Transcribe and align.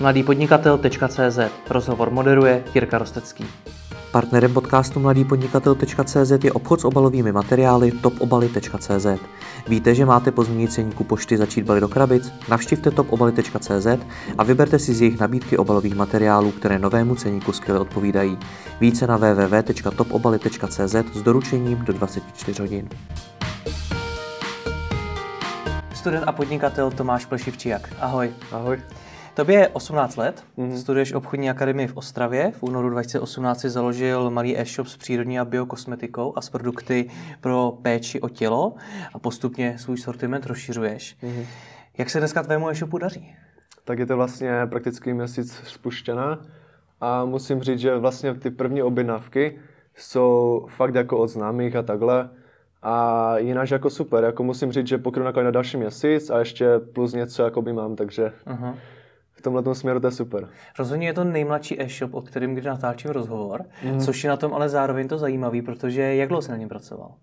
mladýpodnikatel.cz 0.00 1.38
Rozhovor 1.70 2.10
moderuje 2.10 2.64
Jirka 2.74 2.98
Rostecký. 2.98 3.44
Partnerem 4.10 4.54
podcastu 4.54 5.00
mladýpodnikatel.cz 5.00 6.44
je 6.44 6.52
obchod 6.52 6.80
s 6.80 6.84
obalovými 6.84 7.32
materiály 7.32 7.90
topobaly.cz. 7.90 9.06
Víte, 9.68 9.94
že 9.94 10.06
máte 10.06 10.30
po 10.32 10.44
změní 10.44 10.68
ceníku 10.68 11.04
pošty 11.04 11.36
začít 11.36 11.64
balit 11.64 11.80
do 11.80 11.88
krabic? 11.88 12.32
Navštivte 12.48 12.90
topobaly.cz 12.90 13.86
a 14.38 14.44
vyberte 14.44 14.78
si 14.78 14.94
z 14.94 15.00
jejich 15.00 15.20
nabídky 15.20 15.56
obalových 15.56 15.94
materiálů, 15.94 16.50
které 16.50 16.78
novému 16.78 17.14
ceníku 17.14 17.52
skvěle 17.52 17.80
odpovídají. 17.80 18.38
Více 18.80 19.06
na 19.06 19.16
www.topobaly.cz 19.16 20.94
s 21.14 21.22
doručením 21.22 21.84
do 21.84 21.92
24 21.92 22.62
hodin. 22.62 22.88
Student 25.94 26.24
a 26.28 26.32
podnikatel 26.32 26.90
Tomáš 26.90 27.26
Plešivčiak. 27.26 27.88
Ahoj. 28.00 28.30
Ahoj. 28.52 28.78
Tobě 29.36 29.58
je 29.58 29.68
18 29.68 30.16
let, 30.16 30.44
mm-hmm. 30.58 30.76
studuješ 30.76 31.12
obchodní 31.12 31.50
akademii 31.50 31.86
v 31.86 31.96
Ostravě. 31.96 32.52
V 32.52 32.62
únoru 32.62 32.90
2018 32.90 33.60
si 33.60 33.70
založil 33.70 34.30
malý 34.30 34.58
e-shop 34.58 34.86
s 34.86 34.96
přírodní 34.96 35.38
a 35.38 35.44
biokosmetikou 35.44 36.32
a 36.36 36.40
s 36.40 36.50
produkty 36.50 37.10
pro 37.40 37.78
péči 37.82 38.20
o 38.20 38.28
tělo 38.28 38.74
a 39.14 39.18
postupně 39.18 39.78
svůj 39.78 39.98
sortiment 39.98 40.46
rozšiřuješ. 40.46 41.16
Mm-hmm. 41.22 41.44
Jak 41.98 42.10
se 42.10 42.18
dneska 42.18 42.42
tvému 42.42 42.68
e-shopu 42.68 42.98
daří? 42.98 43.36
Tak 43.84 43.98
je 43.98 44.06
to 44.06 44.16
vlastně 44.16 44.52
prakticky 44.66 45.14
měsíc 45.14 45.52
spuštěná 45.52 46.40
a 47.00 47.24
musím 47.24 47.62
říct, 47.62 47.80
že 47.80 47.96
vlastně 47.96 48.34
ty 48.34 48.50
první 48.50 48.82
objednávky 48.82 49.58
jsou 49.96 50.66
fakt 50.70 50.94
jako 50.94 51.18
od 51.18 51.28
známých 51.28 51.76
a 51.76 51.82
takhle. 51.82 52.30
A 52.82 53.38
jinak 53.38 53.70
jako 53.70 53.90
super, 53.90 54.24
jako 54.24 54.44
musím 54.44 54.72
říct, 54.72 54.86
že 54.86 54.98
pokrynu 54.98 55.32
na 55.32 55.50
další 55.50 55.76
měsíc 55.76 56.30
a 56.30 56.38
ještě 56.38 56.78
plus 56.78 57.12
něco 57.12 57.42
jako 57.42 57.62
by 57.62 57.72
mám, 57.72 57.96
takže 57.96 58.32
uh-huh 58.46 58.74
tomhle 59.50 59.74
směru 59.74 60.00
to 60.00 60.06
je 60.06 60.10
super. 60.10 60.48
Rozhodně 60.78 61.06
je 61.06 61.12
to 61.12 61.24
nejmladší 61.24 61.82
e-shop, 61.82 62.14
o 62.14 62.22
kterým 62.22 62.54
kdy 62.54 62.68
natáčím 62.68 63.10
rozhovor, 63.10 63.64
mm. 63.84 64.00
což 64.00 64.24
je 64.24 64.30
na 64.30 64.36
tom 64.36 64.54
ale 64.54 64.68
zároveň 64.68 65.08
to 65.08 65.18
zajímavý, 65.18 65.62
protože 65.62 66.02
jak 66.14 66.28
dlouho 66.28 66.42
jsi 66.42 66.50
na 66.50 66.56
něm 66.56 66.68
pracoval? 66.68 67.14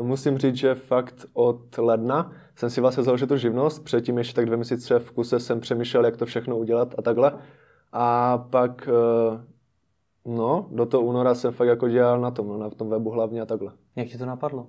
Musím 0.00 0.38
říct, 0.38 0.56
že 0.56 0.74
fakt 0.74 1.26
od 1.32 1.78
ledna 1.78 2.32
jsem 2.56 2.70
si 2.70 2.80
vlastně 2.80 3.02
založil 3.02 3.28
tu 3.28 3.36
živnost, 3.36 3.84
předtím 3.84 4.18
ještě 4.18 4.34
tak 4.34 4.46
dvě 4.46 4.56
měsíce 4.56 4.98
v 4.98 5.12
kuse 5.12 5.40
jsem 5.40 5.60
přemýšlel, 5.60 6.04
jak 6.04 6.16
to 6.16 6.26
všechno 6.26 6.56
udělat 6.58 6.94
a 6.98 7.02
takhle. 7.02 7.32
A 7.92 8.38
pak, 8.38 8.88
eh, 8.88 9.44
no, 10.24 10.66
do 10.70 10.86
toho 10.86 11.02
února 11.02 11.34
jsem 11.34 11.52
fakt 11.52 11.68
jako 11.68 11.88
dělal 11.88 12.20
na 12.20 12.30
tom, 12.30 12.60
na 12.60 12.70
tom 12.70 12.90
webu 12.90 13.10
hlavně 13.10 13.40
a 13.40 13.46
takhle. 13.46 13.72
Jak 13.96 14.08
ti 14.08 14.18
to 14.18 14.26
napadlo? 14.26 14.66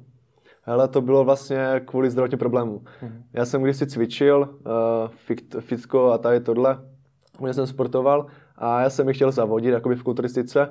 Hele, 0.66 0.88
to 0.88 1.02
bylo 1.02 1.24
vlastně 1.24 1.82
kvůli 1.86 2.10
zdravotním 2.10 2.40
problémům. 2.40 2.80
Mm-hmm. 2.80 3.24
Já 3.34 3.46
jsem 3.46 3.64
když 3.64 3.78
si 3.78 3.88
cvičil, 3.88 4.40
uh, 4.40 5.10
fit, 5.10 5.56
fitko 5.60 6.12
a 6.12 6.18
tady 6.18 6.40
tohle, 6.40 6.93
kde 7.46 7.54
jsem 7.54 7.68
sportoval 7.68 8.26
a 8.58 8.82
já 8.82 8.90
jsem 8.90 9.08
je 9.08 9.14
chtěl 9.14 9.32
zavodit, 9.32 9.74
jakoby 9.74 9.96
v 9.96 10.04
kulturistice 10.04 10.70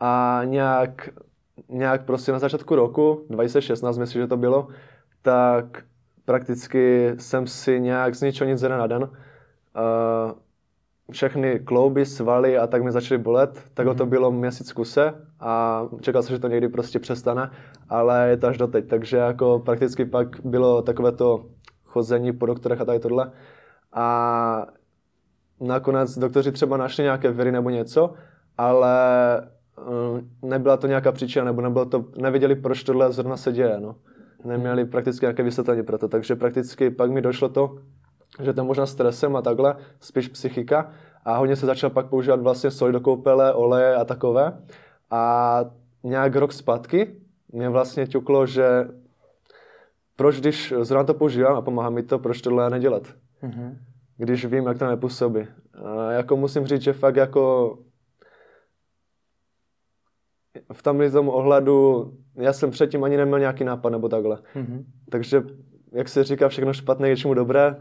a 0.00 0.40
nějak, 0.44 1.08
nějak 1.68 2.04
prostě 2.04 2.32
na 2.32 2.38
začátku 2.38 2.74
roku, 2.74 3.26
2016 3.30 3.98
myslím, 3.98 4.22
že 4.22 4.28
to 4.28 4.36
bylo, 4.36 4.68
tak 5.22 5.84
prakticky 6.24 7.14
jsem 7.18 7.46
si 7.46 7.80
nějak 7.80 8.14
z 8.14 8.22
ničeho 8.22 8.50
nic 8.50 8.62
na 8.62 8.86
den 8.86 9.02
uh, 9.02 9.10
všechny 11.12 11.60
klouby, 11.60 12.06
svaly 12.06 12.58
a 12.58 12.66
tak 12.66 12.82
mi 12.82 12.92
začaly 12.92 13.18
bolet. 13.18 13.64
Tak 13.74 13.86
mm-hmm. 13.86 13.96
to 13.96 14.06
bylo 14.06 14.32
měsíc 14.32 14.72
kuse 14.72 15.14
a 15.40 15.82
čekal 16.00 16.22
jsem, 16.22 16.36
že 16.36 16.40
to 16.40 16.48
někdy 16.48 16.68
prostě 16.68 16.98
přestane, 16.98 17.50
ale 17.88 18.28
je 18.28 18.36
to 18.36 18.46
až 18.46 18.58
doteď. 18.58 18.88
Takže 18.88 19.16
jako 19.16 19.58
prakticky 19.58 20.04
pak 20.04 20.40
bylo 20.44 20.82
takové 20.82 21.12
to 21.12 21.46
chození 21.84 22.32
po 22.32 22.46
doktorech 22.46 22.80
a 22.80 22.84
tady 22.84 22.98
tohle. 22.98 23.32
A 23.92 24.66
nakonec 25.62 26.18
doktoři 26.18 26.52
třeba 26.52 26.76
našli 26.76 27.04
nějaké 27.04 27.30
viry 27.30 27.52
nebo 27.52 27.70
něco, 27.70 28.14
ale 28.58 28.96
um, 29.88 30.30
nebyla 30.42 30.76
to 30.76 30.86
nějaká 30.86 31.12
příčina, 31.12 31.44
nebo 31.44 31.60
nebylo 31.60 31.84
to, 31.84 32.04
nevěděli, 32.16 32.54
proč 32.54 32.82
tohle 32.82 33.12
zrovna 33.12 33.36
se 33.36 33.52
děje. 33.52 33.80
No. 33.80 33.96
Neměli 34.44 34.84
prakticky 34.84 35.24
nějaké 35.24 35.42
vysvětlení 35.42 35.82
pro 35.82 35.98
to, 35.98 36.08
takže 36.08 36.36
prakticky 36.36 36.90
pak 36.90 37.10
mi 37.10 37.22
došlo 37.22 37.48
to, 37.48 37.78
že 38.42 38.52
to 38.52 38.64
možná 38.64 38.86
stresem 38.86 39.36
a 39.36 39.42
takhle, 39.42 39.76
spíš 40.00 40.28
psychika. 40.28 40.90
A 41.24 41.36
hodně 41.36 41.56
se 41.56 41.66
začal 41.66 41.90
pak 41.90 42.06
používat 42.06 42.40
vlastně 42.40 42.70
soj 42.70 42.92
do 42.92 43.00
koupele, 43.00 43.54
oleje 43.54 43.94
a 43.94 44.04
takové. 44.04 44.58
A 45.10 45.64
nějak 46.02 46.36
rok 46.36 46.52
zpátky 46.52 47.16
mě 47.52 47.68
vlastně 47.68 48.06
ťuklo, 48.06 48.46
že 48.46 48.88
proč 50.16 50.40
když 50.40 50.74
zrovna 50.80 51.04
to 51.04 51.14
používám 51.14 51.56
a 51.56 51.62
pomáhá 51.62 51.90
mi 51.90 52.02
to, 52.02 52.18
proč 52.18 52.40
tohle 52.40 52.70
nedělat. 52.70 53.02
Mm-hmm. 53.42 53.76
Když 54.16 54.44
vím, 54.44 54.66
jak 54.66 54.78
to 54.78 54.86
nepůsobí. 54.86 55.46
A 55.84 56.12
jako 56.12 56.36
musím 56.36 56.66
říct, 56.66 56.82
že 56.82 56.92
fakt 56.92 57.16
jako 57.16 57.78
v 60.72 60.82
tam 60.82 61.10
tomu 61.12 61.30
ohledu, 61.30 62.12
já 62.34 62.52
jsem 62.52 62.70
předtím 62.70 63.04
ani 63.04 63.16
neměl 63.16 63.38
nějaký 63.38 63.64
nápad 63.64 63.90
nebo 63.90 64.08
takhle. 64.08 64.36
Mm-hmm. 64.36 64.84
Takže, 65.10 65.42
jak 65.92 66.08
se 66.08 66.24
říká, 66.24 66.48
všechno 66.48 66.72
špatné 66.72 67.08
je 67.08 67.16
čemu 67.16 67.34
dobré, 67.34 67.76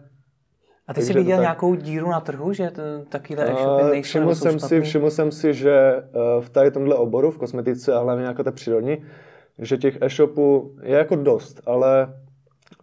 a 0.87 0.93
ty 0.93 1.01
jsi 1.01 1.13
viděl 1.13 1.37
tak... 1.37 1.41
nějakou 1.41 1.75
díru 1.75 2.09
na 2.09 2.19
trhu, 2.19 2.53
že 2.53 2.71
takovýhle 3.09 3.51
e-shopy 3.51 3.83
nejsou 3.83 4.09
všiml 4.09 4.35
jsem 4.35 4.59
si, 4.59 4.81
všiml 4.81 5.09
jsem 5.09 5.31
si, 5.31 5.53
že 5.53 6.03
v 6.39 6.49
tady 6.49 6.71
tomhle 6.71 6.95
oboru, 6.95 7.31
v 7.31 7.37
kosmetice 7.37 7.93
a 7.93 7.99
hlavně 7.99 8.25
jako 8.25 8.43
té 8.43 8.51
přírodní, 8.51 9.05
že 9.59 9.77
těch 9.77 9.97
e-shopů 10.01 10.75
je 10.81 10.97
jako 10.97 11.15
dost, 11.15 11.61
ale 11.65 12.13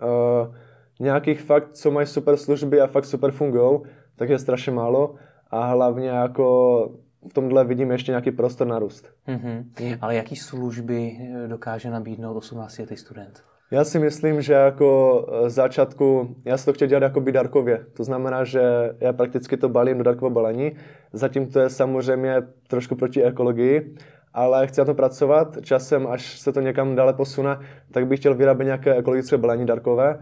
uh, 0.03 0.55
nějakých 0.99 1.41
fakt, 1.41 1.73
co 1.73 1.91
mají 1.91 2.07
super 2.07 2.37
služby 2.37 2.81
a 2.81 2.87
fakt 2.87 3.05
super 3.05 3.31
fungují, 3.31 3.81
tak 4.17 4.29
je 4.29 4.39
strašně 4.39 4.73
málo 4.73 5.15
a 5.51 5.67
hlavně 5.67 6.09
jako 6.09 6.91
v 7.31 7.35
tomhle 7.35 7.65
vidím 7.65 7.91
ještě 7.91 8.13
nějaký 8.13 8.31
prostor 8.31 8.67
na 8.67 8.79
růst. 8.79 9.13
Mm-hmm. 9.29 9.65
Mm. 9.81 9.99
Ale 10.01 10.15
jaký 10.15 10.37
služby 10.37 11.19
dokáže 11.47 11.91
nabídnout 11.91 12.37
18 12.37 12.79
letý 12.79 12.97
student? 12.97 13.43
Já 13.71 13.85
si 13.85 13.99
myslím, 13.99 14.43
že 14.43 14.53
jako 14.53 15.27
eh, 15.33 15.51
začátku, 15.51 16.37
já 16.45 16.57
si 16.57 16.65
to 16.65 16.73
chtěl 16.73 16.89
dělat 16.89 17.03
jako 17.03 17.21
by 17.21 17.33
darkově. 17.33 17.87
To 17.95 18.05
znamená, 18.05 18.45
že 18.45 18.63
já 19.01 19.13
prakticky 19.13 19.57
to 19.57 19.69
balím 19.69 19.99
do 19.99 20.05
darkového 20.05 20.35
balení. 20.35 20.73
Zatím 21.13 21.47
to 21.47 21.61
je 21.61 21.71
samozřejmě 21.71 22.43
trošku 22.69 22.97
proti 22.97 23.25
ekologii, 23.25 23.95
ale 24.35 24.67
chci 24.67 24.81
na 24.81 24.85
to 24.85 24.95
pracovat. 24.95 25.57
Časem, 25.63 26.07
až 26.07 26.39
se 26.39 26.53
to 26.53 26.61
někam 26.61 26.95
dále 26.95 27.13
posune, 27.13 27.59
tak 27.91 28.07
bych 28.07 28.21
chtěl 28.21 28.35
vyrábět 28.35 28.65
nějaké 28.65 28.95
ekologické 28.95 29.37
balení 29.37 29.67
darkové. 29.67 30.19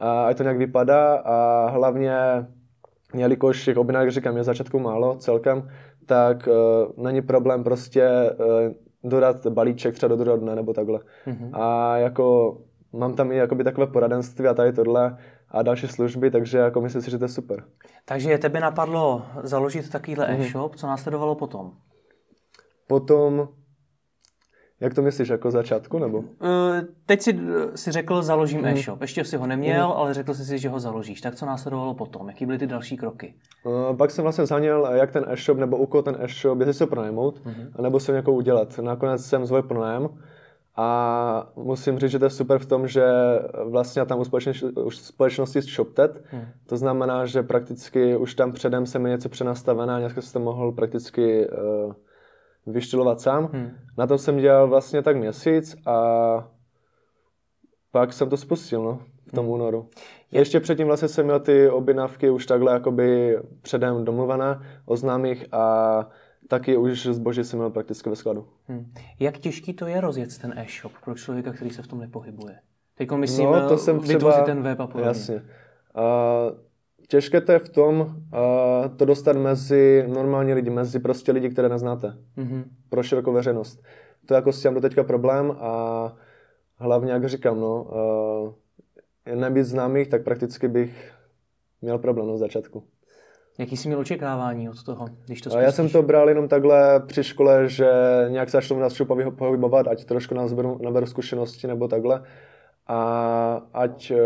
A 0.00 0.26
ať 0.26 0.36
to 0.36 0.42
nějak 0.42 0.58
vypadá 0.58 1.14
a 1.14 1.68
hlavně, 1.70 2.16
jelikož 3.14 3.64
těch 3.64 3.76
objednávek, 3.76 4.10
říkám, 4.10 4.36
je 4.36 4.44
začátku 4.44 4.78
málo 4.78 5.16
celkem, 5.16 5.70
tak 6.06 6.48
uh, 6.48 7.04
není 7.04 7.22
problém 7.22 7.64
prostě 7.64 8.30
uh, 8.38 8.74
dodat 9.10 9.46
balíček 9.46 9.94
třeba 9.94 10.08
do 10.08 10.16
druhého 10.16 10.38
dne 10.38 10.54
nebo 10.56 10.72
takhle. 10.72 11.00
Mm-hmm. 11.26 11.50
A 11.52 11.96
jako 11.96 12.56
mám 12.92 13.14
tam 13.14 13.32
i 13.32 13.36
jakoby 13.36 13.64
takové 13.64 13.86
poradenství 13.86 14.46
a 14.46 14.54
tady 14.54 14.72
tohle 14.72 15.16
a 15.50 15.62
další 15.62 15.88
služby, 15.88 16.30
takže 16.30 16.58
jako 16.58 16.80
myslím 16.80 17.02
si, 17.02 17.10
že 17.10 17.18
to 17.18 17.24
je 17.24 17.28
super. 17.28 17.64
Takže 18.04 18.38
tebe 18.38 18.60
napadlo 18.60 19.22
založit 19.42 19.90
takovýhle 19.90 20.26
mm-hmm. 20.26 20.40
e-shop, 20.40 20.76
co 20.76 20.86
následovalo 20.86 21.34
potom? 21.34 21.72
Potom, 22.86 23.48
jak 24.80 24.94
to 24.94 25.02
myslíš, 25.02 25.28
jako 25.28 25.50
začátku, 25.50 25.98
nebo? 25.98 26.18
Uh, 26.18 26.26
teď 27.06 27.22
si, 27.22 27.38
si 27.74 27.92
řekl, 27.92 28.22
založím 28.22 28.60
mm. 28.60 28.66
e-shop. 28.66 29.00
Ještě 29.00 29.24
si 29.24 29.36
ho 29.36 29.46
neměl, 29.46 29.86
mm. 29.86 29.92
ale 29.92 30.14
řekl 30.14 30.34
jsi 30.34 30.44
si, 30.44 30.58
že 30.58 30.68
ho 30.68 30.80
založíš. 30.80 31.20
Tak 31.20 31.34
co 31.34 31.46
následovalo 31.46 31.94
potom? 31.94 32.28
Jaký 32.28 32.46
byly 32.46 32.58
ty 32.58 32.66
další 32.66 32.96
kroky? 32.96 33.34
Uh, 33.64 33.96
pak 33.96 34.10
jsem 34.10 34.22
vlastně 34.22 34.46
zaněl, 34.46 34.88
jak 34.92 35.10
ten 35.10 35.24
e-shop, 35.28 35.58
nebo 35.58 35.76
u 35.76 35.86
koho 35.86 36.02
ten 36.02 36.16
e-shop, 36.20 36.58
jestli 36.58 36.74
se 36.74 36.84
ho 36.84 36.88
pronajmout, 36.88 37.40
mm-hmm. 37.44 37.82
nebo 37.82 38.00
se 38.00 38.12
ho 38.12 38.14
nějakou 38.14 38.34
udělat. 38.34 38.78
Nakonec 38.78 39.24
jsem 39.24 39.46
zvolil 39.46 39.62
pronájem 39.62 40.08
a 40.76 41.52
musím 41.56 41.98
říct, 41.98 42.10
že 42.10 42.18
to 42.18 42.24
je 42.24 42.30
super 42.30 42.58
v 42.58 42.66
tom, 42.66 42.88
že 42.88 43.04
vlastně 43.64 44.06
tam 44.06 44.20
u 44.20 44.24
společnosti, 44.24 44.66
u 44.66 44.90
společnosti 44.90 45.60
ShopTet, 45.60 46.24
hmm. 46.30 46.44
to 46.66 46.76
znamená, 46.76 47.26
že 47.26 47.42
prakticky 47.42 48.16
už 48.16 48.34
tam 48.34 48.52
předem 48.52 48.86
se 48.86 48.98
mi 48.98 49.10
něco 49.10 49.28
přenastavené 49.28 49.94
a 49.94 49.98
nějak 49.98 50.12
jsem 50.12 50.32
to 50.32 50.40
mohl 50.40 50.72
prakticky 50.72 51.48
uh, 51.48 51.92
vyštylovat 52.66 53.20
sám. 53.20 53.50
Hmm. 53.52 53.70
Na 53.98 54.06
tom 54.06 54.18
jsem 54.18 54.36
dělal 54.36 54.68
vlastně 54.68 55.02
tak 55.02 55.16
měsíc 55.16 55.76
a 55.86 56.48
pak 57.90 58.12
jsem 58.12 58.30
to 58.30 58.36
spustil, 58.36 58.82
no, 58.82 59.00
v 59.26 59.32
tom 59.32 59.44
hmm. 59.44 59.54
únoru. 59.54 59.88
Ještě 60.32 60.60
předtím 60.60 60.86
vlastně 60.86 61.08
jsem 61.08 61.24
měl 61.24 61.40
ty 61.40 61.70
objednávky 61.70 62.30
už 62.30 62.46
takhle 62.46 62.72
jakoby 62.72 63.38
předem 63.62 64.04
domluvené, 64.04 64.60
oznámých 64.84 65.44
a 65.52 66.08
taky 66.48 66.76
už 66.76 67.06
zboží 67.06 67.44
jsem 67.44 67.58
měl 67.58 67.70
prakticky 67.70 68.10
ve 68.10 68.16
skladu. 68.16 68.46
Hmm. 68.68 68.92
Jak 69.20 69.38
těžký 69.38 69.74
to 69.74 69.86
je 69.86 70.00
rozjet 70.00 70.38
ten 70.38 70.54
e-shop 70.58 70.92
pro 71.04 71.14
člověka, 71.14 71.52
který 71.52 71.70
se 71.70 71.82
v 71.82 71.86
tom 71.86 72.00
nepohybuje? 72.00 72.58
Teď 72.94 73.10
myslím 73.10 73.46
no, 73.46 73.68
to 73.68 73.78
jsem 73.78 73.98
vytvořit 73.98 74.34
třeba, 74.34 74.46
ten 74.46 74.62
web 74.62 74.80
a 74.80 74.86
podobně. 74.86 75.08
Jasně. 75.08 75.34
Uh, 75.34 75.42
těžké 77.08 77.40
to 77.40 77.52
je 77.52 77.58
v 77.58 77.68
tom, 77.68 78.00
uh, 78.00 78.96
to 78.96 79.04
dostat 79.04 79.36
mezi 79.36 80.04
normální 80.08 80.54
lidi, 80.54 80.70
mezi 80.70 80.98
prostě 80.98 81.32
lidi, 81.32 81.50
které 81.50 81.68
neznáte. 81.68 82.16
Mm-hmm. 82.38 82.64
Pro 82.88 83.02
širokou 83.02 83.32
veřejnost. 83.32 83.82
To 84.26 84.34
je 84.34 84.36
jako 84.36 84.52
s 84.52 84.62
tím 84.62 84.74
do 84.74 84.80
teďka 84.80 85.04
problém 85.04 85.56
a 85.58 86.12
hlavně, 86.76 87.12
jak 87.12 87.28
říkám, 87.28 87.60
no, 87.60 87.82
uh, 87.82 89.34
nebýt 89.34 89.64
známých, 89.64 90.08
tak 90.08 90.24
prakticky 90.24 90.68
bych 90.68 91.12
měl 91.82 91.98
problém 91.98 92.28
na 92.28 92.36
začátku. 92.36 92.82
Jaký 93.58 93.76
jsi 93.76 93.88
měl 93.88 94.00
očekávání 94.00 94.68
od 94.68 94.82
toho, 94.82 95.08
když 95.26 95.40
to 95.40 95.50
spustíš? 95.50 95.64
Já 95.64 95.72
jsem 95.72 95.88
to 95.88 96.02
bral 96.02 96.28
jenom 96.28 96.48
takhle 96.48 97.00
při 97.06 97.24
škole, 97.24 97.68
že 97.68 97.90
nějak 98.28 98.50
se 98.50 98.60
tomu 98.68 98.80
nás 98.80 99.02
pohybovat, 99.38 99.88
ať 99.88 100.04
trošku 100.04 100.34
naberu, 100.34 100.78
naberu 100.82 101.06
zkušenosti 101.06 101.66
nebo 101.66 101.88
takhle. 101.88 102.22
A 102.86 103.62
ať, 103.72 104.10
eh, 104.10 104.16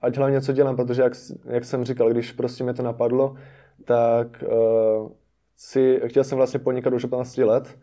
ať 0.00 0.16
hlavně 0.16 0.40
co 0.40 0.52
dělám, 0.52 0.76
protože 0.76 1.02
jak, 1.02 1.12
jak 1.44 1.64
jsem 1.64 1.84
říkal, 1.84 2.10
když 2.10 2.32
prostě 2.32 2.64
mě 2.64 2.74
to 2.74 2.82
napadlo, 2.82 3.36
tak 3.84 4.44
uh, 4.46 5.10
si, 5.56 6.00
chtěl 6.06 6.24
jsem 6.24 6.36
vlastně 6.36 6.60
podnikat 6.60 6.92
už 6.92 7.04
15 7.04 7.38
let 7.38 7.78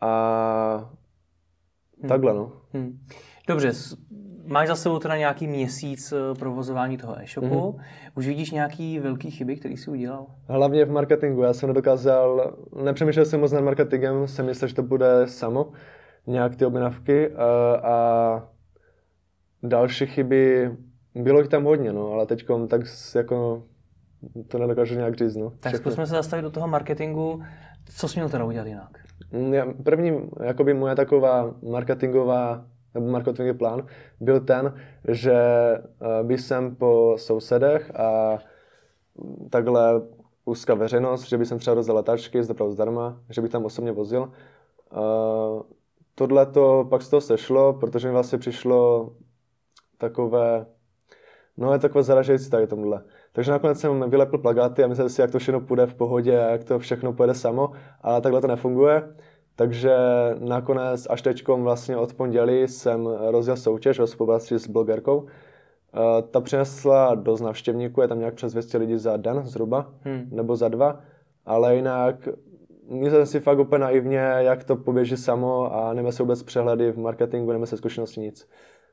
a 0.00 0.90
hmm. 2.00 2.08
takhle 2.08 2.34
no. 2.34 2.52
Hmm. 2.72 2.98
Dobře, 3.48 3.72
máš 4.46 4.68
za 4.68 4.76
sebou 4.76 4.98
teda 4.98 5.16
nějaký 5.16 5.46
měsíc 5.46 6.12
eh, 6.12 6.34
provozování 6.38 6.96
toho 6.96 7.18
e-shopu. 7.18 7.46
Mm-hmm. 7.46 7.80
Už 8.14 8.26
vidíš 8.26 8.50
nějaký 8.50 8.98
velký 8.98 9.30
chyby, 9.30 9.56
který 9.56 9.76
jsi 9.76 9.90
udělal? 9.90 10.26
Hlavně 10.48 10.84
v 10.84 10.90
marketingu. 10.90 11.42
Já 11.42 11.52
jsem 11.52 11.68
nedokázal, 11.68 12.56
nepřemýšlel 12.82 13.24
jsem 13.24 13.40
moc 13.40 13.52
nad 13.52 13.60
marketingem, 13.60 14.28
jsem 14.28 14.46
myslel, 14.46 14.68
že 14.68 14.74
to 14.74 14.82
bude 14.82 15.26
samo, 15.26 15.72
nějak 16.26 16.56
ty 16.56 16.66
objednávky 16.66 17.34
a, 17.34 17.46
a 17.82 18.48
další 19.62 20.06
chyby, 20.06 20.76
bylo 21.22 21.40
jich 21.40 21.48
tam 21.48 21.64
hodně, 21.64 21.92
no, 21.92 22.12
ale 22.12 22.26
teď 22.26 22.46
tak 22.68 22.80
jako 23.14 23.62
to 24.48 24.58
nedokážu 24.58 24.94
nějak 24.94 25.16
říct. 25.16 25.36
No. 25.36 25.52
Tak 25.60 25.76
zkusme 25.76 26.06
se 26.06 26.14
zastavit 26.14 26.42
do 26.42 26.50
toho 26.50 26.68
marketingu. 26.68 27.42
Co 27.96 28.08
jsi 28.08 28.18
měl 28.18 28.28
teda 28.28 28.44
udělat 28.44 28.66
jinak? 28.66 28.98
Mm, 29.32 29.82
první, 29.84 30.30
jakoby 30.42 30.74
moje 30.74 30.96
taková 30.96 31.54
marketingová 31.70 32.64
nebo 32.94 33.06
marketingový 33.06 33.58
plán 33.58 33.86
byl 34.20 34.40
ten, 34.40 34.74
že 35.08 35.34
eh, 35.34 36.22
bych 36.22 36.40
jsem 36.40 36.76
po 36.76 37.14
sousedech 37.18 37.94
a 37.96 38.38
takhle 39.50 40.02
úzká 40.44 40.74
veřejnost, 40.74 41.28
že 41.28 41.38
bych 41.38 41.48
jsem 41.48 41.58
třeba 41.58 41.74
rozdal 41.74 41.96
letáčky 41.96 42.42
z 42.42 42.48
dopravu 42.48 42.72
zdarma, 42.72 43.20
že 43.30 43.42
bych 43.42 43.50
tam 43.50 43.64
osobně 43.64 43.92
vozil. 43.92 44.32
Eh, 44.92 45.62
tohle 46.14 46.46
to 46.46 46.86
pak 46.90 47.02
z 47.02 47.08
toho 47.08 47.20
sešlo, 47.20 47.72
protože 47.72 48.08
mi 48.08 48.12
vlastně 48.12 48.38
přišlo 48.38 49.12
takové, 49.98 50.66
no 51.56 51.72
je 51.72 51.78
takové 51.78 52.02
zaražející 52.02 52.50
tady 52.50 52.66
tomhle. 52.66 53.02
Takže 53.32 53.52
nakonec 53.52 53.80
jsem 53.80 54.10
vylepil 54.10 54.38
plagáty 54.38 54.84
a 54.84 54.86
myslel 54.86 55.08
si, 55.08 55.20
jak 55.20 55.30
to 55.30 55.38
všechno 55.38 55.60
půjde 55.60 55.86
v 55.86 55.94
pohodě, 55.94 56.32
jak 56.32 56.64
to 56.64 56.78
všechno 56.78 57.12
půjde 57.12 57.34
samo, 57.34 57.72
ale 58.00 58.20
takhle 58.20 58.40
to 58.40 58.46
nefunguje. 58.46 59.02
Takže 59.56 59.96
nakonec 60.38 61.06
až 61.10 61.22
teď 61.22 61.48
vlastně 61.48 61.96
od 61.96 62.14
pondělí 62.14 62.68
jsem 62.68 63.06
rozjel 63.06 63.56
soutěž 63.56 63.98
ve 63.98 64.06
spolupráci 64.06 64.58
s 64.58 64.68
blogerkou. 64.68 65.26
Eh, 65.96 66.22
ta 66.22 66.40
přinesla 66.40 67.14
dost 67.14 67.40
navštěvníků, 67.40 68.00
je 68.00 68.08
tam 68.08 68.18
nějak 68.18 68.34
přes 68.34 68.52
200 68.52 68.78
lidí 68.78 68.98
za 68.98 69.16
den 69.16 69.42
zhruba, 69.44 69.92
hmm. 70.00 70.28
nebo 70.30 70.56
za 70.56 70.68
dva, 70.68 71.00
ale 71.46 71.76
jinak 71.76 72.28
myslel 72.88 73.26
si 73.26 73.40
fakt 73.40 73.58
úplně 73.58 73.78
naivně, 73.78 74.18
jak 74.18 74.64
to 74.64 74.76
poběží 74.76 75.16
samo 75.16 75.74
a 75.74 75.94
nemáme 75.94 76.12
se 76.12 76.22
vůbec 76.22 76.42
přehledy 76.42 76.92
v 76.92 76.98
marketingu, 76.98 77.52
nemáme 77.52 77.66
se 77.66 77.76
zkušenosti 77.76 78.20
nic. 78.20 78.48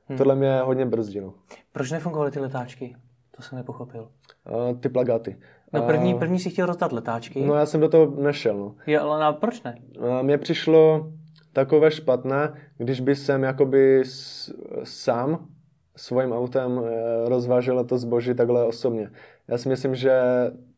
Hmm. 0.07 0.17
Tohle 0.17 0.35
mě 0.35 0.59
hodně 0.59 0.85
brzdí. 0.85 1.19
No. 1.19 1.33
Proč 1.71 1.91
nefungovaly 1.91 2.31
ty 2.31 2.39
letáčky? 2.39 2.95
To 3.35 3.41
jsem 3.41 3.57
nepochopil. 3.57 4.07
Uh, 4.51 4.79
ty 4.79 4.89
plagáty. 4.89 5.37
No 5.73 5.81
první, 5.81 6.15
první 6.15 6.39
si 6.39 6.49
chtěl 6.49 6.65
rozdat 6.65 6.91
letáčky. 6.91 7.45
No 7.45 7.53
já 7.53 7.65
jsem 7.65 7.81
do 7.81 7.89
toho 7.89 8.05
nešel. 8.05 8.57
No. 8.57 8.75
Je, 8.87 8.99
ale 8.99 9.25
no, 9.25 9.33
proč 9.33 9.63
ne? 9.63 9.75
Mně 10.21 10.37
přišlo 10.37 11.11
takové 11.53 11.91
špatné, 11.91 12.53
když 12.77 13.01
by 13.01 13.15
jsem 13.15 13.43
jakoby 13.43 14.01
s, 14.05 14.51
sám 14.83 15.47
svým 15.95 16.31
autem 16.31 16.81
eh, 16.85 17.29
rozvážel 17.29 17.83
to 17.83 17.97
zboží 17.97 18.33
takhle 18.33 18.65
osobně. 18.65 19.09
Já 19.47 19.57
si 19.57 19.69
myslím, 19.69 19.95
že 19.95 20.21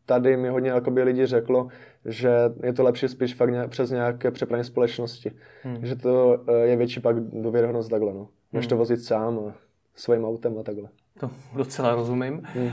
tady 0.06 0.38
mi 0.38 0.50
hodně 0.50 0.69
jakoby 0.69 1.04
lidi 1.04 1.25
řeklo, 1.25 1.68
že 2.06 2.31
je 2.63 2.74
to 2.74 2.84
lepší 2.84 3.07
spíš 3.07 3.36
fakt 3.36 3.50
nějak, 3.50 3.69
přes 3.69 3.92
nějaké 3.92 4.31
přepravní 4.31 4.63
společnosti. 4.63 5.31
Hmm. 5.63 5.86
Že 5.86 5.96
to 5.96 6.44
eh, 6.48 6.54
je 6.54 6.75
větší 6.75 7.00
pak 7.00 7.19
důvěryhodnost 7.19 7.90
takhle, 7.90 8.13
no. 8.13 8.28
Než 8.54 8.66
hmm. 8.66 8.69
to 8.69 8.78
vozit 8.78 9.04
sám 9.04 9.54
svým 9.96 10.25
autem 10.25 10.57
a 10.60 10.63
takhle. 10.63 10.90
To 11.19 11.30
docela 11.56 11.96
rozumím. 11.96 12.42
Hmm. 12.44 12.66
Uh, 12.66 12.72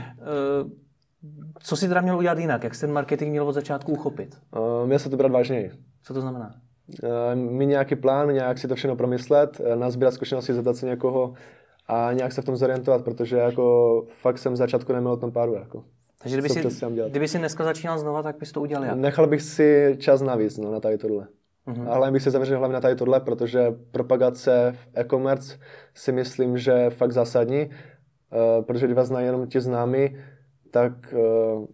co 1.59 1.75
si 1.75 1.87
teda 1.87 2.01
měl 2.01 2.17
udělat 2.17 2.37
jinak? 2.37 2.63
Jak 2.63 2.75
jsi 2.75 2.81
ten 2.81 2.91
marketing 2.91 3.31
měl 3.31 3.47
od 3.47 3.53
začátku 3.53 3.91
uchopit? 3.91 4.37
Uh, 4.57 4.87
měl 4.87 4.99
se 4.99 5.09
to 5.09 5.17
brát 5.17 5.31
vážněji. 5.31 5.71
Co 6.03 6.13
to 6.13 6.21
znamená? 6.21 6.55
Mít 7.35 7.65
nějaký 7.65 7.95
plán, 7.95 8.33
nějak 8.33 8.57
si 8.57 8.67
to 8.67 8.75
všechno 8.75 8.95
promyslet, 8.95 9.61
nazbírat 9.75 10.13
zkušenosti, 10.13 10.53
zeptat 10.53 10.75
se 10.75 10.85
někoho 10.85 11.33
a 11.87 12.13
nějak 12.13 12.31
se 12.31 12.41
v 12.41 12.45
tom 12.45 12.55
zorientovat, 12.55 13.03
protože 13.03 13.37
jako 13.37 14.05
fakt 14.21 14.37
jsem 14.37 14.53
v 14.53 14.55
začátku 14.55 14.93
neměl 14.93 15.11
o 15.11 15.17
tom 15.17 15.31
páru. 15.31 15.53
Jako. 15.53 15.83
Takže 16.23 16.37
kdyby 16.37 16.49
si, 16.49 16.85
kdyby 17.09 17.27
si 17.27 17.37
dneska 17.37 17.63
začínal 17.63 17.99
znova, 17.99 18.23
tak 18.23 18.37
bys 18.37 18.51
to 18.51 18.61
udělal 18.61 18.85
jak? 18.85 18.97
Nechal 18.97 19.27
bych 19.27 19.41
si 19.41 19.95
čas 19.99 20.21
navíc 20.21 20.57
no, 20.57 20.71
na 20.71 20.79
tady 20.79 20.97
tohle. 20.97 21.27
Uh-huh. 21.67 21.91
Ale 21.91 22.11
bych 22.11 22.21
se 22.21 22.31
zaměřil 22.31 22.57
hlavně 22.57 22.73
na 22.73 22.81
tady 22.81 22.95
tohle, 22.95 23.19
protože 23.19 23.75
propagace 23.91 24.73
v 24.75 24.87
e-commerce 24.93 25.59
si 25.93 26.11
myslím, 26.11 26.57
že 26.57 26.71
je 26.71 26.89
fakt 26.89 27.11
zásadní, 27.11 27.65
uh, 27.65 28.65
protože 28.65 28.85
když 28.85 28.97
vás 28.97 29.07
znají 29.07 29.25
jenom 29.25 29.47
ti 29.47 29.61
známí, 29.61 30.17
tak 30.71 30.91
uh, 31.13 31.65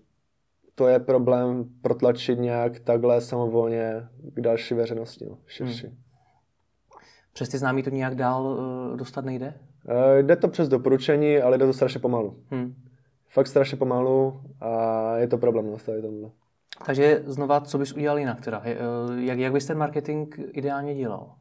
to 0.75 0.87
je 0.87 0.99
problém 0.99 1.65
protlačit 1.81 2.39
nějak 2.39 2.79
takhle 2.79 3.21
samovolně 3.21 4.07
k 4.33 4.41
další 4.41 4.73
veřejnosti, 4.73 5.25
no, 5.29 5.37
širší. 5.47 5.87
Hmm. 5.87 5.97
Přes 7.33 7.49
ty 7.49 7.57
známí 7.57 7.83
to 7.83 7.89
nějak 7.89 8.15
dál 8.15 8.43
uh, 8.43 8.97
dostat 8.97 9.25
nejde? 9.25 9.53
Uh, 9.83 10.25
jde 10.25 10.35
to 10.35 10.47
přes 10.47 10.69
doporučení, 10.69 11.37
ale 11.37 11.57
jde 11.57 11.65
to 11.65 11.73
strašně 11.73 11.99
pomalu. 11.99 12.43
Hmm. 12.49 12.75
Fakt 13.29 13.47
strašně 13.47 13.77
pomalu 13.77 14.41
a 14.61 15.15
je 15.17 15.27
to 15.27 15.37
problém 15.37 15.71
nastavit 15.71 16.01
tomhle. 16.01 16.29
Takže 16.85 17.21
znova, 17.25 17.61
co 17.61 17.77
bys 17.77 17.93
udělal 17.93 18.19
jinak 18.19 18.41
teda? 18.41 18.61
Jak, 19.15 19.39
jak 19.39 19.53
bys 19.53 19.65
ten 19.65 19.77
marketing 19.77 20.35
ideálně 20.51 20.95
dělal? 20.95 21.35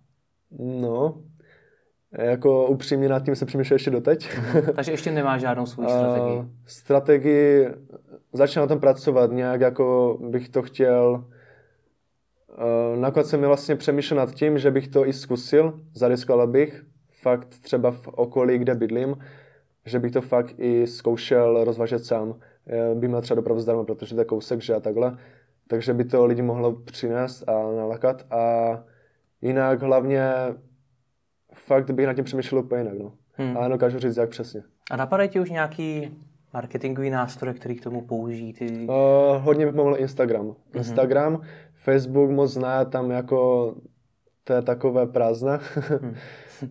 No, 0.59 1.15
jako 2.13 2.67
upřímně 2.67 3.09
nad 3.09 3.25
tím 3.25 3.37
se 3.37 3.47
přemýšlel 3.47 3.75
ještě 3.75 3.91
doteď. 3.91 4.29
Takže 4.77 4.93
ještě 4.93 5.13
nemáš 5.13 5.41
žádnou 5.41 5.67
svou 5.67 5.85
strategii? 5.89 6.43
strategii, 6.67 7.69
začínám 8.33 8.65
na 8.65 8.69
tom 8.69 8.81
pracovat 8.81 9.31
nějak, 9.33 9.61
jako 9.61 10.19
bych 10.21 10.49
to 10.49 10.63
chtěl. 10.63 11.25
nakonec 12.97 13.29
jsem 13.29 13.41
mi 13.41 13.47
vlastně 13.47 13.77
přemýšlel 13.77 14.19
nad 14.19 14.35
tím, 14.35 14.59
že 14.59 14.71
bych 14.71 14.89
to 14.89 15.07
i 15.07 15.13
zkusil, 15.13 15.81
zariskoval 15.95 16.47
bych, 16.47 16.85
fakt 17.23 17.49
třeba 17.49 17.91
v 17.91 18.09
okolí, 18.09 18.59
kde 18.59 18.75
bydlím, 18.75 19.17
že 19.89 19.99
bych 19.99 20.13
to 20.13 20.21
fakt 20.21 20.55
i 20.59 20.87
zkoušel 20.87 21.65
rozvažet 21.65 22.05
sám. 22.05 22.35
By 22.95 23.09
měl 23.09 23.21
třeba 23.21 23.37
dopravu 23.37 23.61
zdarma, 23.61 23.85
protože 23.85 24.15
to 24.15 24.21
je 24.21 24.25
kousek, 24.25 24.61
že 24.61 24.75
a 24.75 24.81
takhle. 24.81 25.17
Takže 25.69 25.95
by 25.95 26.05
to 26.05 26.27
lidi 26.27 26.43
mohlo 26.43 26.73
přinést 26.73 27.49
a 27.49 27.53
nalakat. 27.77 28.27
A 28.31 28.43
jinak 29.43 29.83
hlavně 29.83 30.33
fakt 31.55 31.91
bych 31.91 32.07
na 32.07 32.15
tím 32.15 32.25
přemýšlel 32.25 32.61
úplně 32.61 32.81
jinak, 32.81 32.99
no. 32.99 33.13
Hmm. 33.33 33.57
Ale 33.57 33.69
dokážu 33.69 33.99
říct, 33.99 34.17
jak 34.17 34.31
přesně. 34.31 34.63
A 34.91 34.97
napadají 34.97 35.29
ti 35.29 35.41
už 35.41 35.51
nějaký 35.51 36.19
marketingový 36.55 37.11
nástroj, 37.11 37.55
který 37.55 37.77
k 37.77 37.83
tomu 37.83 38.01
použijí? 38.01 38.53
Ty... 38.53 38.87
Uh, 38.89 39.43
hodně 39.43 39.67
bych 39.67 39.75
mohl 39.75 39.97
Instagram. 39.97 40.45
Hmm. 40.45 40.55
Instagram, 40.75 41.41
Facebook 41.75 42.31
moc 42.31 42.53
zná, 42.53 42.85
tam 42.85 43.11
jako 43.11 43.75
to 44.49 44.55
je 44.55 44.63
takové 44.63 45.07
prázdné. 45.07 45.59
hmm. 45.75 46.11
uh, 46.63 46.69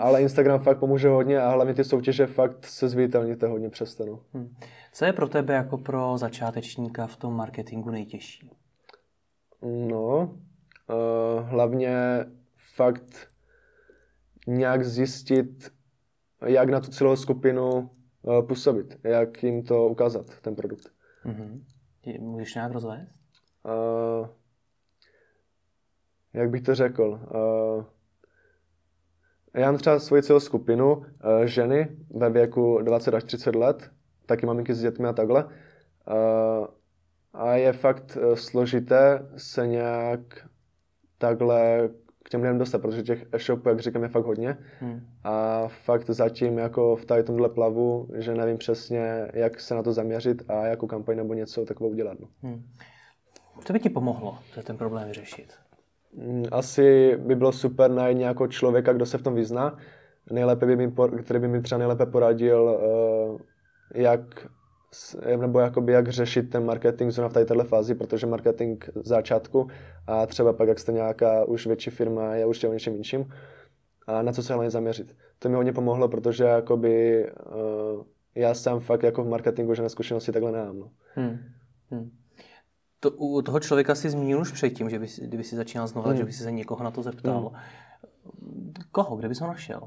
ale 0.00 0.22
Instagram 0.22 0.60
fakt 0.60 0.78
pomůže 0.78 1.08
hodně 1.08 1.40
a 1.40 1.50
hlavně 1.50 1.74
ty 1.74 1.84
soutěže 1.84 2.26
fakt 2.26 2.66
se 2.66 2.88
zviditelníte 2.88 3.46
hodně 3.46 3.70
přesto. 3.70 4.06
No. 4.06 4.20
Hmm. 4.34 4.54
Co 4.92 5.04
je 5.04 5.12
pro 5.12 5.28
tebe 5.28 5.54
jako 5.54 5.78
pro 5.78 6.18
začátečníka 6.18 7.06
v 7.06 7.16
tom 7.16 7.34
marketingu 7.34 7.90
nejtěžší? 7.90 8.50
No, 9.62 10.18
uh, 10.18 11.48
hlavně 11.48 12.24
fakt 12.74 13.28
nějak 14.46 14.84
zjistit, 14.84 15.72
jak 16.46 16.68
na 16.68 16.80
tu 16.80 16.90
celou 16.90 17.16
skupinu 17.16 17.90
uh, 18.22 18.46
působit, 18.46 18.98
jak 19.04 19.42
jim 19.42 19.62
to 19.62 19.88
ukázat, 19.88 20.26
ten 20.42 20.54
produkt. 20.54 20.88
Mm-hmm. 21.26 21.60
Můžeš 22.20 22.54
nějak 22.54 22.72
rozvést? 22.72 23.08
Uh, 23.64 24.28
jak 26.32 26.50
bych 26.50 26.62
to 26.62 26.74
řekl? 26.74 27.20
Uh, 27.34 27.84
já 29.54 29.66
mám 29.66 29.78
třeba 29.78 29.98
svoji 29.98 30.22
celou 30.22 30.40
skupinu 30.40 30.96
uh, 30.96 31.04
ženy 31.44 31.96
ve 32.10 32.30
věku 32.30 32.78
20 32.82 33.14
až 33.14 33.24
30 33.24 33.54
let, 33.54 33.90
taky 34.26 34.46
maminky 34.46 34.74
s 34.74 34.80
dětmi 34.80 35.08
a 35.08 35.12
takhle. 35.12 35.44
Uh, 35.44 36.66
a 37.32 37.54
je 37.54 37.72
fakt 37.72 38.18
uh, 38.22 38.34
složité 38.34 39.28
se 39.36 39.66
nějak 39.66 40.20
takhle 41.18 41.88
k 42.24 42.30
těm 42.30 42.42
lidem 42.42 42.58
dostat, 42.58 42.82
protože 42.82 43.02
těch 43.02 43.26
e-shopů, 43.32 43.68
jak 43.68 43.80
říkám, 43.80 44.02
je 44.02 44.08
fakt 44.08 44.24
hodně. 44.24 44.58
Hmm. 44.80 45.00
A 45.24 45.68
fakt 45.68 46.10
zatím 46.10 46.58
jako 46.58 46.96
v 46.96 47.04
tady 47.04 47.22
tomhle 47.22 47.48
plavu, 47.48 48.08
že 48.14 48.34
nevím 48.34 48.58
přesně, 48.58 49.30
jak 49.34 49.60
se 49.60 49.74
na 49.74 49.82
to 49.82 49.92
zaměřit 49.92 50.42
a 50.48 50.66
jakou 50.66 50.86
kampaň 50.86 51.16
nebo 51.16 51.34
něco 51.34 51.64
takovou 51.64 51.90
udělat. 51.90 52.20
No. 52.20 52.28
Hmm. 52.42 52.62
Co 53.64 53.72
by 53.72 53.80
ti 53.80 53.90
pomohlo 53.90 54.38
ten 54.64 54.76
problém 54.76 55.08
vyřešit? 55.08 55.54
Hmm, 56.16 56.44
asi 56.52 57.16
by 57.16 57.34
bylo 57.34 57.52
super 57.52 57.90
najít 57.90 58.18
nějakého 58.18 58.48
člověka, 58.48 58.92
kdo 58.92 59.06
se 59.06 59.18
v 59.18 59.22
tom 59.22 59.34
vyzná. 59.34 59.76
Nejlépe 60.30 60.66
by 60.66 60.76
mi, 60.76 60.92
který 61.22 61.40
by 61.40 61.48
mi 61.48 61.62
třeba 61.62 61.78
nejlépe 61.78 62.06
poradil, 62.06 62.62
uh, 62.62 63.40
jak 63.94 64.46
nebo 65.36 65.60
jakoby 65.60 65.92
jak 65.92 66.08
řešit 66.08 66.42
ten 66.42 66.64
marketing 66.64 67.12
zrovna 67.12 67.28
v 67.28 67.32
této 67.32 67.64
fázi, 67.64 67.94
protože 67.94 68.26
marketing 68.26 68.84
začátku 68.94 69.68
a 70.06 70.26
třeba 70.26 70.52
pak, 70.52 70.68
jak 70.68 70.78
jste 70.78 70.92
nějaká 70.92 71.44
už 71.44 71.66
větší 71.66 71.90
firma, 71.90 72.34
je 72.34 72.46
určitě 72.46 72.68
o 72.68 72.72
něčem 72.72 72.94
jinším 72.94 73.32
a 74.06 74.22
na 74.22 74.32
co 74.32 74.42
se 74.42 74.52
hlavně 74.52 74.70
zaměřit. 74.70 75.16
To 75.38 75.48
mi 75.48 75.54
hodně 75.54 75.72
pomohlo, 75.72 76.08
protože 76.08 76.44
jakoby 76.44 77.26
uh, 77.30 78.04
já 78.34 78.54
sám 78.54 78.80
fakt 78.80 79.02
jako 79.02 79.24
v 79.24 79.28
marketingu 79.28 79.72
na 79.82 79.88
zkušenosti 79.88 80.32
takhle 80.32 80.52
nemám. 80.52 80.78
No. 80.78 80.90
Hmm. 81.14 81.38
Hmm. 81.90 82.10
To, 83.00 83.10
u 83.10 83.42
toho 83.42 83.60
člověka 83.60 83.94
si 83.94 84.10
zmínil 84.10 84.40
už 84.40 84.52
předtím, 84.52 84.90
že 84.90 84.98
by, 84.98 85.06
kdyby 85.22 85.44
si 85.44 85.56
začínal 85.56 85.86
znovu, 85.86 86.08
hmm. 86.08 86.16
že 86.16 86.24
by 86.24 86.32
si 86.32 86.42
se 86.42 86.50
někoho 86.50 86.84
na 86.84 86.90
to 86.90 87.02
zeptal. 87.02 87.52
Hmm. 88.42 88.72
Koho? 88.92 89.16
Kde 89.16 89.28
bys 89.28 89.40
ho 89.40 89.46
našel? 89.46 89.80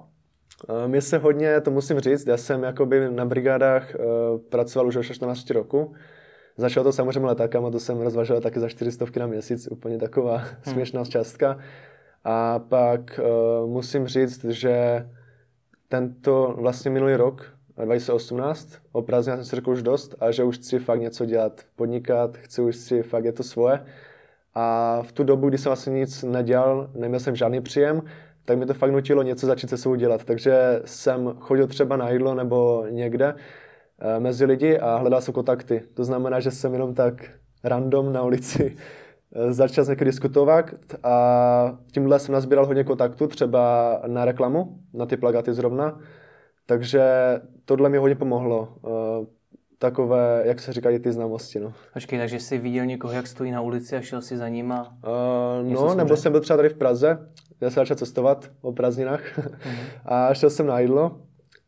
Mně 0.87 1.01
se 1.01 1.17
hodně, 1.17 1.61
to 1.61 1.71
musím 1.71 1.99
říct, 1.99 2.27
já 2.27 2.37
jsem 2.37 2.63
jakoby 2.63 3.11
na 3.11 3.25
brigádách 3.25 3.95
uh, 3.95 4.39
pracoval 4.49 4.87
už 4.87 4.95
od 4.95 5.03
14 5.03 5.49
roku. 5.49 5.93
Začalo 6.57 6.83
to 6.83 6.91
samozřejmě 6.91 7.25
letákama, 7.25 7.71
to 7.71 7.79
jsem 7.79 8.01
rozvažoval 8.01 8.41
taky 8.41 8.59
za 8.59 8.69
400 8.69 9.05
na 9.19 9.27
měsíc, 9.27 9.67
úplně 9.71 9.97
taková 9.97 10.37
hmm. 10.37 10.55
směšná 10.63 11.05
částka. 11.05 11.57
A 12.23 12.59
pak 12.59 13.19
uh, 13.19 13.69
musím 13.69 14.07
říct, 14.07 14.43
že 14.43 15.05
tento 15.87 16.55
vlastně 16.57 16.91
minulý 16.91 17.15
rok, 17.15 17.53
2018, 17.85 18.69
o 18.91 19.01
prázdninách 19.01 19.39
jsem 19.39 19.45
si 19.45 19.55
řekl 19.55 19.71
už 19.71 19.83
dost 19.83 20.15
a 20.19 20.31
že 20.31 20.43
už 20.43 20.57
chci 20.57 20.79
fakt 20.79 20.99
něco 20.99 21.25
dělat, 21.25 21.61
podnikat, 21.75 22.37
chci 22.37 22.61
už 22.61 22.75
si 22.75 23.03
fakt 23.03 23.25
je 23.25 23.31
to 23.31 23.43
svoje. 23.43 23.85
A 24.55 24.97
v 25.01 25.11
tu 25.11 25.23
dobu, 25.23 25.49
kdy 25.49 25.57
jsem 25.57 25.69
vlastně 25.69 25.93
nic 25.93 26.23
nedělal, 26.23 26.89
neměl 26.93 27.19
jsem 27.19 27.35
žádný 27.35 27.61
příjem, 27.61 28.01
tak 28.45 28.57
mi 28.57 28.65
to 28.65 28.73
fakt 28.73 28.91
nutilo 28.91 29.23
něco 29.23 29.47
začít 29.47 29.69
se 29.69 29.77
sebou 29.77 29.95
dělat. 29.95 30.23
Takže 30.23 30.81
jsem 30.85 31.33
chodil 31.39 31.67
třeba 31.67 31.97
na 31.97 32.09
jídlo 32.09 32.35
nebo 32.35 32.85
někde 32.89 33.35
e, 33.99 34.19
mezi 34.19 34.45
lidi 34.45 34.79
a 34.79 34.95
hledal 34.95 35.21
jsem 35.21 35.33
kontakty. 35.33 35.81
To 35.93 36.03
znamená, 36.03 36.39
že 36.39 36.51
jsem 36.51 36.73
jenom 36.73 36.93
tak 36.93 37.23
random 37.63 38.13
na 38.13 38.23
ulici 38.23 38.75
e, 39.35 39.53
začal 39.53 39.85
někdy 39.85 40.05
diskutovat 40.05 40.65
a 41.03 41.77
tímhle 41.91 42.19
jsem 42.19 42.33
nazbíral 42.33 42.65
hodně 42.65 42.83
kontaktů, 42.83 43.27
třeba 43.27 44.01
na 44.07 44.25
reklamu, 44.25 44.79
na 44.93 45.05
ty 45.05 45.17
plagaty 45.17 45.53
zrovna. 45.53 45.99
Takže 46.71 47.01
tohle 47.65 47.89
mi 47.89 47.97
hodně 47.97 48.15
pomohlo. 48.15 48.67
E, 48.85 49.25
takové, 49.77 50.43
jak 50.45 50.59
se 50.59 50.73
říkají, 50.73 50.99
ty 50.99 51.11
známosti. 51.11 51.59
No. 51.59 51.73
Počkej, 51.93 52.19
takže 52.19 52.39
jsi 52.39 52.57
viděl 52.57 52.85
někoho, 52.85 53.13
jak 53.13 53.27
stojí 53.27 53.51
na 53.51 53.61
ulici 53.61 53.95
a 53.95 54.01
šel 54.01 54.21
si 54.21 54.37
za 54.37 54.47
ním 54.47 54.71
a... 54.71 54.93
Uh, 55.61 55.71
no, 55.71 55.95
nebo 55.95 56.17
jsem 56.17 56.31
byl 56.31 56.41
třeba 56.41 56.57
tady 56.57 56.69
v 56.69 56.77
Praze, 56.77 57.27
já 57.61 57.69
jsem 57.69 57.81
začal 57.81 57.97
cestovat 57.97 58.51
o 58.61 58.71
prázdninách 58.71 59.37
mm-hmm. 59.37 59.81
a 60.05 60.33
šel 60.33 60.49
jsem 60.49 60.65
na 60.67 60.79
jídlo 60.79 61.17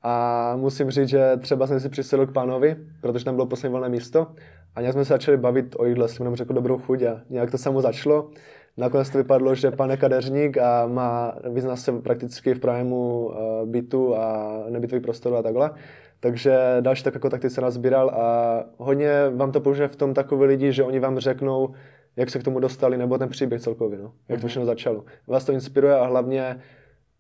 a 0.04 0.56
musím 0.56 0.92
říct, 0.92 1.10
že 1.10 1.38
třeba 1.40 1.68
jsem 1.68 1.80
si 1.80 1.90
přisedl 1.90 2.28
k 2.28 2.34
pánovi, 2.34 2.76
protože 3.02 3.26
tam 3.26 3.36
bylo 3.36 3.48
poslední 3.48 3.72
volné 3.72 3.90
místo 3.90 4.28
a 4.76 4.82
nějak 4.82 4.94
jsme 4.94 5.06
se 5.06 5.14
začali 5.14 5.38
bavit 5.38 5.76
o 5.80 5.86
jídle, 5.86 6.08
jsem 6.08 6.30
mu 6.30 6.36
řekl 6.36 6.54
dobrou 6.54 6.78
chuť 6.78 7.02
a 7.04 7.22
nějak 7.30 7.52
to 7.52 7.58
samo 7.58 7.82
začalo. 7.82 8.30
Nakonec 8.78 9.10
to 9.10 9.18
vypadlo, 9.18 9.56
že 9.56 9.72
pan 9.72 9.92
je 9.92 9.98
kadeřník 9.98 10.58
a 10.58 10.88
má, 10.88 11.36
vyzná 11.50 11.76
se 11.76 11.92
prakticky 11.92 12.54
v 12.54 12.60
pronájmu 12.60 13.26
uh, 13.26 13.36
bytu 13.70 14.16
a 14.16 14.58
nebytových 14.70 15.04
prostorů 15.04 15.36
a 15.36 15.42
takhle. 15.42 15.72
Takže 16.20 16.78
další 16.82 17.04
takové 17.04 17.20
kontakty 17.20 17.50
se 17.50 17.62
nazbíral 17.62 18.10
a 18.10 18.64
hodně 18.78 19.30
vám 19.36 19.52
to 19.52 19.62
použije 19.62 19.88
v 19.88 19.96
tom 19.96 20.14
takový 20.14 20.46
lidi, 20.46 20.74
že 20.74 20.84
oni 20.84 21.00
vám 21.00 21.20
řeknou, 21.20 21.74
jak 22.16 22.30
se 22.30 22.40
k 22.40 22.44
tomu 22.44 22.60
dostali, 22.60 22.98
nebo 22.98 23.18
ten 23.18 23.30
příběh 23.30 23.62
celkově, 23.62 24.00
no, 24.00 24.14
jak 24.30 24.40
to 24.40 24.46
mhm. 24.46 24.48
všechno 24.48 24.66
začalo. 24.66 25.06
Vás 25.28 25.46
to 25.46 25.52
inspiruje 25.52 25.96
a 25.96 26.06
hlavně 26.06 26.60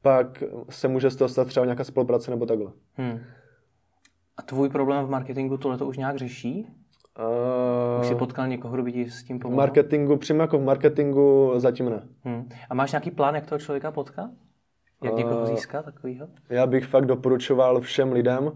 pak 0.02 0.44
se 0.70 0.88
může 0.88 1.10
z 1.10 1.16
toho 1.16 1.30
stát 1.30 1.48
třeba 1.48 1.66
nějaká 1.66 1.84
spolupráce 1.84 2.32
nebo 2.32 2.46
takhle. 2.46 2.72
Hmm. 2.94 3.20
A 4.38 4.42
tvůj 4.42 4.70
problém 4.70 5.06
v 5.06 5.10
marketingu 5.10 5.58
tohle 5.58 5.78
to 5.78 5.86
už 5.86 5.98
nějak 5.98 6.18
řeší? 6.18 6.68
Uh, 7.20 8.02
už 8.02 8.08
jsi 8.08 8.16
potkal 8.16 8.48
někoho, 8.48 8.74
kdo 8.74 8.84
by 8.84 8.92
ti 8.92 9.10
s 9.10 9.24
tím 9.24 9.40
pomohl? 9.40 9.56
V 9.56 9.58
marketingu, 9.58 10.18
přímo 10.18 10.42
jako 10.42 10.58
v 10.58 10.64
marketingu 10.64 11.54
zatím 11.56 11.90
ne. 11.90 12.08
Hmm. 12.24 12.50
A 12.70 12.74
máš 12.74 12.92
nějaký 12.92 13.12
plán, 13.12 13.36
jak 13.36 13.46
toho 13.46 13.60
člověka 13.60 13.92
potkat? 13.92 14.30
Jak 15.04 15.16
někoho 15.16 15.46
získat 15.46 15.86
takovýho? 15.86 16.28
Já 16.50 16.68
bych 16.68 16.86
fakt 16.86 17.06
doporučoval 17.06 17.82
všem 17.82 18.12
lidem, 18.12 18.52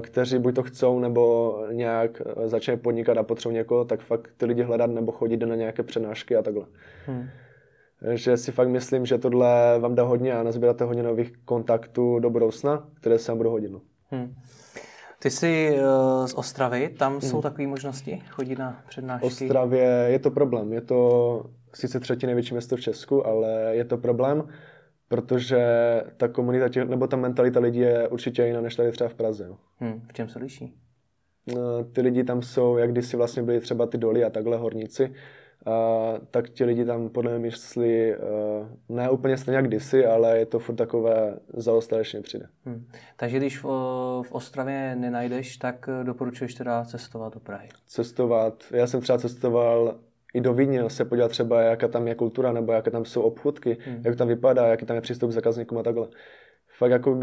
kteří 0.00 0.38
buď 0.38 0.54
to 0.54 0.62
chcou, 0.62 0.98
nebo 0.98 1.54
nějak 1.72 2.22
začne 2.44 2.76
podnikat 2.76 3.18
a 3.18 3.22
potřebují 3.22 3.56
někoho, 3.56 3.84
tak 3.84 4.00
fakt 4.00 4.30
ty 4.36 4.46
lidi 4.46 4.62
hledat 4.62 4.90
nebo 4.90 5.12
chodit 5.12 5.36
na 5.36 5.54
nějaké 5.54 5.82
přednášky 5.82 6.36
a 6.36 6.42
takhle. 6.42 6.66
Hmm. 7.06 7.28
Že 8.14 8.36
si 8.36 8.52
fakt 8.52 8.68
myslím, 8.68 9.06
že 9.06 9.18
tohle 9.18 9.78
vám 9.78 9.94
dá 9.94 10.02
hodně 10.02 10.32
a 10.32 10.42
nazbíráte 10.42 10.84
hodně 10.84 11.02
nových 11.02 11.32
kontaktů 11.44 12.18
do 12.18 12.30
budoucna, 12.30 12.88
které 12.94 13.18
se 13.18 13.32
vám 13.32 13.36
budou 13.36 13.50
hodit. 13.50 13.72
No. 13.72 13.80
Hmm. 14.10 14.34
Ty 15.18 15.30
jsi 15.30 15.78
uh, 15.80 16.26
z 16.26 16.34
Ostravy, 16.34 16.88
tam 16.88 17.12
hmm. 17.12 17.20
jsou 17.20 17.42
takové 17.42 17.66
možnosti 17.66 18.22
chodit 18.30 18.58
na 18.58 18.82
přednášky? 18.88 19.26
Ostravě 19.26 20.06
je 20.08 20.18
to 20.18 20.30
problém. 20.30 20.72
Je 20.72 20.80
to 20.80 21.44
sice 21.74 22.00
třetí 22.00 22.26
největší 22.26 22.54
město 22.54 22.76
v 22.76 22.80
Česku, 22.80 23.26
ale 23.26 23.50
je 23.70 23.84
to 23.84 23.98
problém 23.98 24.48
protože 25.08 25.60
ta 26.16 26.28
komunita, 26.28 26.68
těch, 26.68 26.88
nebo 26.88 27.06
ta 27.06 27.16
mentalita 27.16 27.60
lidí 27.60 27.78
je 27.78 28.08
určitě 28.08 28.46
jiná 28.46 28.60
než 28.60 28.76
tady 28.76 28.92
třeba 28.92 29.08
v 29.08 29.14
Praze. 29.14 29.48
No. 29.48 29.58
Hmm, 29.76 30.00
v 30.08 30.12
čem 30.12 30.28
se 30.28 30.38
liší? 30.38 30.74
No, 31.54 31.84
ty 31.84 32.00
lidi 32.00 32.24
tam 32.24 32.42
jsou, 32.42 32.76
jak 32.76 32.92
kdysi 32.92 33.16
vlastně 33.16 33.42
byli 33.42 33.60
třeba 33.60 33.86
ty 33.86 33.98
doly 33.98 34.24
a 34.24 34.30
takhle 34.30 34.56
horníci, 34.56 35.14
a, 35.66 36.14
tak 36.30 36.48
ti 36.48 36.64
lidi 36.64 36.84
tam 36.84 37.08
podle 37.08 37.30
mě 37.30 37.40
myslí 37.40 38.12
uh, 38.12 38.96
ne 38.96 39.10
úplně 39.10 39.36
stejně 39.36 39.56
jak 39.56 39.66
kdysi, 39.66 40.06
ale 40.06 40.38
je 40.38 40.46
to 40.46 40.58
furt 40.58 40.74
takové 40.74 41.38
zaostalečně 41.54 42.20
přijde. 42.20 42.46
Hmm. 42.64 42.86
Takže 43.16 43.36
když 43.36 43.58
v, 43.58 43.66
v 44.22 44.32
Ostravě 44.32 44.96
nenajdeš, 44.96 45.56
tak 45.56 45.88
doporučuješ 46.02 46.54
teda 46.54 46.84
cestovat 46.84 47.34
do 47.34 47.40
Prahy? 47.40 47.68
Cestovat. 47.86 48.64
Já 48.70 48.86
jsem 48.86 49.00
třeba 49.00 49.18
cestoval 49.18 49.98
i 50.34 50.40
do 50.40 50.54
Vídně 50.54 50.90
se 50.90 51.04
podívat 51.04 51.28
třeba, 51.28 51.60
jaká 51.60 51.88
tam 51.88 52.08
je 52.08 52.14
kultura, 52.14 52.52
nebo 52.52 52.72
jaké 52.72 52.90
tam 52.90 53.04
jsou 53.04 53.22
obchůdky, 53.22 53.76
hmm. 53.86 54.02
jak 54.04 54.16
tam 54.16 54.28
vypadá, 54.28 54.66
jaký 54.66 54.86
tam 54.86 54.94
je 54.94 55.00
přístup 55.00 55.30
k 55.30 55.32
zákazníkům 55.32 55.78
a 55.78 55.82
takhle. 55.82 56.08
Fakt 56.78 56.90
jako 56.90 57.20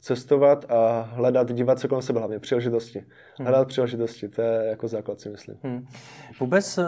cestovat 0.00 0.64
a 0.68 1.00
hledat, 1.00 1.52
dívat 1.52 1.78
se 1.78 1.88
kolem 1.88 2.02
sebe 2.02 2.18
hlavně, 2.18 2.38
příležitosti. 2.38 2.98
Hmm. 3.38 3.46
Hledat 3.46 3.68
příležitosti, 3.68 4.28
to 4.28 4.42
je 4.42 4.66
jako 4.66 4.88
základ 4.88 5.20
si 5.20 5.28
myslím. 5.28 5.56
Hmm. 5.62 5.86
Vůbec 6.40 6.78
eh, 6.78 6.82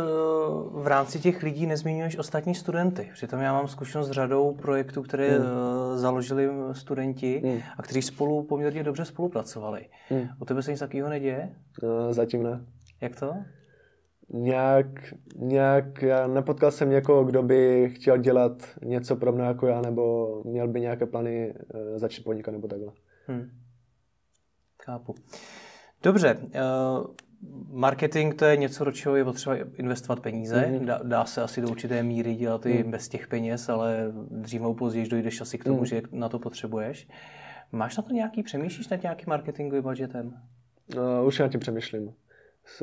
v 0.73 0.87
rámci 0.87 1.21
těch 1.21 1.43
lidí 1.43 1.67
nezmiňuješ 1.67 2.19
ostatní 2.19 2.55
studenty. 2.55 3.11
Přitom 3.12 3.40
já 3.40 3.52
mám 3.52 3.69
zkušenost 3.69 4.09
s 4.09 4.11
řadou 4.11 4.55
projektů, 4.55 5.02
které 5.02 5.28
hmm. 5.28 5.47
Eh, 5.47 5.99
založili 5.99 6.49
studenti 6.73 7.43
hmm. 7.45 7.61
a 7.78 7.83
kteří 7.83 8.02
spolu 8.02 8.43
poměrně 8.43 8.83
dobře 8.83 9.05
spolupracovali. 9.05 9.87
Hmm. 10.09 10.28
U 10.40 10.45
tebe 10.45 10.62
se 10.62 10.71
nic 10.71 10.81
takového 10.81 11.09
neděje? 11.09 11.50
No, 11.83 12.12
zatím 12.14 12.43
ne. 12.43 12.61
Jak 13.00 13.21
to? 13.21 13.35
Nějak, 14.30 15.14
nějak, 15.37 16.02
já 16.02 16.26
nepotkal 16.26 16.70
jsem 16.70 16.90
někoho, 16.90 17.25
kdo 17.25 17.42
by 17.42 17.90
chtěl 17.94 18.18
dělat 18.18 18.62
něco 18.82 19.16
pro 19.16 19.32
mě 19.32 19.42
jako 19.42 19.66
já, 19.66 19.80
nebo 19.80 20.42
měl 20.44 20.68
by 20.68 20.80
nějaké 20.80 21.06
plány 21.06 21.54
uh, 21.75 21.99
začít 21.99 22.25
podnikat 22.25 22.52
nebo 22.52 22.68
takhle. 22.68 22.92
Hmm. 23.26 23.50
Chápu. 24.82 25.14
Dobře, 26.02 26.37
uh, 26.37 27.06
marketing 27.70 28.35
to 28.35 28.44
je 28.44 28.56
něco, 28.56 28.85
do 28.85 28.92
čeho 28.92 29.16
je 29.16 29.25
potřeba 29.25 29.56
investovat 29.75 30.20
peníze. 30.20 30.56
Mm-hmm. 30.56 30.85
Dá, 30.85 31.00
dá 31.02 31.25
se 31.25 31.42
asi 31.42 31.61
do 31.61 31.68
určité 31.68 32.02
míry 32.02 32.35
dělat 32.35 32.66
i 32.66 32.85
mm. 32.85 32.90
bez 32.90 33.08
těch 33.08 33.28
peněz, 33.28 33.68
ale 33.68 34.12
dřív 34.30 34.61
nebo 34.61 34.75
později 34.75 35.08
dojdeš 35.08 35.40
asi 35.40 35.58
k 35.58 35.64
tomu, 35.64 35.78
mm. 35.78 35.87
že 35.87 36.02
na 36.12 36.28
to 36.28 36.38
potřebuješ. 36.38 37.08
Máš 37.73 37.97
na 37.97 38.02
to 38.02 38.12
nějaký, 38.12 38.42
přemýšlíš 38.42 38.88
nad 38.88 39.02
nějakým 39.02 39.26
marketingovým 39.28 39.82
budgetem? 39.82 40.40
Uh, 40.97 41.26
už 41.26 41.38
já 41.38 41.49
tím 41.49 41.61
přemýšlím 41.61 42.14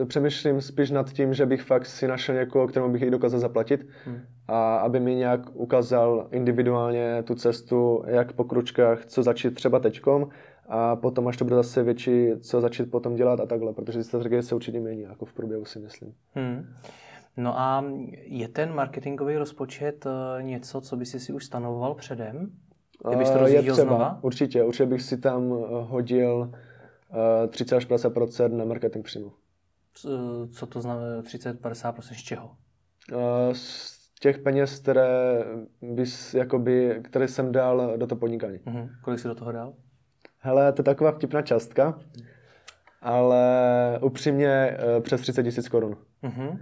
přemýšlím 0.08 0.62
spíš 0.62 0.92
nad 0.92 1.13
tím, 1.13 1.34
že 1.34 1.46
bych 1.46 1.62
fakt 1.62 1.86
si 1.86 2.08
našel 2.08 2.36
někoho, 2.36 2.68
kterému 2.68 2.92
bych 2.92 3.01
ji 3.01 3.12
dokázal 3.12 3.39
zaplatit 3.39 3.88
hmm. 4.06 4.20
a 4.48 4.77
aby 4.77 5.00
mi 5.00 5.15
nějak 5.15 5.42
ukázal 5.54 6.27
individuálně 6.32 7.24
tu 7.24 7.36
cestu, 7.36 8.04
jak 8.08 8.34
po 8.34 8.44
kručkách, 8.44 9.06
co 9.06 9.24
začít 9.24 9.54
třeba 9.54 9.80
teďkom 9.80 10.30
a 10.68 10.96
potom, 10.96 11.27
až 11.27 11.38
to 11.38 11.46
bude 11.46 11.56
zase 11.56 11.84
větší, 11.84 12.30
co 12.39 12.62
začít 12.62 12.92
potom 12.92 13.15
dělat 13.15 13.39
a 13.39 13.46
takhle, 13.46 13.74
protože 13.74 13.98
ty 14.00 14.04
strategie 14.04 14.44
se 14.44 14.56
určitě 14.56 14.80
mění, 14.80 15.01
jako 15.01 15.25
v 15.25 15.34
průběhu 15.34 15.65
si 15.65 15.80
myslím. 15.80 16.13
Hmm. 16.36 16.65
No 17.38 17.60
a 17.60 17.86
je 18.24 18.48
ten 18.48 18.74
marketingový 18.74 19.38
rozpočet 19.38 20.06
eh, 20.06 20.44
něco, 20.44 20.82
co 20.82 20.98
by 20.98 21.06
si 21.06 21.20
si 21.20 21.34
už 21.34 21.46
stanovoval 21.46 21.96
předem? 21.96 22.51
Kdybych 23.08 23.30
to 23.30 23.48
je 23.48 23.62
třeba, 23.62 23.75
znova? 23.75 24.20
určitě, 24.22 24.63
určitě 24.63 24.86
bych 24.86 25.01
si 25.01 25.18
tam 25.18 25.54
eh, 25.54 25.65
hodil 25.70 26.51
30 27.50 27.75
eh, 27.75 27.77
až 27.77 27.86
50 27.86 28.51
na 28.51 28.65
marketing 28.65 29.06
přímo. 29.06 29.32
Co 30.51 30.65
to 30.65 30.81
znamená 30.81 31.21
30-50% 31.21 32.13
z 32.13 32.23
čeho? 32.23 32.55
Z 33.51 33.95
těch 34.19 34.37
peněz, 34.37 34.79
které, 34.79 35.43
bys, 35.81 36.33
jakoby, 36.33 37.01
které 37.03 37.27
jsem 37.27 37.51
dal 37.51 37.97
do 37.97 38.07
toho 38.07 38.19
podnikání. 38.19 38.57
Uh-huh. 38.57 38.89
Kolik 39.03 39.19
jsi 39.19 39.27
do 39.27 39.35
toho 39.35 39.51
dal? 39.51 39.73
Hele, 40.39 40.73
to 40.73 40.79
je 40.79 40.83
taková 40.83 41.11
vtipná 41.11 41.41
částka, 41.41 41.99
ale 43.01 43.99
upřímně 44.01 44.47
eh, 44.47 45.01
přes 45.01 45.21
30 45.21 45.43
tisíc 45.43 45.69
korun. 45.69 45.97
Uh-huh. 46.23 46.59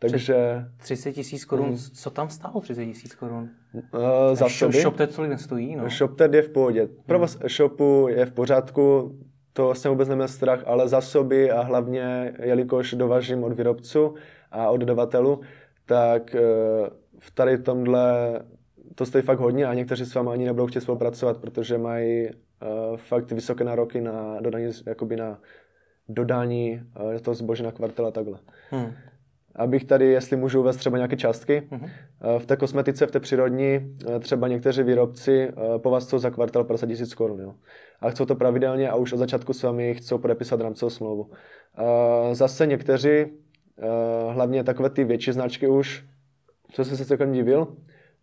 Takže... 0.00 0.64
30 0.76 1.12
tisíc 1.12 1.44
korun, 1.44 1.70
uh-huh. 1.70 1.94
co 1.94 2.10
tam 2.10 2.30
stálo 2.30 2.60
30 2.60 2.84
tisíc 2.84 3.14
korun? 3.14 3.50
Uh, 3.74 4.34
za 4.34 4.48
shop, 4.48 4.72
ShopTed 4.72 5.16
tolik 5.16 5.30
nestojí, 5.30 5.76
no. 5.76 5.90
ShopTed 5.90 6.34
je 6.34 6.42
v 6.42 6.50
pohodě. 6.50 6.88
Provoz 7.06 7.36
uh-huh. 7.36 7.48
shopu 7.48 8.06
je 8.08 8.26
v 8.26 8.32
pořádku, 8.32 9.18
to 9.56 9.74
jsem 9.74 9.90
vůbec 9.90 10.08
neměl 10.08 10.28
strach, 10.28 10.62
ale 10.66 10.88
zásoby 10.88 11.50
a 11.50 11.62
hlavně, 11.62 12.34
jelikož 12.42 12.94
dovažím 12.94 13.44
od 13.44 13.52
výrobců 13.52 14.14
a 14.50 14.70
od 14.70 14.76
dodavatelů, 14.76 15.40
tak 15.86 16.34
eh, 16.34 16.40
v 17.18 17.30
tady 17.34 17.58
tomhle 17.58 18.40
to 18.94 19.06
stojí 19.06 19.24
fakt 19.24 19.38
hodně 19.38 19.66
a 19.66 19.74
někteří 19.74 20.04
s 20.04 20.14
vámi 20.14 20.30
ani 20.30 20.44
nebudou 20.44 20.66
chtít 20.66 20.80
spolupracovat, 20.80 21.36
protože 21.36 21.78
mají 21.78 22.28
uh, 22.28 22.96
fakt 22.96 23.32
vysoké 23.32 23.64
nároky 23.64 24.00
na 24.00 24.40
dodání, 24.40 24.70
jakoby 24.86 25.16
na 25.16 25.38
dodání 26.08 26.82
uh, 27.00 27.18
toho 27.18 27.34
zboží 27.34 27.62
na 27.62 27.72
kvartel 27.72 28.06
a 28.06 28.10
takhle. 28.10 28.38
Hmm. 28.70 28.92
Abych 29.56 29.84
tady, 29.84 30.06
jestli 30.06 30.36
můžu 30.36 30.60
uvést 30.60 30.76
třeba 30.76 30.96
nějaké 30.96 31.16
částky, 31.16 31.68
hmm. 31.70 31.82
uh, 31.82 31.88
v 32.38 32.46
té 32.46 32.56
kosmetice, 32.56 33.06
v 33.06 33.10
té 33.10 33.20
přírodní, 33.20 33.78
uh, 33.78 34.18
třeba 34.18 34.48
někteří 34.48 34.82
výrobci 34.82 35.48
uh, 35.48 35.78
po 35.78 35.90
vás 35.90 36.06
chcou 36.06 36.18
za 36.18 36.30
kvartal 36.30 36.64
50 36.64 36.86
tisíc 36.86 37.14
korun, 37.14 37.40
jo. 37.40 37.54
A 38.00 38.10
chcou 38.10 38.24
to 38.24 38.34
pravidelně 38.34 38.90
a 38.90 38.96
už 38.96 39.12
od 39.12 39.16
začátku 39.16 39.52
s 39.52 39.62
vámi 39.62 39.94
chcou 39.94 40.18
podepisat 40.18 40.60
rámcovou 40.60 40.90
smlouvu. 40.90 41.30
Zase 42.32 42.66
někteří, 42.66 43.24
hlavně 44.30 44.64
takové 44.64 44.90
ty 44.90 45.04
větší 45.04 45.32
značky 45.32 45.68
už, 45.68 46.04
co 46.72 46.84
jsem 46.84 46.96
se 46.96 47.04
celkem 47.04 47.32
divil, 47.32 47.76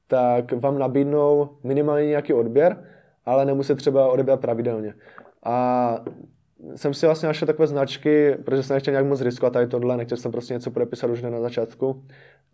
tak 0.07 0.51
vám 0.51 0.79
nabídnou 0.79 1.49
minimálně 1.63 2.07
nějaký 2.07 2.33
odběr, 2.33 2.83
ale 3.25 3.45
nemusí 3.45 3.75
třeba 3.75 4.11
odebírat 4.11 4.41
pravidelně. 4.41 4.93
A 5.43 6.05
jsem 6.75 6.93
si 6.93 7.05
vlastně 7.05 7.27
našel 7.27 7.45
takové 7.45 7.67
značky, 7.67 8.35
protože 8.45 8.63
jsem 8.63 8.73
nechtěl 8.73 8.91
nějak 8.91 9.05
moc 9.05 9.21
riskovat 9.21 9.53
tady 9.53 9.67
tohle, 9.67 9.97
nechtěl 9.97 10.17
jsem 10.17 10.31
prostě 10.31 10.53
něco 10.53 10.71
podepisat 10.71 11.09
už 11.09 11.21
na 11.21 11.41
začátku. 11.41 12.03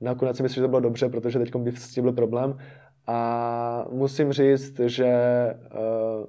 Nakonec 0.02 0.38
si 0.38 0.44
myslím, 0.44 0.56
že 0.56 0.62
to 0.62 0.68
bylo 0.68 0.80
dobře, 0.80 1.10
protože 1.10 1.40
teď 1.40 1.56
by 1.56 1.72
s 1.72 1.90
tím 1.90 2.04
byl 2.04 2.14
problém. 2.14 2.58
A 3.08 3.86
musím 3.92 4.32
říct, 4.32 4.80
že 4.80 5.16
uh, 5.74 6.26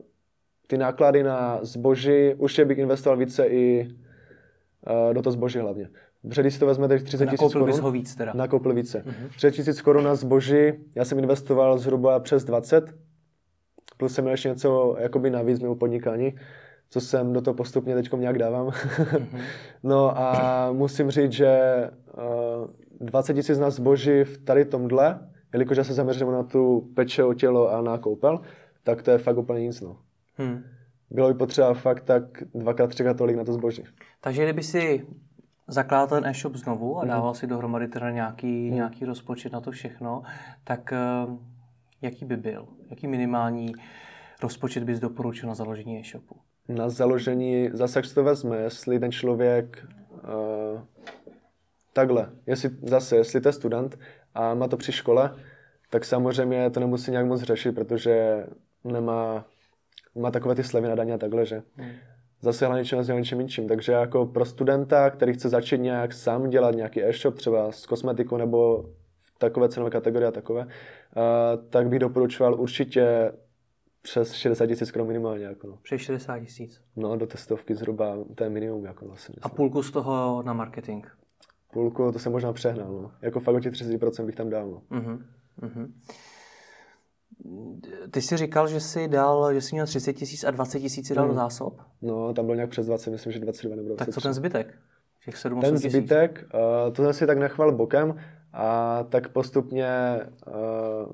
ty 0.67 0.79
náklady 0.79 1.23
na 1.23 1.59
zboží, 1.63 2.35
už 2.35 2.59
je 2.59 2.65
bych 2.65 2.79
investoval 2.79 3.19
více 3.19 3.47
i 3.47 3.89
uh, 3.89 5.15
do 5.15 5.23
toho 5.23 5.33
zboží 5.33 5.59
hlavně. 5.59 5.89
Protože 6.29 6.43
když 6.43 6.55
si 6.55 6.61
to 6.61 6.67
vezmete 6.67 6.99
30 6.99 7.27
tisíc 7.27 7.53
korun. 7.53 7.81
ho 7.81 7.91
víc 7.91 8.15
teda. 8.15 8.33
Nakoupil 8.35 8.75
více. 8.75 9.03
Uh-huh. 9.07 9.29
30 9.37 9.51
tisíc 9.51 9.81
korun 9.81 10.05
na 10.05 10.15
zboží, 10.15 10.73
já 10.95 11.05
jsem 11.05 11.19
investoval 11.19 11.79
zhruba 11.79 12.21
přes 12.21 12.45
20, 12.45 12.95
plus 13.97 14.15
jsem 14.15 14.25
měl 14.25 14.33
ještě 14.33 14.49
něco 14.49 14.97
jakoby 14.99 15.31
navíc 15.31 15.61
mimo 15.61 15.75
podnikání, 15.75 16.35
co 16.91 17.01
jsem 17.01 17.33
do 17.33 17.41
toho 17.41 17.55
postupně 17.55 17.95
teď 17.95 18.13
nějak 18.13 18.39
dávám. 18.39 18.67
Uh-huh. 18.67 19.41
no 19.83 20.19
a 20.19 20.73
musím 20.73 21.11
říct, 21.11 21.33
že 21.33 21.61
uh, 22.61 23.07
20 23.07 23.35
tisíc 23.35 23.59
na 23.59 23.71
zboží 23.71 24.25
v 24.25 24.39
tady 24.39 24.65
tomhle, 24.65 25.29
jelikož 25.53 25.77
já 25.77 25.85
se 25.85 25.95
zaměřím 25.95 26.31
na 26.31 26.43
tu 26.43 26.91
peče 26.95 27.25
o 27.25 27.35
tělo 27.35 27.73
a 27.73 27.83
na 27.83 27.99
koupel, 27.99 28.41
tak 28.83 29.03
to 29.03 29.11
je 29.11 29.19
fakt 29.19 29.39
úplně 29.39 29.61
nic. 29.61 29.81
No. 29.81 29.97
Hmm. 30.35 30.63
Bylo 31.11 31.29
by 31.29 31.35
potřeba 31.35 31.75
fakt 31.75 32.01
tak 32.01 32.23
dvakrát, 32.55 32.87
třikrát 32.87 33.17
tolik 33.17 33.37
na 33.37 33.45
to 33.45 33.53
zboží. 33.53 33.85
Takže 34.21 34.45
kdyby 34.45 34.63
si 34.63 35.07
zakládal 35.69 36.07
ten 36.07 36.27
e-shop 36.31 36.55
znovu 36.55 36.99
a 36.99 37.01
mhm. 37.01 37.09
dával 37.09 37.35
si 37.35 37.47
dohromady 37.47 37.89
teda 37.89 38.11
nějaký, 38.11 38.71
mm. 38.71 38.75
nějaký 38.75 39.05
rozpočet 39.05 39.53
na 39.53 39.61
to 39.61 39.71
všechno, 39.71 40.23
tak 40.65 40.93
uh, 41.27 41.39
jaký 42.03 42.25
by 42.25 42.37
byl? 42.37 42.69
Jaký 42.91 43.07
minimální 43.07 43.75
rozpočet 44.43 44.85
bys 44.85 45.01
doporučil 45.01 45.49
na 45.49 45.55
založení 45.55 46.01
e-shopu? 46.01 46.37
Na 46.69 46.89
založení, 46.89 47.71
zase 47.73 47.99
jak 47.99 48.15
to 48.15 48.25
vezme, 48.25 48.57
jestli 48.57 49.01
ten 49.01 49.13
člověk 49.13 49.87
uh, 50.13 50.81
takhle, 51.93 52.31
jestli 52.47 52.71
zase, 52.83 53.17
jestli 53.17 53.41
to 53.41 53.49
je 53.49 53.53
student 53.53 53.99
a 54.35 54.55
má 54.55 54.69
to 54.69 54.77
při 54.77 54.93
škole, 54.93 55.35
tak 55.91 56.05
samozřejmě 56.05 56.71
to 56.71 56.81
nemusí 56.81 57.11
nějak 57.11 57.27
moc 57.27 57.43
řešit, 57.43 57.73
protože 57.73 58.47
nemá, 58.85 59.45
má 60.15 60.31
takové 60.31 60.55
ty 60.55 60.65
slevy 60.65 60.89
na 60.89 60.95
daně 60.95 61.15
a 61.15 61.19
takhle, 61.19 61.47
že. 61.47 61.63
Mm 61.77 61.87
zase 62.41 62.69
na 62.69 62.79
něčem, 62.79 62.99
na 63.09 63.15
něčem 63.15 63.41
jinčím. 63.41 63.69
Takže 63.69 63.93
jako 63.93 64.27
pro 64.27 64.45
studenta, 64.45 65.11
který 65.11 65.33
chce 65.33 65.49
začít 65.49 65.81
nějak 65.81 66.13
sám 66.13 66.51
dělat 66.51 66.75
nějaký 66.75 67.05
e-shop, 67.05 67.35
třeba 67.35 67.73
s 67.73 67.87
kosmetikou 67.87 68.37
nebo 68.37 68.85
takové 69.39 69.69
cenové 69.69 69.91
kategorie 69.91 70.29
a 70.29 70.33
takové, 70.33 70.61
uh, 70.61 70.71
tak 71.71 71.89
bych 71.89 71.99
doporučoval 71.99 72.61
určitě 72.61 73.33
přes 74.03 74.33
60 74.33 74.67
tisíc 74.67 74.91
korun 74.91 75.07
minimálně. 75.09 75.45
Jako 75.45 75.67
no. 75.67 75.79
Přes 75.83 76.01
60 76.01 76.41
tisíc? 76.41 76.81
No, 76.97 77.17
do 77.17 77.27
testovky 77.27 77.75
zhruba, 77.75 78.17
to 78.35 78.45
je 78.45 78.51
minimum. 78.51 78.85
Jako 78.85 79.07
vlastně, 79.07 79.35
a 79.43 79.49
půlku 79.49 79.83
z 79.83 79.91
toho 79.91 80.43
na 80.43 80.53
marketing? 80.53 81.07
Půlku, 81.73 82.13
to 82.13 82.19
jsem 82.19 82.33
možná 82.33 82.53
přehnal. 82.53 82.93
No. 82.93 83.13
Jako 83.23 83.41
fakt 83.41 83.55
o 83.55 83.61
těch 83.61 83.73
30% 83.73 84.27
bych 84.27 84.35
tam 84.35 84.51
dal. 84.51 84.71
No. 84.71 84.83
Uh-huh. 84.99 85.25
Uh-huh. 85.63 85.91
Ty 88.11 88.23
jsi 88.23 88.37
říkal, 88.37 88.69
že 88.69 88.81
jsi 88.81 89.09
dal, 89.09 89.55
že 89.55 89.61
jsi 89.61 89.75
měl 89.75 89.87
30 89.87 90.13
tisíc 90.13 90.45
a 90.45 90.51
20 90.51 90.81
tisíc 90.81 91.13
dal 91.13 91.25
hmm. 91.25 91.35
do 91.35 91.41
zásob? 91.41 91.81
No, 92.03 92.35
tam 92.35 92.47
byl 92.47 92.55
nějak 92.55 92.71
přes 92.71 92.87
20, 92.87 93.11
myslím, 93.11 93.33
že 93.33 93.39
22 93.39 93.77
nebo 93.77 93.89
23. 93.89 94.07
Tak 94.07 94.15
co 94.15 94.21
ten 94.21 94.35
zbytek? 94.35 94.79
Těch 95.25 95.37
7, 95.37 95.61
ten 95.61 95.77
zbytek, 95.77 96.45
uh, 96.55 96.93
to 96.93 97.03
jsem 97.03 97.13
si 97.13 97.27
tak 97.27 97.39
nechval 97.39 97.73
bokem 97.73 98.15
a 98.53 99.03
tak 99.03 99.29
postupně 99.29 100.21
uh, 100.47 101.13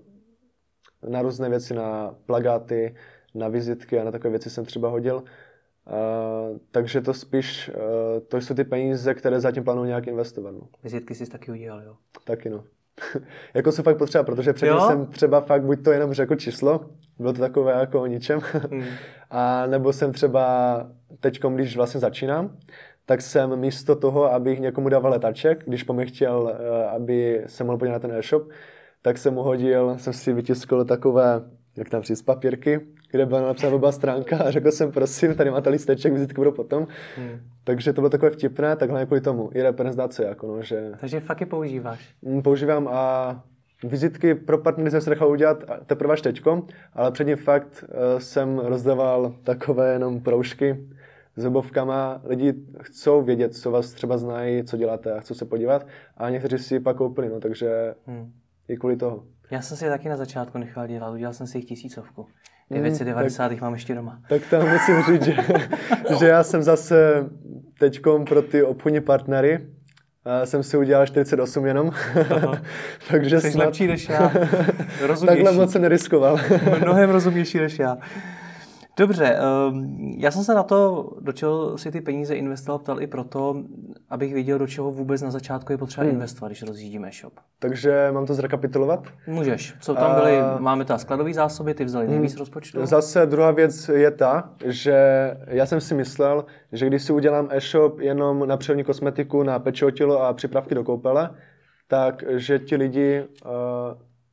na 1.08 1.22
různé 1.22 1.48
věci, 1.48 1.74
na 1.74 2.14
plagáty, 2.26 2.94
na 3.34 3.48
vizitky 3.48 4.00
a 4.00 4.04
na 4.04 4.10
takové 4.10 4.30
věci 4.30 4.50
jsem 4.50 4.64
třeba 4.64 4.88
hodil. 4.88 5.16
Uh, 5.16 6.58
takže 6.70 7.00
to 7.00 7.14
spíš, 7.14 7.68
uh, 7.68 8.20
to 8.28 8.36
jsou 8.36 8.54
ty 8.54 8.64
peníze, 8.64 9.14
které 9.14 9.40
zatím 9.40 9.64
plánuju 9.64 9.86
nějak 9.86 10.06
investovat. 10.06 10.50
No. 10.50 10.60
Vizitky 10.82 11.14
jsi 11.14 11.26
taky 11.26 11.50
udělal, 11.50 11.82
jo? 11.82 11.96
Taky 12.24 12.50
no. 12.50 12.64
jako 13.54 13.72
jsou 13.72 13.82
fakt 13.82 13.98
potřeba, 13.98 14.24
protože 14.24 14.52
předtím 14.52 14.76
jo? 14.76 14.86
jsem 14.86 15.06
třeba 15.06 15.40
fakt 15.40 15.62
buď 15.62 15.84
to 15.84 15.92
jenom 15.92 16.12
řekl 16.12 16.34
číslo, 16.34 16.80
bylo 17.18 17.32
to 17.32 17.40
takové 17.40 17.72
jako 17.72 18.02
o 18.02 18.06
ničem, 18.06 18.40
hmm. 18.70 18.84
a 19.30 19.66
nebo 19.66 19.92
jsem 19.92 20.12
třeba 20.12 20.86
teď, 21.20 21.40
když 21.54 21.76
vlastně 21.76 22.00
začínám, 22.00 22.56
tak 23.06 23.22
jsem 23.22 23.56
místo 23.56 23.96
toho, 23.96 24.32
abych 24.32 24.60
někomu 24.60 24.88
dával 24.88 25.10
letaček, 25.10 25.64
když 25.66 25.82
po 25.82 25.92
mě 25.92 26.06
chtěl, 26.06 26.52
eh, 26.54 26.88
aby 26.88 27.44
se 27.46 27.64
mohl 27.64 27.78
podívat 27.78 28.02
na 28.02 28.08
ten 28.08 28.18
e-shop, 28.18 28.48
tak 29.04 29.18
jsem 29.18 29.34
mu 29.34 29.42
hodil, 29.42 29.94
jsem 29.98 30.12
si 30.12 30.32
vytiskl 30.32 30.84
takové, 30.84 31.42
jak 31.76 31.88
tam 31.88 32.02
říct, 32.02 32.22
papírky, 32.22 32.80
kde 33.10 33.26
byla 33.26 33.40
napsána 33.40 33.74
oba 33.74 33.92
stránka 33.92 34.38
a 34.38 34.50
řekl 34.50 34.70
jsem, 34.70 34.92
prosím, 34.92 35.34
tady 35.34 35.50
máte 35.50 35.70
listeček, 35.70 36.12
vizitku 36.12 36.40
budou 36.40 36.52
potom. 36.52 36.86
Hmm. 37.16 37.40
Takže 37.64 37.92
to 37.92 38.00
bylo 38.00 38.10
takové 38.10 38.30
vtipné, 38.30 38.76
takhle 38.76 39.06
kvůli 39.06 39.20
tomu. 39.20 39.50
I 39.54 39.62
reprezentace, 39.62 40.24
jako 40.24 40.46
no, 40.46 40.62
že... 40.62 40.92
Takže 41.00 41.20
fakt 41.20 41.40
je 41.40 41.46
používáš? 41.46 42.14
Mm, 42.22 42.42
používám 42.42 42.88
a 42.88 43.44
vizitky 43.82 44.34
pro 44.34 44.58
partnery 44.58 44.90
jsem 44.90 45.00
se 45.00 45.10
nechal 45.10 45.30
udělat 45.30 45.64
teprve 45.86 46.12
až 46.12 46.20
teďko, 46.20 46.66
ale 46.92 47.10
předtím 47.10 47.36
fakt 47.36 47.84
uh, 47.88 48.18
jsem 48.18 48.58
rozdával 48.58 49.34
takové 49.42 49.92
jenom 49.92 50.20
proužky 50.20 50.86
s 51.36 51.44
webovkama. 51.44 52.20
Lidi 52.24 52.54
chcou 52.82 53.22
vědět, 53.22 53.54
co 53.54 53.70
vás 53.70 53.92
třeba 53.92 54.18
znají, 54.18 54.64
co 54.64 54.76
děláte 54.76 55.12
a 55.12 55.20
chcou 55.20 55.34
se 55.34 55.44
podívat 55.44 55.86
a 56.16 56.30
někteří 56.30 56.58
si 56.58 56.80
pak 56.80 56.96
koupili, 56.96 57.28
no 57.28 57.40
takže 57.40 57.94
hmm. 58.06 58.32
I 58.68 58.76
kvůli 58.76 58.96
toho. 58.96 59.24
Já 59.50 59.62
jsem 59.62 59.76
si 59.76 59.84
je 59.84 59.90
taky 59.90 60.08
na 60.08 60.16
začátku 60.16 60.58
nechal 60.58 60.86
dělat, 60.86 61.12
udělal 61.12 61.34
jsem 61.34 61.46
si 61.46 61.58
jich 61.58 61.64
tisícovku. 61.64 62.26
990 62.70 63.52
hmm, 63.52 63.60
mám 63.60 63.72
ještě 63.72 63.94
doma. 63.94 64.20
Tak 64.28 64.42
tam 64.50 64.72
musím 64.72 65.02
říct, 65.02 65.22
že, 65.24 65.36
že 66.18 66.26
já 66.26 66.42
jsem 66.42 66.62
zase 66.62 67.30
teďkom 67.78 68.24
pro 68.24 68.42
ty 68.42 68.62
obchodní 68.62 69.00
partnery, 69.00 69.66
a 70.24 70.46
jsem 70.46 70.62
si 70.62 70.76
udělal 70.76 71.06
48 71.06 71.66
jenom. 71.66 71.90
Takže 73.10 73.40
Jsi 73.40 73.50
snad... 73.50 73.64
lepší 73.64 73.86
než 73.86 74.08
já. 74.08 74.32
Takhle 75.26 75.52
moc 75.52 75.72
se 75.72 75.78
neriskoval. 75.78 76.38
Mnohem 76.80 77.10
rozumnější 77.10 77.58
než 77.58 77.78
já. 77.78 77.98
Dobře, 78.96 79.24
ehm, 79.24 80.14
já 80.18 80.30
jsem 80.30 80.44
se 80.44 80.54
na 80.54 80.62
to, 80.62 81.10
do 81.20 81.32
čeho 81.32 81.78
si 81.78 81.90
ty 81.90 82.00
peníze 82.00 82.34
investoval, 82.34 82.78
ptal 82.78 83.02
i 83.02 83.06
proto, 83.06 83.56
abych 84.10 84.34
věděl, 84.34 84.58
do 84.58 84.66
čeho 84.66 84.90
vůbec 84.90 85.22
na 85.22 85.30
začátku 85.30 85.72
je 85.72 85.78
potřeba 85.78 86.04
hmm. 86.04 86.12
investovat, 86.12 86.48
když 86.48 86.62
rozjíždíme 86.62 87.10
shop. 87.20 87.32
Takže 87.58 88.08
mám 88.12 88.26
to 88.26 88.34
zrekapitulovat? 88.34 89.06
Můžeš. 89.26 89.74
Co 89.80 89.94
tam 89.94 90.14
byly? 90.14 90.38
Uh, 90.38 90.60
máme 90.60 90.84
ta 90.84 90.98
skladové 90.98 91.34
zásoby, 91.34 91.74
ty 91.74 91.84
vzali 91.84 92.08
nejvíc 92.08 92.32
hmm. 92.32 92.38
rozpočtu? 92.38 92.86
Zase 92.86 93.26
druhá 93.26 93.50
věc 93.50 93.88
je 93.88 94.10
ta, 94.10 94.50
že 94.64 94.96
já 95.46 95.66
jsem 95.66 95.80
si 95.80 95.94
myslel, 95.94 96.44
že 96.72 96.86
když 96.86 97.02
si 97.02 97.12
udělám 97.12 97.48
e-shop 97.50 98.00
jenom 98.00 98.48
na 98.48 98.56
převní 98.56 98.84
kosmetiku, 98.84 99.42
na 99.42 99.58
pečotilo 99.58 100.22
a 100.22 100.32
připravky 100.32 100.74
do 100.74 100.84
koupele, 100.84 101.30
tak 101.88 102.24
že 102.28 102.58
ti 102.58 102.76
lidi 102.76 103.24
uh, 103.44 103.50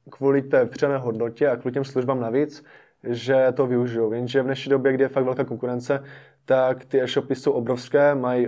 kvůli 0.10 0.42
té 0.42 0.66
přidané 0.66 0.98
hodnotě 0.98 1.48
a 1.48 1.56
kvůli 1.56 1.74
těm 1.74 1.84
službám 1.84 2.20
navíc 2.20 2.64
že 3.04 3.48
to 3.54 3.68
využijou. 3.68 4.14
Jenže 4.14 4.42
v 4.42 4.46
dnešní 4.46 4.70
době, 4.70 4.94
kdy 4.94 5.04
je 5.04 5.08
fakt 5.08 5.24
velká 5.24 5.44
konkurence, 5.44 6.04
tak 6.46 6.86
ty 6.86 7.02
e-shopy 7.02 7.36
jsou 7.36 7.52
obrovské, 7.52 8.16
mají 8.16 8.48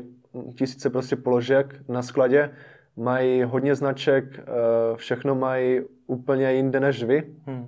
tisíce 0.56 0.90
prostě 0.90 1.16
položek 1.16 1.76
na 1.90 2.02
skladě, 2.02 2.50
mají 2.96 3.44
hodně 3.44 3.76
značek, 3.76 4.40
eh, 4.40 4.44
všechno 4.96 5.36
mají 5.36 5.82
úplně 6.08 6.52
jinde 6.52 6.80
než 6.80 7.04
vy. 7.04 7.24
Hmm. 7.46 7.68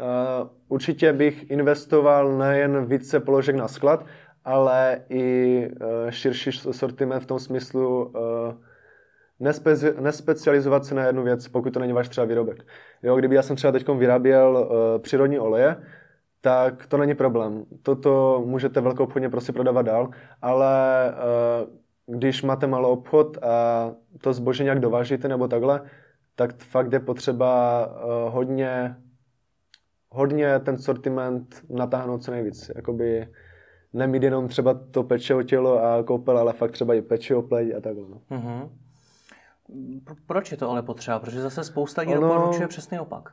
Eh, 0.00 0.48
určitě 0.68 1.12
bych 1.12 1.50
investoval 1.50 2.38
nejen 2.38 2.84
více 2.86 3.20
položek 3.20 3.56
na 3.56 3.68
sklad, 3.68 4.06
ale 4.44 5.00
i 5.08 5.68
eh, 5.80 6.12
širší 6.12 6.52
sortiment 6.52 7.22
v 7.22 7.26
tom 7.26 7.38
smyslu 7.38 8.12
nespeci, 9.40 9.94
nespecializovat 10.00 10.84
se 10.84 10.94
na 10.94 11.04
jednu 11.06 11.22
věc, 11.22 11.48
pokud 11.48 11.70
to 11.74 11.80
není 11.80 11.92
váš 11.92 12.08
třeba 12.08 12.24
výrobek. 12.24 12.66
Jo, 13.02 13.16
kdyby 13.16 13.34
já 13.34 13.42
jsem 13.42 13.56
třeba 13.56 13.72
teď 13.72 13.88
vyráběl 13.88 14.68
uh, 14.70 15.02
přírodní 15.02 15.38
oleje, 15.38 15.76
tak 16.40 16.86
to 16.86 16.96
není 16.96 17.14
problém. 17.14 17.64
Toto 17.82 18.42
můžete 18.46 18.80
velkou 18.80 19.04
obchodně 19.04 19.30
prostě 19.30 19.52
prodávat 19.52 19.82
dál, 19.82 20.10
ale 20.42 20.74
uh, 22.08 22.16
když 22.18 22.42
máte 22.42 22.66
malý 22.66 22.86
obchod 22.86 23.38
a 23.42 23.90
to 24.20 24.32
zboží 24.32 24.64
nějak 24.64 24.80
dovážíte 24.80 25.28
nebo 25.28 25.48
takhle, 25.48 25.82
tak 26.36 26.56
fakt 26.56 26.92
je 26.92 27.00
potřeba 27.00 27.86
uh, 27.86 28.34
hodně, 28.34 28.96
hodně 30.10 30.58
ten 30.58 30.78
sortiment 30.78 31.64
natáhnout 31.70 32.22
co 32.22 32.30
nejvíc. 32.30 32.70
Jakoby 32.76 33.28
nemít 33.92 34.22
jenom 34.22 34.48
třeba 34.48 34.74
to 34.90 35.02
pečivo 35.02 35.42
tělo 35.42 35.84
a 35.84 36.02
koupel, 36.02 36.38
ale 36.38 36.52
fakt 36.52 36.72
třeba 36.72 36.94
i 36.94 37.02
pečivo, 37.02 37.42
pleť 37.42 37.74
a 37.76 37.80
takhle. 37.80 38.04
No. 38.08 38.20
Mm-hmm. 38.30 38.68
Proč 40.26 40.50
je 40.50 40.56
to 40.56 40.70
ale 40.70 40.82
potřeba? 40.82 41.18
Protože 41.18 41.40
zase 41.40 41.64
spousta 41.64 42.00
lidí 42.00 42.14
ono... 42.14 42.28
doporučuje 42.28 42.68
přesný 42.68 43.00
opak. 43.00 43.32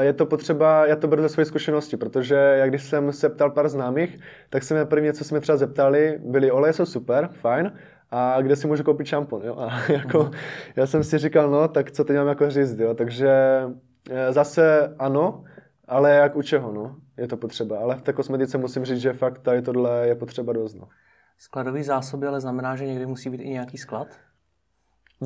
Je 0.00 0.12
to 0.12 0.26
potřeba, 0.26 0.86
já 0.86 0.96
to 0.96 1.08
beru 1.08 1.22
ze 1.22 1.28
své 1.28 1.44
zkušenosti, 1.44 1.96
protože 1.96 2.34
jak 2.34 2.68
když 2.70 2.82
jsem 2.82 3.12
se 3.12 3.28
ptal 3.28 3.50
pár 3.50 3.68
známých, 3.68 4.18
tak 4.50 4.62
jsem 4.62 4.86
první, 4.86 5.12
co 5.12 5.24
jsme 5.24 5.40
třeba 5.40 5.58
zeptali, 5.58 6.20
byly 6.24 6.50
oleje 6.50 6.72
jsou 6.72 6.86
super, 6.86 7.28
fajn, 7.32 7.72
a 8.10 8.40
kde 8.40 8.56
si 8.56 8.66
můžu 8.66 8.82
koupit 8.82 9.06
šampon, 9.06 9.42
jo? 9.44 9.56
A 9.58 9.92
jako, 9.92 10.22
mm. 10.24 10.30
já 10.76 10.86
jsem 10.86 11.04
si 11.04 11.18
říkal, 11.18 11.50
no, 11.50 11.68
tak 11.68 11.90
co 11.90 12.04
teď 12.04 12.16
mám 12.16 12.28
jako 12.28 12.50
říct, 12.50 12.78
jo? 12.78 12.94
Takže 12.94 13.30
e, 14.10 14.32
zase 14.32 14.94
ano, 14.98 15.44
ale 15.88 16.10
jak 16.10 16.36
u 16.36 16.42
čeho, 16.42 16.72
no, 16.72 16.96
je 17.16 17.28
to 17.28 17.36
potřeba. 17.36 17.78
Ale 17.78 17.96
v 17.96 18.02
té 18.02 18.12
kosmetice 18.12 18.58
musím 18.58 18.84
říct, 18.84 19.00
že 19.00 19.12
fakt 19.12 19.38
tady 19.38 19.62
tohle 19.62 20.08
je 20.08 20.14
potřeba 20.14 20.52
dost, 20.52 20.74
no. 20.74 20.88
Skladový 21.38 21.82
zásoby 21.82 22.26
ale 22.26 22.40
znamená, 22.40 22.76
že 22.76 22.86
někdy 22.86 23.06
musí 23.06 23.30
být 23.30 23.40
i 23.40 23.48
nějaký 23.48 23.78
sklad? 23.78 24.08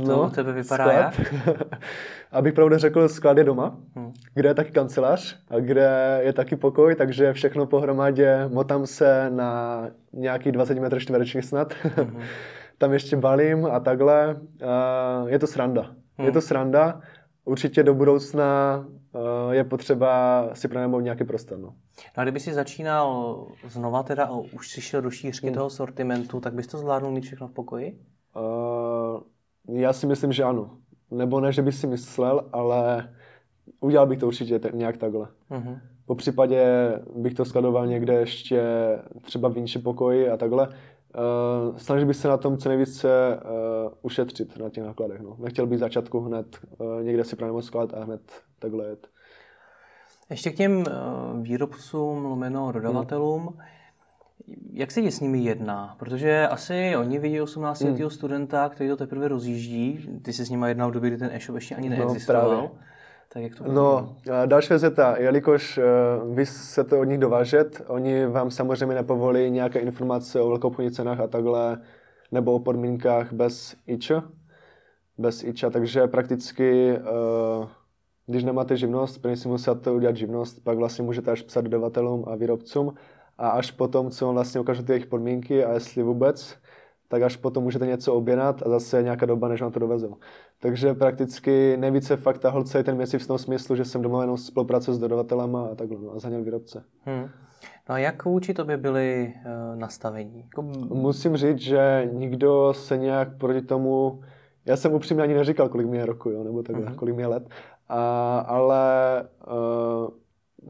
To 0.04 0.08
no, 0.08 0.26
u 0.26 0.30
tebe 0.30 0.52
vypadá 0.52 0.84
sklad. 0.84 0.96
jak? 0.96 1.34
Abych 2.32 2.54
pravdu 2.54 2.78
řekl, 2.78 3.08
sklad 3.08 3.38
je 3.38 3.44
doma, 3.44 3.76
hmm. 3.94 4.12
kde 4.34 4.48
je 4.48 4.54
taky 4.54 4.70
kancelář 4.70 5.38
a 5.48 5.58
kde 5.58 6.20
je 6.22 6.32
taky 6.32 6.56
pokoj, 6.56 6.94
takže 6.94 7.32
všechno 7.32 7.66
pohromadě 7.66 8.48
motám 8.48 8.86
se 8.86 9.30
na 9.30 9.82
nějaký 10.12 10.52
20 10.52 10.78
m 10.78 11.00
čtvereční 11.00 11.42
snad. 11.42 11.74
Hmm. 11.82 12.20
Tam 12.78 12.92
ještě 12.92 13.16
balím 13.16 13.66
a 13.66 13.80
takhle. 13.80 14.36
Je 15.26 15.38
to 15.38 15.46
sranda. 15.46 15.82
Hmm. 15.82 16.26
Je 16.26 16.32
to 16.32 16.40
sranda. 16.40 17.00
Určitě 17.44 17.82
do 17.82 17.94
budoucna 17.94 18.84
je 19.50 19.64
potřeba 19.64 20.42
si 20.52 20.68
pronajmout 20.68 21.02
nějaký 21.02 21.24
prostor. 21.24 21.58
No. 21.58 21.68
no 21.68 21.74
a 22.16 22.22
kdyby 22.22 22.40
si 22.40 22.54
začínal 22.54 23.46
znova 23.68 24.02
teda 24.02 24.24
a 24.24 24.36
už 24.52 24.70
si 24.70 24.80
šel 24.80 25.02
do 25.02 25.10
šířky 25.10 25.46
hmm. 25.46 25.54
toho 25.54 25.70
sortimentu, 25.70 26.40
tak 26.40 26.54
bys 26.54 26.66
to 26.66 26.78
zvládnul 26.78 27.12
mít 27.12 27.24
všechno 27.24 27.48
v 27.48 27.52
pokoji? 27.52 27.98
Uh, 28.36 28.42
já 29.68 29.92
si 29.92 30.06
myslím, 30.06 30.32
že 30.32 30.44
ano. 30.44 30.70
Nebo 31.10 31.40
ne, 31.40 31.52
že 31.52 31.62
bych 31.62 31.74
si 31.74 31.86
myslel, 31.86 32.48
ale 32.52 33.14
udělal 33.80 34.06
bych 34.06 34.18
to 34.18 34.26
určitě 34.26 34.58
tak, 34.58 34.74
nějak 34.74 34.96
takhle. 34.96 35.28
Uh-huh. 35.50 35.80
Po 36.06 36.14
případě 36.14 36.64
bych 37.16 37.34
to 37.34 37.44
skladoval 37.44 37.86
někde 37.86 38.14
ještě 38.14 38.62
třeba 39.22 39.48
v 39.48 39.56
jinší 39.56 39.78
pokoji 39.78 40.30
a 40.30 40.36
takhle. 40.36 40.68
Uh, 40.68 41.76
snažil 41.76 42.06
bych 42.06 42.16
se 42.16 42.28
na 42.28 42.36
tom 42.36 42.58
co 42.58 42.68
nejvíce 42.68 43.40
uh, 43.44 43.92
ušetřit 44.02 44.56
na 44.56 44.70
těch 44.70 44.84
nákladech. 44.84 45.20
No. 45.20 45.36
Nechtěl 45.38 45.66
bych 45.66 45.78
začátku 45.78 46.20
hned 46.20 46.58
uh, 46.78 47.02
někde 47.02 47.24
si 47.24 47.36
právě 47.36 47.62
sklad 47.62 47.94
a 47.94 48.04
hned 48.04 48.20
takhle 48.58 48.86
jet. 48.86 49.06
Ještě 50.30 50.50
k 50.50 50.56
těm 50.56 50.78
uh, 50.78 50.84
výrobcům, 51.42 52.24
lomeno 52.24 52.72
dodavatelům. 52.72 53.42
Hmm 53.42 53.75
jak 54.72 54.90
se 54.90 55.02
ti 55.02 55.10
s 55.10 55.20
nimi 55.20 55.38
jedná? 55.38 55.96
Protože 55.98 56.48
asi 56.48 56.96
oni 56.96 57.18
vidí 57.18 57.40
18 57.40 57.80
letého 57.80 58.08
hmm. 58.08 58.10
studenta, 58.10 58.68
který 58.68 58.90
to 58.90 58.96
teprve 58.96 59.28
rozjíždí. 59.28 60.08
Ty 60.22 60.32
jsi 60.32 60.44
s 60.44 60.50
nimi 60.50 60.68
jednal 60.68 60.90
v 60.90 60.92
době, 60.92 61.10
kdy 61.10 61.18
ten 61.18 61.30
e-shop 61.32 61.54
ještě 61.54 61.74
ani 61.74 61.88
no, 61.88 61.96
neexistoval. 61.96 62.50
No, 62.50 62.70
tak 63.32 63.42
jak 63.42 63.54
to 63.54 63.72
No, 63.72 64.16
další 64.46 64.68
věc 64.68 64.82
je 64.82 64.90
ta, 64.90 65.16
jelikož 65.16 65.78
uh, 65.78 66.34
vy 66.34 66.46
se 66.46 66.84
to 66.84 67.00
od 67.00 67.04
nich 67.04 67.18
dovážet, 67.18 67.82
oni 67.86 68.26
vám 68.26 68.50
samozřejmě 68.50 68.94
nepovolí 68.94 69.50
nějaké 69.50 69.78
informace 69.78 70.40
o 70.40 70.48
velkoobchodních 70.48 70.92
cenách 70.92 71.20
a 71.20 71.26
takhle, 71.26 71.78
nebo 72.32 72.52
o 72.52 72.58
podmínkách 72.58 73.32
bez 73.32 73.76
IČ, 73.86 74.12
bez 75.18 75.44
IČ, 75.44 75.64
takže 75.70 76.06
prakticky, 76.06 76.98
uh, 76.98 77.66
když 78.26 78.44
nemáte 78.44 78.76
živnost, 78.76 79.22
prvně 79.22 79.36
si 79.36 79.48
musíte 79.48 79.90
udělat 79.90 80.16
živnost, 80.16 80.64
pak 80.64 80.78
vlastně 80.78 81.04
můžete 81.04 81.30
až 81.30 81.42
psat 81.42 81.64
dodavatelům 81.64 82.24
a 82.26 82.36
výrobcům 82.36 82.94
a 83.38 83.48
až 83.48 83.70
potom, 83.70 84.10
co 84.10 84.32
vlastně 84.32 84.60
ukážu 84.60 84.82
ty 84.82 84.92
jejich 84.92 85.06
podmínky 85.06 85.64
a 85.64 85.72
jestli 85.72 86.02
vůbec, 86.02 86.56
tak 87.08 87.22
až 87.22 87.36
potom 87.36 87.64
můžete 87.64 87.86
něco 87.86 88.14
objednat 88.14 88.62
a 88.62 88.68
zase 88.68 89.02
nějaká 89.02 89.26
doba, 89.26 89.48
než 89.48 89.62
vám 89.62 89.72
to 89.72 89.78
dovezou. 89.78 90.16
Takže 90.60 90.94
prakticky 90.94 91.76
nejvíce 91.76 92.16
fakt 92.16 92.38
tahol 92.38 92.64
celý 92.64 92.84
ten 92.84 92.96
měsíc 92.96 93.24
v 93.24 93.26
tom 93.26 93.38
smyslu, 93.38 93.76
že 93.76 93.84
jsem 93.84 94.02
domluven 94.02 94.36
spolupráce 94.36 94.94
s 94.94 94.98
dodavatelama 94.98 95.68
a 95.72 95.74
takhle, 95.74 95.98
no, 96.00 96.12
a 96.12 96.18
za 96.18 96.28
něm 96.28 96.44
výrobce. 96.44 96.84
Hmm. 97.04 97.28
No 97.88 97.94
a 97.94 97.98
jak 97.98 98.24
vůči 98.24 98.54
tobě 98.54 98.76
byli 98.76 99.34
uh, 99.34 99.78
nastavení? 99.78 100.40
Jako... 100.40 100.62
Musím 100.94 101.36
říct, 101.36 101.58
že 101.58 102.08
nikdo 102.12 102.74
se 102.74 102.96
nějak 102.96 103.38
proti 103.38 103.62
tomu, 103.62 104.22
já 104.64 104.76
jsem 104.76 104.92
upřímně 104.92 105.22
ani 105.22 105.34
neříkal, 105.34 105.68
kolik 105.68 105.86
mě 105.86 105.98
je 105.98 106.06
roku, 106.06 106.30
jo, 106.30 106.44
nebo 106.44 106.62
takhle, 106.62 106.86
hmm. 106.86 106.94
kolik 106.94 107.14
mě 107.14 107.24
je 107.24 107.28
let, 107.28 107.48
a, 107.88 108.38
ale 108.38 108.84
uh, 109.46 110.08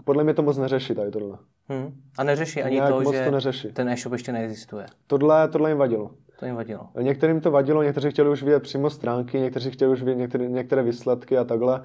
podle 0.04 0.24
mě 0.24 0.34
to 0.34 0.42
moc 0.42 0.58
neřeší 0.58 0.94
tady 0.94 1.10
tohle. 1.10 1.38
Hmm. 1.68 2.00
A 2.18 2.24
neřeší 2.24 2.62
ani 2.62 2.74
Nějak 2.74 2.90
to, 2.90 3.12
že 3.12 3.24
to 3.24 3.30
neřeší. 3.30 3.72
ten 3.72 3.88
e-shop 3.88 4.12
ještě 4.12 4.32
neexistuje. 4.32 4.86
Tohle, 5.06 5.48
tohle 5.48 5.70
jim 5.70 5.78
vadilo. 5.78 6.10
To 6.38 6.46
jim 6.46 6.54
vadilo. 6.54 6.88
Některým 7.00 7.40
to 7.40 7.50
vadilo, 7.50 7.82
někteří 7.82 8.10
chtěli 8.10 8.30
už 8.30 8.42
vidět 8.42 8.62
přímo 8.62 8.90
stránky, 8.90 9.40
někteří 9.40 9.70
chtěli 9.70 9.92
už 9.92 10.02
vidět 10.02 10.16
některé, 10.18 10.48
některé 10.48 10.82
výsledky 10.82 11.38
a 11.38 11.44
takhle. 11.44 11.82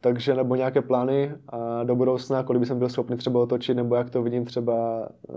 Takže 0.00 0.34
nebo 0.34 0.54
nějaké 0.54 0.82
plány 0.82 1.32
a 1.48 1.84
do 1.84 1.96
budoucna, 1.96 2.42
kolik 2.42 2.60
bych 2.60 2.72
byl 2.72 2.88
schopný 2.88 3.16
třeba 3.16 3.40
otočit, 3.40 3.74
nebo 3.74 3.94
jak 3.94 4.10
to 4.10 4.22
vidím 4.22 4.44
třeba 4.44 5.08
uh, 5.28 5.36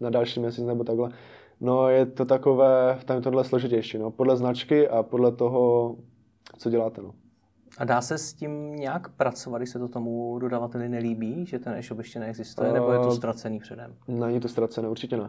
na 0.00 0.10
další 0.10 0.40
měsíc 0.40 0.64
nebo 0.64 0.84
takhle. 0.84 1.10
No 1.60 1.88
je 1.88 2.06
to 2.06 2.24
takové, 2.24 2.98
tam 3.04 3.22
tohle 3.22 3.44
složitější, 3.44 3.98
no. 3.98 4.10
Podle 4.10 4.36
značky 4.36 4.88
a 4.88 5.02
podle 5.02 5.32
toho, 5.32 5.96
co 6.58 6.70
děláte, 6.70 7.02
no. 7.02 7.12
A 7.78 7.84
dá 7.84 8.00
se 8.00 8.18
s 8.18 8.32
tím 8.32 8.76
nějak 8.76 9.08
pracovat, 9.08 9.58
když 9.58 9.70
se 9.70 9.78
to 9.78 9.88
tomu 9.88 10.38
dodavateli 10.38 10.88
nelíbí, 10.88 11.46
že 11.46 11.58
ten 11.58 11.72
e-shop 11.72 11.98
ještě 11.98 12.20
neexistuje, 12.20 12.68
uh, 12.68 12.74
nebo 12.74 12.92
je 12.92 12.98
to 12.98 13.10
ztracený 13.10 13.58
předem? 13.58 13.94
Není 14.08 14.40
to 14.40 14.48
ztracené, 14.48 14.88
určitě 14.88 15.16
ne. 15.16 15.22
Uh, 15.22 15.28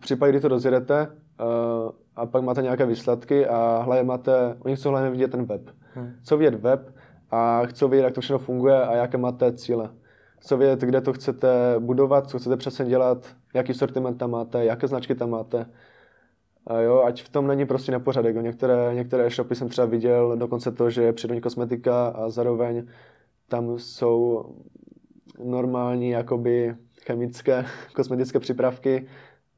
případě, 0.00 0.32
kdy 0.32 0.40
to 0.40 0.48
rozjedete 0.48 1.06
uh, 1.06 1.90
a 2.16 2.26
pak 2.26 2.42
máte 2.42 2.62
nějaké 2.62 2.86
výsledky 2.86 3.46
a 3.46 3.82
hlavně 3.84 4.04
máte, 4.04 4.56
oni 4.58 4.76
chcou 4.76 4.90
hlavně 4.90 5.10
vidět 5.10 5.30
ten 5.30 5.44
web. 5.44 5.70
Hmm. 5.94 6.12
Co 6.22 6.36
vidět 6.36 6.54
web 6.54 6.94
a 7.30 7.62
chcou 7.66 7.88
vidět, 7.88 8.02
jak 8.02 8.14
to 8.14 8.20
všechno 8.20 8.38
funguje 8.38 8.82
a 8.82 8.96
jaké 8.96 9.18
máte 9.18 9.52
cíle. 9.52 9.90
Chcou 10.38 10.56
vědět, 10.56 10.80
kde 10.80 11.00
to 11.00 11.12
chcete 11.12 11.74
budovat, 11.78 12.30
co 12.30 12.38
chcete 12.38 12.56
přesně 12.56 12.84
dělat, 12.84 13.26
jaký 13.54 13.74
sortiment 13.74 14.18
tam 14.18 14.30
máte, 14.30 14.64
jaké 14.64 14.88
značky 14.88 15.14
tam 15.14 15.30
máte 15.30 15.66
a 16.66 16.78
jo, 16.78 17.02
ať 17.02 17.22
v 17.22 17.28
tom 17.28 17.46
není 17.46 17.66
prostě 17.66 17.92
nepořádek. 17.92 18.36
Některé, 18.36 18.94
některé 18.94 19.26
e-shopy 19.26 19.54
jsem 19.54 19.68
třeba 19.68 19.86
viděl 19.86 20.36
dokonce 20.36 20.72
to, 20.72 20.90
že 20.90 21.02
je 21.02 21.12
přírodní 21.12 21.40
kosmetika 21.40 22.08
a 22.08 22.30
zároveň 22.30 22.86
tam 23.48 23.78
jsou 23.78 24.44
normální 25.44 26.10
jakoby 26.10 26.76
chemické 27.06 27.64
kosmetické 27.94 28.38
přípravky, 28.38 29.06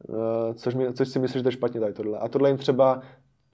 eh, 0.08 0.54
což, 0.54 0.74
mi, 0.74 0.92
což 0.92 1.08
si 1.08 1.18
myslím, 1.18 1.38
že 1.38 1.42
to 1.42 1.48
je 1.48 1.52
špatně 1.52 1.80
tady 1.80 1.92
tohle. 1.92 2.18
A 2.18 2.28
tohle 2.28 2.50
jim 2.50 2.58
třeba 2.58 3.02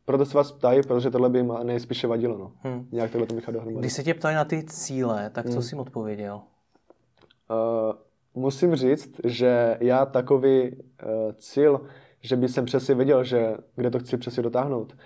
proto 0.05 0.27
se 0.27 0.37
vás 0.37 0.53
ptají, 0.53 0.83
protože 0.83 1.11
tohle 1.11 1.31
by 1.31 1.38
jim 1.38 1.53
nejspíše 1.62 2.07
vadilo. 2.07 2.38
No. 2.38 2.53
Hmm. 2.61 2.88
Nějak 2.93 3.11
tohle 3.11 3.27
to 3.27 3.35
nechat 3.35 3.53
dohromady. 3.53 3.81
Když 3.81 3.93
se 3.93 4.03
tě 4.03 4.14
ptají 4.14 4.37
na 4.37 4.45
ty 4.45 4.62
cíle, 4.62 5.31
tak 5.31 5.47
co 5.47 5.53
hmm. 5.53 5.62
jsi 5.62 5.75
jim 5.75 5.81
odpověděl? 5.81 6.35
Uh, 6.35 7.95
musím 8.35 8.77
říct, 8.77 9.21
že 9.25 9.77
já 9.81 10.07
takový 10.07 10.71
uh, 10.71 11.33
cíl, 11.38 11.81
že 12.24 12.37
by 12.37 12.48
jsem 12.48 12.64
přesně 12.64 12.94
věděl, 12.94 13.24
že 13.24 13.56
kde 13.76 13.90
to 13.90 13.98
chci 13.98 14.16
přesně 14.16 14.42
dotáhnout. 14.42 14.96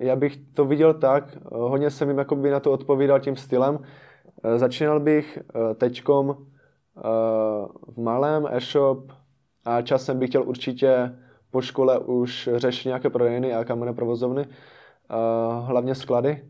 Já 0.00 0.16
bych 0.16 0.36
to 0.54 0.64
viděl 0.64 0.94
tak, 0.94 1.38
hodně 1.52 1.90
jsem 1.90 2.08
jim 2.08 2.18
jakoby 2.18 2.50
na 2.50 2.60
to 2.60 2.72
odpovídal 2.72 3.20
tím 3.20 3.36
stylem. 3.36 3.74
Uh, 3.74 4.56
začínal 4.56 5.00
bych 5.00 5.38
uh, 5.54 5.74
teďkom 5.74 6.28
uh, 6.28 6.34
v 7.94 7.98
malém 7.98 8.46
e-shop 8.50 9.12
a 9.64 9.82
časem 9.82 10.18
bych 10.18 10.28
chtěl 10.28 10.48
určitě 10.48 11.18
po 11.50 11.60
škole 11.60 11.98
už 11.98 12.48
řešit 12.56 12.88
nějaké 12.88 13.10
prodejny 13.10 13.54
a 13.54 13.64
kamenné 13.64 13.92
provozovny, 13.92 14.46
hlavně 15.60 15.94
sklady. 15.94 16.44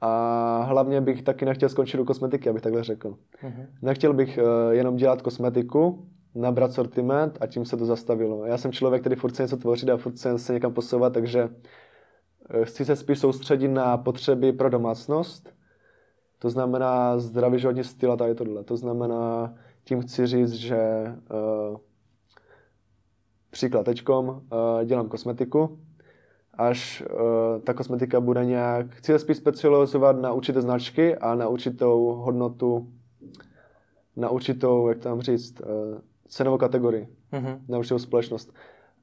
A 0.00 0.62
hlavně 0.62 1.00
bych 1.00 1.22
taky 1.22 1.44
nechtěl 1.44 1.68
skončit 1.68 2.00
u 2.00 2.04
kosmetiky, 2.04 2.50
abych 2.50 2.62
takhle 2.62 2.84
řekl. 2.84 3.08
Uh-huh. 3.08 3.66
Nechtěl 3.82 4.12
bych 4.12 4.38
jenom 4.70 4.96
dělat 4.96 5.22
kosmetiku, 5.22 6.08
nabrat 6.36 6.72
sortiment 6.72 7.38
a 7.40 7.46
tím 7.46 7.64
se 7.64 7.76
to 7.76 7.86
zastavilo. 7.86 8.46
Já 8.46 8.58
jsem 8.58 8.72
člověk, 8.72 9.02
který 9.02 9.16
furt 9.16 9.30
chce 9.30 9.42
něco 9.42 9.56
tvořit 9.56 9.88
a 9.88 9.96
furt 9.96 10.18
se 10.36 10.52
někam 10.52 10.72
posouvat, 10.72 11.12
takže 11.12 11.48
eh, 12.50 12.64
chci 12.64 12.84
se 12.84 12.96
spíš 12.96 13.18
soustředit 13.18 13.68
na 13.68 13.96
potřeby 13.96 14.52
pro 14.52 14.70
domácnost, 14.70 15.56
to 16.38 16.50
znamená 16.50 17.18
zdravý 17.18 17.58
životní 17.58 17.84
styl 17.84 18.12
a 18.12 18.16
tady 18.16 18.34
tohle. 18.34 18.64
To 18.64 18.76
znamená, 18.76 19.54
tím 19.84 20.00
chci 20.00 20.26
říct, 20.26 20.52
že 20.52 20.76
uh, 21.70 21.76
příklad 23.50 23.84
teďkom 23.84 24.28
uh, 24.28 24.40
dělám 24.84 25.08
kosmetiku, 25.08 25.78
až 26.54 27.02
uh, 27.02 27.62
ta 27.62 27.74
kosmetika 27.74 28.20
bude 28.20 28.44
nějak, 28.44 28.90
chci 28.90 29.12
se 29.12 29.18
spíš 29.18 29.36
specializovat 29.36 30.16
na 30.16 30.32
určité 30.32 30.60
značky 30.60 31.16
a 31.16 31.34
na 31.34 31.48
určitou 31.48 32.04
hodnotu 32.04 32.92
na 34.16 34.30
určitou, 34.30 34.88
jak 34.88 34.98
tam 34.98 35.20
říct, 35.20 35.60
uh, 35.60 35.66
cenovou 36.28 36.58
kategorii, 36.58 37.08
Mhm. 37.32 37.64
na 37.68 37.78
určitou 37.78 37.98
společnost. 37.98 38.52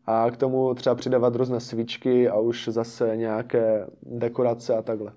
A 0.06 0.32
k 0.32 0.38
tomu 0.38 0.74
třeba 0.74 0.96
přidávat 0.96 1.36
různé 1.36 1.60
svíčky 1.60 2.30
a 2.30 2.40
už 2.40 2.68
zase 2.72 3.18
nějaké 3.18 3.88
dekorace 4.02 4.76
a 4.76 4.82
takhle. 4.82 5.14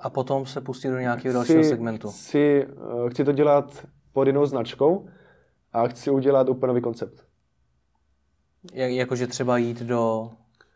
A 0.00 0.10
potom 0.10 0.46
se 0.46 0.60
pustit 0.60 0.88
do 0.88 0.98
nějakého 0.98 1.34
dalšího 1.34 1.64
segmentu. 1.64 2.08
Chci, 2.10 2.66
uh, 2.66 3.08
chci 3.10 3.24
to 3.24 3.32
dělat 3.32 3.86
pod 4.12 4.26
jinou 4.26 4.46
značkou 4.46 5.08
a 5.72 5.88
chci 5.88 6.10
udělat 6.10 6.48
úplně 6.48 6.68
nový 6.68 6.80
koncept. 6.80 7.24
Jak, 8.72 8.90
jakože 8.90 9.26
třeba 9.26 9.58
jít 9.58 9.82
do... 9.82 10.30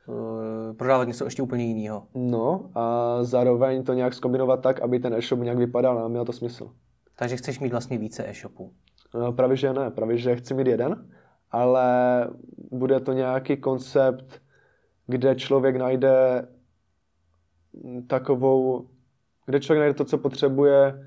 Uh, 0.09 0.77
prodávat 0.77 1.09
něco 1.09 1.25
ještě 1.25 1.43
úplně 1.43 1.65
jiného. 1.65 2.07
No 2.15 2.71
a 2.75 3.17
zároveň 3.25 3.83
to 3.85 3.93
nějak 3.95 4.15
zkombinovat 4.15 4.61
tak, 4.63 4.81
aby 4.81 4.99
ten 5.01 5.15
e-shop 5.15 5.41
nějak 5.41 5.59
vypadal 5.59 5.99
a 5.99 6.09
měl 6.09 6.25
to 6.25 6.33
smysl. 6.33 6.71
Takže 7.19 7.37
chceš 7.37 7.61
mít 7.61 7.73
vlastně 7.73 7.99
více 7.99 8.29
e-shopů. 8.29 8.73
No, 9.15 9.33
Právě 9.33 9.57
že 9.57 9.73
ne, 9.73 9.91
právě 9.91 10.19
že 10.19 10.37
chci 10.37 10.55
mít 10.55 10.67
jeden, 10.67 11.11
ale 11.51 11.87
bude 12.71 13.01
to 13.01 13.13
nějaký 13.13 13.57
koncept, 13.57 14.43
kde 15.07 15.35
člověk 15.35 15.77
najde 15.77 16.47
takovou, 18.07 18.87
kde 19.47 19.61
člověk 19.61 19.81
najde 19.81 19.95
to, 19.95 20.05
co 20.05 20.19
potřebuje, 20.19 21.05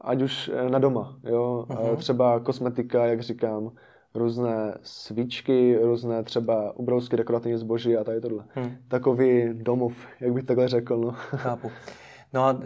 ať 0.00 0.22
už 0.22 0.50
eh, 0.54 0.70
na 0.70 0.78
doma, 0.78 1.18
jo, 1.24 1.66
Mhm. 1.68 1.96
třeba 1.96 2.40
kosmetika, 2.40 3.06
jak 3.06 3.20
říkám, 3.20 3.70
různé 4.14 4.74
svíčky, 4.82 5.78
různé 5.82 6.22
třeba 6.22 6.76
ubrousky, 6.78 7.16
dekorativní 7.16 7.58
zboží 7.58 7.96
a 7.96 8.04
tady 8.04 8.20
tohle. 8.20 8.44
Hm. 8.56 8.76
Takový 8.88 9.48
domov, 9.54 10.06
jak 10.20 10.32
bych 10.32 10.44
takhle 10.44 10.68
řekl, 10.68 10.96
no. 10.96 11.10
Chápu. 11.12 11.70
No 12.32 12.44
a 12.44 12.60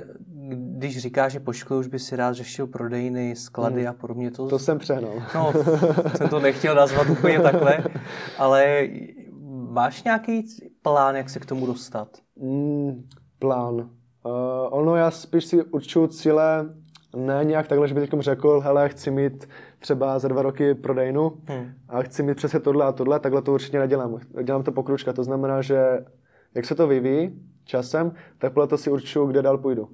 když 0.79 0.99
říkáš, 0.99 1.33
že 1.33 1.41
po 1.41 1.53
škole 1.53 1.81
už 1.81 1.87
by 1.87 1.99
si 1.99 2.17
rád 2.17 2.33
řešil 2.33 2.67
prodejny, 2.67 3.37
sklady 3.37 3.87
a 3.87 3.93
podobně, 3.93 4.31
to... 4.31 4.49
To 4.49 4.59
jsem 4.59 4.79
přehnal. 4.79 5.13
No, 5.35 5.53
jsem 6.17 6.29
to 6.29 6.41
nechtěl 6.41 6.75
nazvat 6.75 7.09
úplně 7.11 7.41
takhle, 7.41 7.79
ale 8.39 8.89
máš 9.71 10.03
nějaký 10.05 10.47
plán, 10.83 11.17
jak 11.17 11.31
se 11.31 11.41
k 11.41 11.47
tomu 11.47 11.67
dostat? 11.67 12.09
Mm, 12.37 13.09
plán. 13.39 13.75
Uh, 13.75 13.83
ono, 14.71 14.97
já 14.97 15.11
spíš 15.11 15.45
si 15.45 15.65
určuju 15.65 16.07
cíle, 16.07 16.75
ne 17.17 17.45
nějak 17.45 17.69
takhle, 17.69 17.89
že 17.89 17.95
bych 17.95 18.11
řekl, 18.21 18.61
hele, 18.61 18.89
chci 18.89 19.11
mít 19.11 19.49
třeba 19.79 20.19
za 20.19 20.29
dva 20.29 20.43
roky 20.43 20.75
prodejnu 20.75 21.33
Hmm. 21.45 21.67
a 21.89 22.03
chci 22.03 22.23
mít 22.23 22.37
přesně 22.37 22.61
tohle 22.61 22.85
a 22.85 22.93
tohle, 22.93 23.21
takhle 23.21 23.43
to 23.43 23.53
určitě 23.53 23.79
nedělám. 23.79 24.19
Dělám 24.43 24.63
to 24.63 24.73
po 24.73 24.83
kručka, 24.83 25.13
to 25.13 25.25
znamená, 25.25 25.63
že 25.63 25.99
jak 26.55 26.65
se 26.65 26.75
to 26.75 26.87
vyvíjí 26.87 27.41
časem, 27.65 28.13
tak 28.39 28.53
podle 28.53 28.67
toho 28.67 28.79
si 28.79 28.91
určuju, 28.91 29.27
kde 29.27 29.43
dál 29.43 29.59
půjdu. 29.59 29.89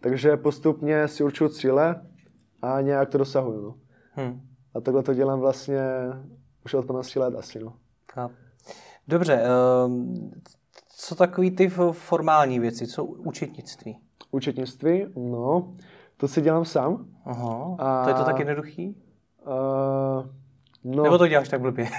Takže 0.00 0.36
postupně 0.36 1.08
si 1.08 1.24
určuju 1.24 1.50
cíle 1.50 2.06
a 2.62 2.80
nějak 2.80 3.08
to 3.08 3.18
dosahuju. 3.18 3.62
No. 3.62 3.74
Hmm. 4.10 4.40
A 4.74 4.80
takhle 4.80 5.02
to 5.02 5.14
dělám 5.14 5.40
vlastně 5.40 5.80
už 6.64 6.74
od 6.74 6.86
15 6.86 7.16
let 7.16 7.34
asi. 7.34 7.60
No. 7.60 7.72
Chápu. 8.12 8.34
Dobře, 9.08 9.42
ehm, 9.42 10.30
co 10.88 11.14
takový 11.14 11.50
ty 11.50 11.68
formální 11.92 12.60
věci, 12.60 12.86
co 12.86 13.04
účetnictví? 13.04 13.98
Účetnictví, 14.30 15.06
no, 15.16 15.74
to 16.16 16.28
si 16.28 16.40
dělám 16.40 16.64
sám. 16.64 17.06
Aha, 17.24 17.76
A- 17.78 18.04
to 18.04 18.08
je 18.10 18.14
to 18.14 18.24
tak 18.24 18.38
jednoduchý? 18.38 18.96
Uh, 19.46 20.26
no, 20.84 21.02
Nebo 21.02 21.18
to 21.18 21.28
děláš 21.28 21.48
tak 21.48 21.60
blbě? 21.60 21.86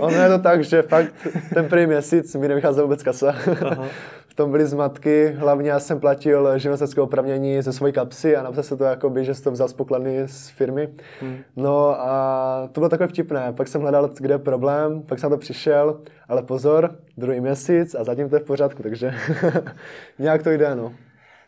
Ono 0.00 0.16
je 0.16 0.28
to 0.28 0.38
tak, 0.38 0.64
že 0.64 0.82
fakt 0.82 1.14
ten 1.54 1.68
první 1.68 1.86
měsíc 1.86 2.34
mi 2.34 2.48
nevycházela 2.48 2.84
vůbec 2.84 3.02
kasa. 3.02 3.34
Aha. 3.70 3.88
v 4.32 4.34
tom 4.34 4.50
byly 4.50 4.66
zmatky, 4.66 5.34
hlavně 5.38 5.70
já 5.70 5.80
jsem 5.80 6.00
platil 6.00 6.58
živnostenské 6.58 7.00
opravnění 7.00 7.62
ze 7.62 7.72
svojí 7.72 7.92
kapsy 7.92 8.36
a 8.36 8.42
napsal 8.42 8.64
se 8.64 8.76
to 8.76 8.84
jakoby, 8.84 9.24
že 9.24 9.34
jsem 9.34 9.44
to 9.44 9.50
vzal 9.50 9.68
z 9.68 9.72
pokladny 9.72 10.22
z 10.26 10.48
firmy. 10.48 10.88
Hmm. 11.20 11.38
No 11.56 12.00
a 12.00 12.68
to 12.72 12.80
bylo 12.80 12.88
takové 12.88 13.08
vtipné. 13.08 13.52
Pak 13.52 13.68
jsem 13.68 13.80
hledal, 13.80 14.10
kde 14.18 14.34
je 14.34 14.38
problém, 14.38 15.02
pak 15.02 15.18
jsem 15.18 15.30
to 15.30 15.36
přišel, 15.36 16.00
ale 16.28 16.42
pozor, 16.42 16.94
druhý 17.16 17.40
měsíc 17.40 17.94
a 17.94 18.04
zatím 18.04 18.28
to 18.28 18.36
je 18.36 18.40
v 18.40 18.44
pořádku, 18.44 18.82
takže 18.82 19.14
nějak 20.18 20.42
to 20.42 20.50
jde, 20.50 20.74
no. 20.74 20.92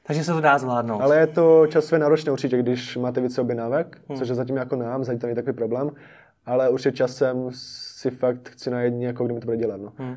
Takže 0.07 0.25
se 0.25 0.33
to 0.33 0.41
dá 0.41 0.59
zvládnout. 0.59 1.01
Ale 1.01 1.19
je 1.19 1.27
to 1.27 1.67
časově 1.67 1.99
náročné 1.99 2.33
určitě, 2.33 2.59
když 2.59 2.97
máte 2.97 3.21
více 3.21 3.41
objednávek, 3.41 4.01
hmm. 4.09 4.19
což 4.19 4.29
je 4.29 4.35
zatím 4.35 4.57
jako 4.57 4.77
nám, 4.77 5.05
zatím 5.05 5.21
to 5.21 5.27
není 5.27 5.37
takový 5.37 5.57
problém, 5.57 5.91
ale 6.47 6.69
určitě 6.69 6.93
časem 6.93 7.49
si 7.51 8.11
fakt 8.11 8.49
chci 8.49 8.71
najít 8.71 8.95
někoho, 8.95 9.27
kdo 9.27 9.35
mi 9.35 9.41
to 9.41 9.45
bude 9.45 9.57
dělat. 9.57 9.81
No. 9.81 9.93
Hmm. 9.97 10.17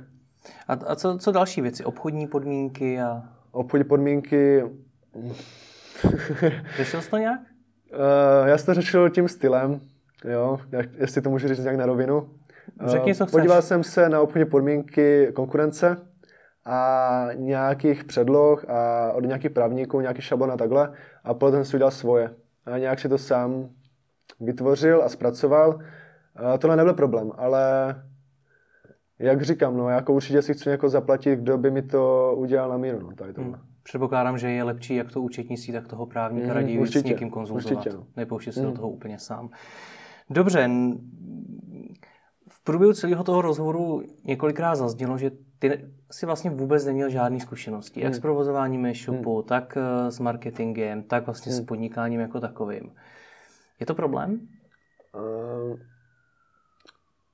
A, 0.67 0.73
a 0.73 0.95
co, 0.95 1.17
co 1.17 1.31
další 1.31 1.61
věci? 1.61 1.85
Obchodní 1.85 2.27
podmínky 2.27 3.01
a... 3.01 3.23
Obchodní 3.51 3.83
podmínky, 3.83 4.63
Řešil 6.77 7.01
jsi 7.01 7.09
to 7.09 7.17
nějak? 7.17 7.39
uh, 7.93 8.47
já 8.47 8.57
jsem 8.57 8.65
to 8.65 8.73
řešil 8.73 9.09
tím 9.09 9.27
stylem, 9.27 9.79
jo, 10.25 10.59
jak, 10.71 10.89
jestli 10.97 11.21
to 11.21 11.29
můžu 11.29 11.47
říct 11.47 11.59
nějak 11.59 11.75
na 11.75 11.85
rovinu. 11.85 12.29
Eh, 12.85 12.89
Řekni, 12.89 13.15
co 13.15 13.25
chceš. 13.25 13.31
Podíval 13.31 13.61
jsem 13.61 13.83
se 13.83 14.09
na 14.09 14.21
obchodní 14.21 14.45
podmínky 14.45 15.31
konkurence 15.35 15.97
a 16.67 17.27
nějakých 17.33 18.03
předloh 18.03 18.69
a 18.69 19.11
od 19.13 19.25
nějakých 19.25 19.51
právníků, 19.51 20.01
nějaký 20.01 20.21
šablon 20.21 20.51
a 20.51 20.57
takhle 20.57 20.93
a 21.23 21.33
potom 21.33 21.65
si 21.65 21.77
udělal 21.77 21.91
svoje. 21.91 22.35
A 22.65 22.77
nějak 22.77 22.99
si 22.99 23.09
to 23.09 23.17
sám 23.17 23.69
vytvořil 24.39 25.03
a 25.03 25.09
zpracoval. 25.09 25.79
A 26.35 26.57
tohle 26.57 26.75
nebyl 26.77 26.93
problém, 26.93 27.31
ale 27.37 27.95
jak 29.19 29.41
říkám, 29.41 29.77
no, 29.77 29.89
jako 29.89 30.13
určitě 30.13 30.41
si 30.41 30.53
chci 30.53 30.69
někoho 30.69 30.89
zaplatit, 30.89 31.39
kdo 31.39 31.57
by 31.57 31.71
mi 31.71 31.81
to 31.81 32.33
udělal 32.37 32.69
na 32.69 32.77
míru, 32.77 32.99
no, 32.99 33.15
tady 33.15 33.33
tohle. 33.33 33.51
Hmm. 33.51 33.61
Předpokládám, 33.83 34.37
že 34.37 34.49
je 34.49 34.63
lepší 34.63 34.95
jak 34.95 35.11
to 35.11 35.21
účetnictví, 35.21 35.73
tak 35.73 35.87
toho 35.87 36.05
právníka 36.05 36.47
Mm, 36.47 36.53
raději 36.53 36.77
s 36.77 36.81
určitě, 36.81 37.09
někým 37.09 37.29
konzultovat. 37.29 37.77
určitě, 37.77 37.95
no. 37.95 38.03
Nepouštět 38.15 38.53
se 38.53 38.61
do 38.61 38.71
toho 38.71 38.89
úplně 38.89 39.19
sám. 39.19 39.49
Dobře, 40.29 40.69
v 42.49 42.63
průběhu 42.63 42.93
celého 42.93 43.23
toho 43.23 43.41
rozhovoru 43.41 44.03
několikrát 44.25 44.75
zaznělo, 44.75 45.17
že 45.17 45.31
ty 45.59 45.85
si 46.11 46.25
vlastně 46.25 46.49
vůbec 46.49 46.85
neměl 46.85 47.09
žádné 47.09 47.39
zkušenosti, 47.39 48.01
jak 48.01 48.15
s 48.15 48.19
provozováním 48.19 48.85
e-shopu, 48.85 49.41
tak 49.41 49.77
eh, 49.77 50.11
s 50.11 50.19
marketingem, 50.19 51.03
tak 51.03 51.25
vlastně 51.25 51.51
s 51.51 51.61
podnikáním 51.61 52.19
jako 52.19 52.39
takovým. 52.39 52.91
Je 53.79 53.85
to 53.85 53.95
problém? 53.95 54.47
Uh, 55.15 55.79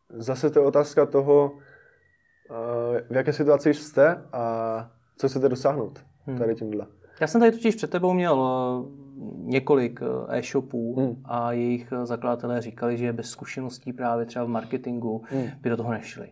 zase 0.10 0.50
to 0.50 0.60
je 0.60 0.66
otázka 0.66 1.06
toho, 1.06 1.52
uh, 1.52 1.58
v 3.10 3.16
jaké 3.16 3.34
situaci 3.34 3.74
jste 3.74 4.24
a 4.34 4.92
co 5.18 5.30
chcete 5.30 5.50
dosáhnout 5.50 6.04
tady 6.38 6.56
tímhle. 6.56 6.88
Já 7.22 7.28
jsem 7.28 7.42
tady 7.42 7.52
totiž 7.52 7.76
před 7.76 7.90
tebou 7.90 8.14
měl 8.14 8.44
eh, 8.44 8.90
několik 9.36 10.00
eh, 10.02 10.38
e-shopů 10.38 10.96
Hmm. 11.00 11.22
a 11.26 11.52
jejich 11.52 11.92
eh, 11.92 12.06
zakladatelé 12.06 12.62
říkali, 12.62 12.98
že 12.98 13.14
bez 13.14 13.30
zkušeností 13.30 13.94
právě 13.94 14.26
třeba 14.26 14.46
v 14.46 14.48
marketingu 14.48 15.24
Hmm. 15.30 15.48
by 15.62 15.70
do 15.70 15.78
toho 15.78 15.92
nešli. 15.92 16.30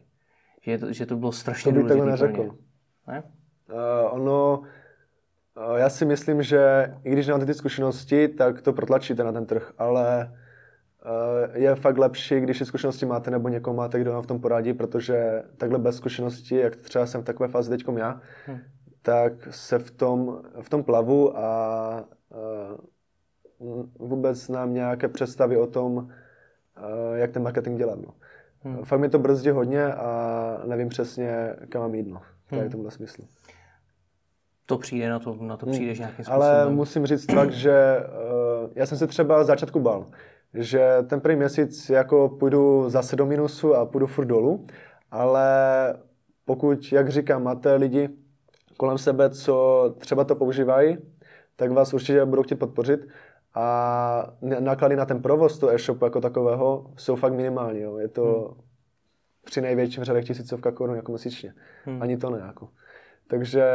Že 0.62 0.78
to, 0.78 0.94
že 0.94 1.06
to 1.06 1.16
bylo 1.16 1.32
To 1.32 1.38
strašně 1.38 1.74
takhle 1.74 1.96
důležité 1.96 2.06
ně. 2.06 2.12
neřekl. 2.12 2.58
Ne? 3.08 3.24
Uh, 3.72 4.14
ono, 4.16 4.60
uh, 5.70 5.76
já 5.78 5.90
si 5.90 6.06
myslím, 6.06 6.44
že 6.44 6.94
i 7.04 7.12
když 7.12 7.28
nemáte 7.28 7.46
ty 7.46 7.54
zkušenosti, 7.54 8.28
tak 8.28 8.62
to 8.62 8.74
protlačíte 8.74 9.24
na 9.24 9.32
ten 9.32 9.46
trh, 9.46 9.74
ale 9.78 10.32
uh, 11.52 11.56
je 11.56 11.76
fakt 11.76 11.98
lepší, 11.98 12.40
když 12.40 12.60
ty 12.60 12.66
zkušenosti 12.66 13.06
máte 13.06 13.32
nebo 13.32 13.50
někoho 13.50 13.74
máte, 13.76 14.00
kdo 14.00 14.12
vám 14.12 14.24
v 14.24 14.28
tom 14.28 14.42
poradí, 14.42 14.74
protože 14.74 15.44
takhle 15.58 15.80
bez 15.80 15.96
zkušeností, 15.98 16.56
jak 16.56 16.76
třeba 16.76 17.06
jsem 17.06 17.22
v 17.22 17.26
takové 17.26 17.50
fázi 17.50 17.70
teďkom 17.70 17.98
já, 17.98 18.22
Hmm. 18.46 18.60
tak 19.02 19.34
se 19.52 19.80
v 19.80 19.92
tom, 19.92 20.42
v 20.62 20.70
tom 20.70 20.84
plavu 20.84 21.38
a 21.38 22.06
uh, 23.60 23.86
vůbec 24.00 24.50
nám 24.50 24.74
nějaké 24.74 25.08
představy 25.08 25.58
o 25.58 25.68
tom, 25.68 25.94
uh, 25.96 26.08
jak 27.14 27.32
ten 27.32 27.44
marketing 27.44 27.78
dělat. 27.78 28.00
No. 28.00 28.14
Hmm. 28.64 28.84
Fakt 28.84 29.00
mi 29.00 29.10
to 29.10 29.20
brzdí 29.20 29.50
hodně 29.50 29.86
a 29.86 30.62
nevím 30.66 30.90
přesně, 30.90 31.56
kam 31.70 31.82
mám 31.82 31.96
jít. 31.96 32.08
No, 32.08 32.22
tady 32.50 32.62
Hmm. 32.62 32.72
tomhle 32.72 32.92
smyslu. 32.92 33.26
To 34.66 34.78
přijde, 34.78 35.10
na 35.10 35.20
to, 35.20 35.38
na 35.42 35.58
to 35.58 35.66
přijdeš 35.66 36.00
nějakým 36.00 36.26
způsobem. 36.26 36.50
Hmm. 36.50 36.60
Ale 36.62 36.70
musím 36.70 37.06
říct 37.06 37.32
fakt, 37.34 37.52
že 37.52 37.98
uh, 38.64 38.70
já 38.76 38.86
jsem 38.86 38.98
se 38.98 39.08
třeba 39.08 39.44
z 39.44 39.48
začátku 39.48 39.80
bál, 39.80 40.06
že 40.54 40.98
ten 41.08 41.22
první 41.22 41.38
měsíc 41.38 41.90
jako 41.90 42.30
půjdu 42.30 42.90
zase 42.90 43.16
do 43.16 43.26
minusu 43.26 43.76
a 43.76 43.86
půjdu 43.86 44.08
furt 44.08 44.26
dolů, 44.26 44.68
ale 45.12 45.44
pokud, 46.46 46.92
jak 46.92 47.10
říkám, 47.10 47.44
máte 47.44 47.76
lidi 47.76 48.10
kolem 48.78 48.98
sebe, 48.98 49.30
co 49.30 49.96
třeba 49.98 50.24
to 50.24 50.36
používají, 50.36 50.98
tak 51.56 51.72
vás 51.72 51.94
určitě 51.94 52.26
budou 52.26 52.44
chtít 52.44 52.56
podpořit 52.56 53.08
a 53.54 54.34
náklady 54.60 54.96
na 54.96 55.06
ten 55.06 55.22
provoz 55.22 55.58
toho 55.60 55.74
e-shopu 55.74 56.06
jako 56.06 56.22
takového 56.22 56.92
jsou 56.98 57.16
fakt 57.16 57.34
minimální. 57.34 57.80
Jo. 57.82 57.98
Je 57.98 58.08
to 58.08 58.24
Hmm. 58.24 58.62
při 59.46 59.62
největším 59.62 60.04
řadech 60.04 60.26
tisícovka 60.26 60.72
korun 60.72 60.96
jako 60.96 61.12
měsíčně. 61.12 61.54
Hmm. 61.86 62.02
Ani 62.02 62.18
to 62.18 62.30
ne. 62.30 62.40
Jako. 62.46 62.70
Takže 63.28 63.66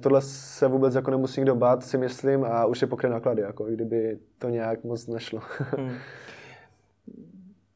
tohle 0.00 0.22
se 0.22 0.68
vůbec 0.68 0.94
jako 0.94 1.10
nemusí 1.10 1.40
nikdo 1.40 1.54
bát, 1.54 1.84
si 1.84 1.98
myslím, 1.98 2.44
a 2.44 2.66
už 2.66 2.82
je 2.82 2.86
pokryt 2.88 3.10
náklady, 3.10 3.42
jako 3.42 3.68
i 3.68 3.74
kdyby 3.74 4.18
to 4.38 4.48
nějak 4.48 4.84
moc 4.84 5.06
nešlo. 5.06 5.40
Hmm. 5.76 5.92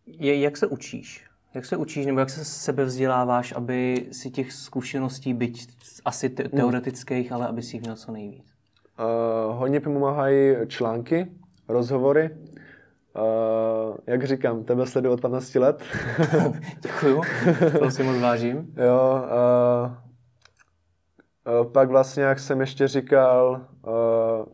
Je, 0.07 0.40
jak 0.40 0.57
se 0.57 0.66
učíš? 0.66 1.27
Jak 1.55 1.64
se 1.64 1.77
učíš, 1.77 2.07
nebo 2.07 2.20
jak 2.20 2.31
se 2.31 2.44
sebe 2.44 2.85
vzděláváš, 2.85 3.53
aby 3.57 4.07
si 4.12 4.31
těch 4.31 4.53
zkušeností, 4.53 5.35
byť 5.35 5.68
asi 6.05 6.29
te- 6.31 6.42
Hmm. 6.42 6.51
teoretických, 6.51 7.33
ale 7.33 7.46
aby 7.49 7.62
si 7.62 7.77
jich 7.77 7.83
měl 7.83 7.96
co 7.96 8.12
nejvíc? 8.12 8.44
Uh, 9.01 9.57
hodně 9.57 9.81
pomáhají 9.81 10.55
články, 10.66 11.33
rozhovory. 11.72 12.30
Uh, 13.16 13.96
jak 14.06 14.24
říkám, 14.24 14.64
tebe 14.64 14.87
sleduju 14.87 15.14
od 15.14 15.20
15 15.20 15.54
let. 15.54 15.83
Děkuju, 16.80 17.22
to 17.78 17.90
si 17.90 18.02
moc 18.02 18.18
vážím. 18.18 18.74
Jo, 18.87 19.24
uh, 19.24 19.92
uh, 21.61 21.72
pak 21.72 21.88
vlastně, 21.88 22.22
jak 22.22 22.38
jsem 22.38 22.61
ještě 22.61 22.88
říkal, 22.88 23.66
uh, 23.87 23.92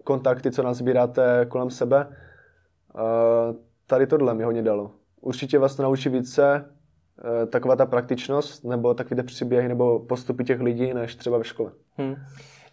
kontakty, 0.05 0.51
co 0.51 0.63
nazbíráte 0.63 1.47
kolem 1.49 1.71
sebe, 1.71 2.07
uh, 2.07 3.57
tady 3.87 4.07
tohle 4.07 4.35
mi 4.35 4.45
hodně 4.45 4.63
dalo. 4.63 4.91
Určitě 5.21 5.59
vás 5.59 5.77
to 5.77 5.83
naučí 5.83 6.09
více, 6.09 6.65
uh, 6.65 7.51
taková 7.51 7.77
ta 7.77 7.87
praktičnost, 7.87 8.65
nebo 8.65 8.95
takové 8.95 9.23
příběhy, 9.23 9.69
nebo 9.69 9.99
postupy 9.99 10.45
těch 10.45 10.61
lidí, 10.61 10.95
než 10.95 11.17
třeba 11.17 11.39
ve 11.39 11.45
škole. 11.45 11.73
Hmm. 11.97 12.15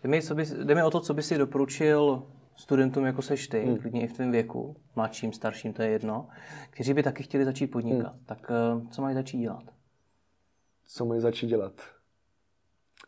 Jde 0.03 0.09
mi, 0.09 0.21
co 0.21 0.35
by, 0.35 0.45
jde 0.63 0.75
mi 0.75 0.83
o 0.83 0.91
to, 0.91 0.99
co 0.99 1.13
by 1.13 1.21
si 1.21 1.37
doporučil 1.37 2.23
studentům, 2.55 3.05
jako 3.05 3.21
seš 3.21 3.47
ty, 3.47 3.65
hmm. 3.65 3.77
klidně 3.77 4.01
i 4.01 4.07
v 4.07 4.13
tvém 4.13 4.31
věku, 4.31 4.75
mladším, 4.95 5.33
starším, 5.33 5.73
to 5.73 5.81
je 5.81 5.89
jedno, 5.89 6.27
kteří 6.69 6.93
by 6.93 7.03
taky 7.03 7.23
chtěli 7.23 7.45
začít 7.45 7.67
podnikat. 7.67 8.13
Hmm. 8.13 8.23
Tak 8.25 8.51
eh, 8.51 8.87
co 8.89 9.01
mají 9.01 9.15
začít 9.15 9.37
dělat? 9.37 9.63
Co 10.87 11.05
mají 11.05 11.21
začít 11.21 11.47
dělat? 11.47 11.92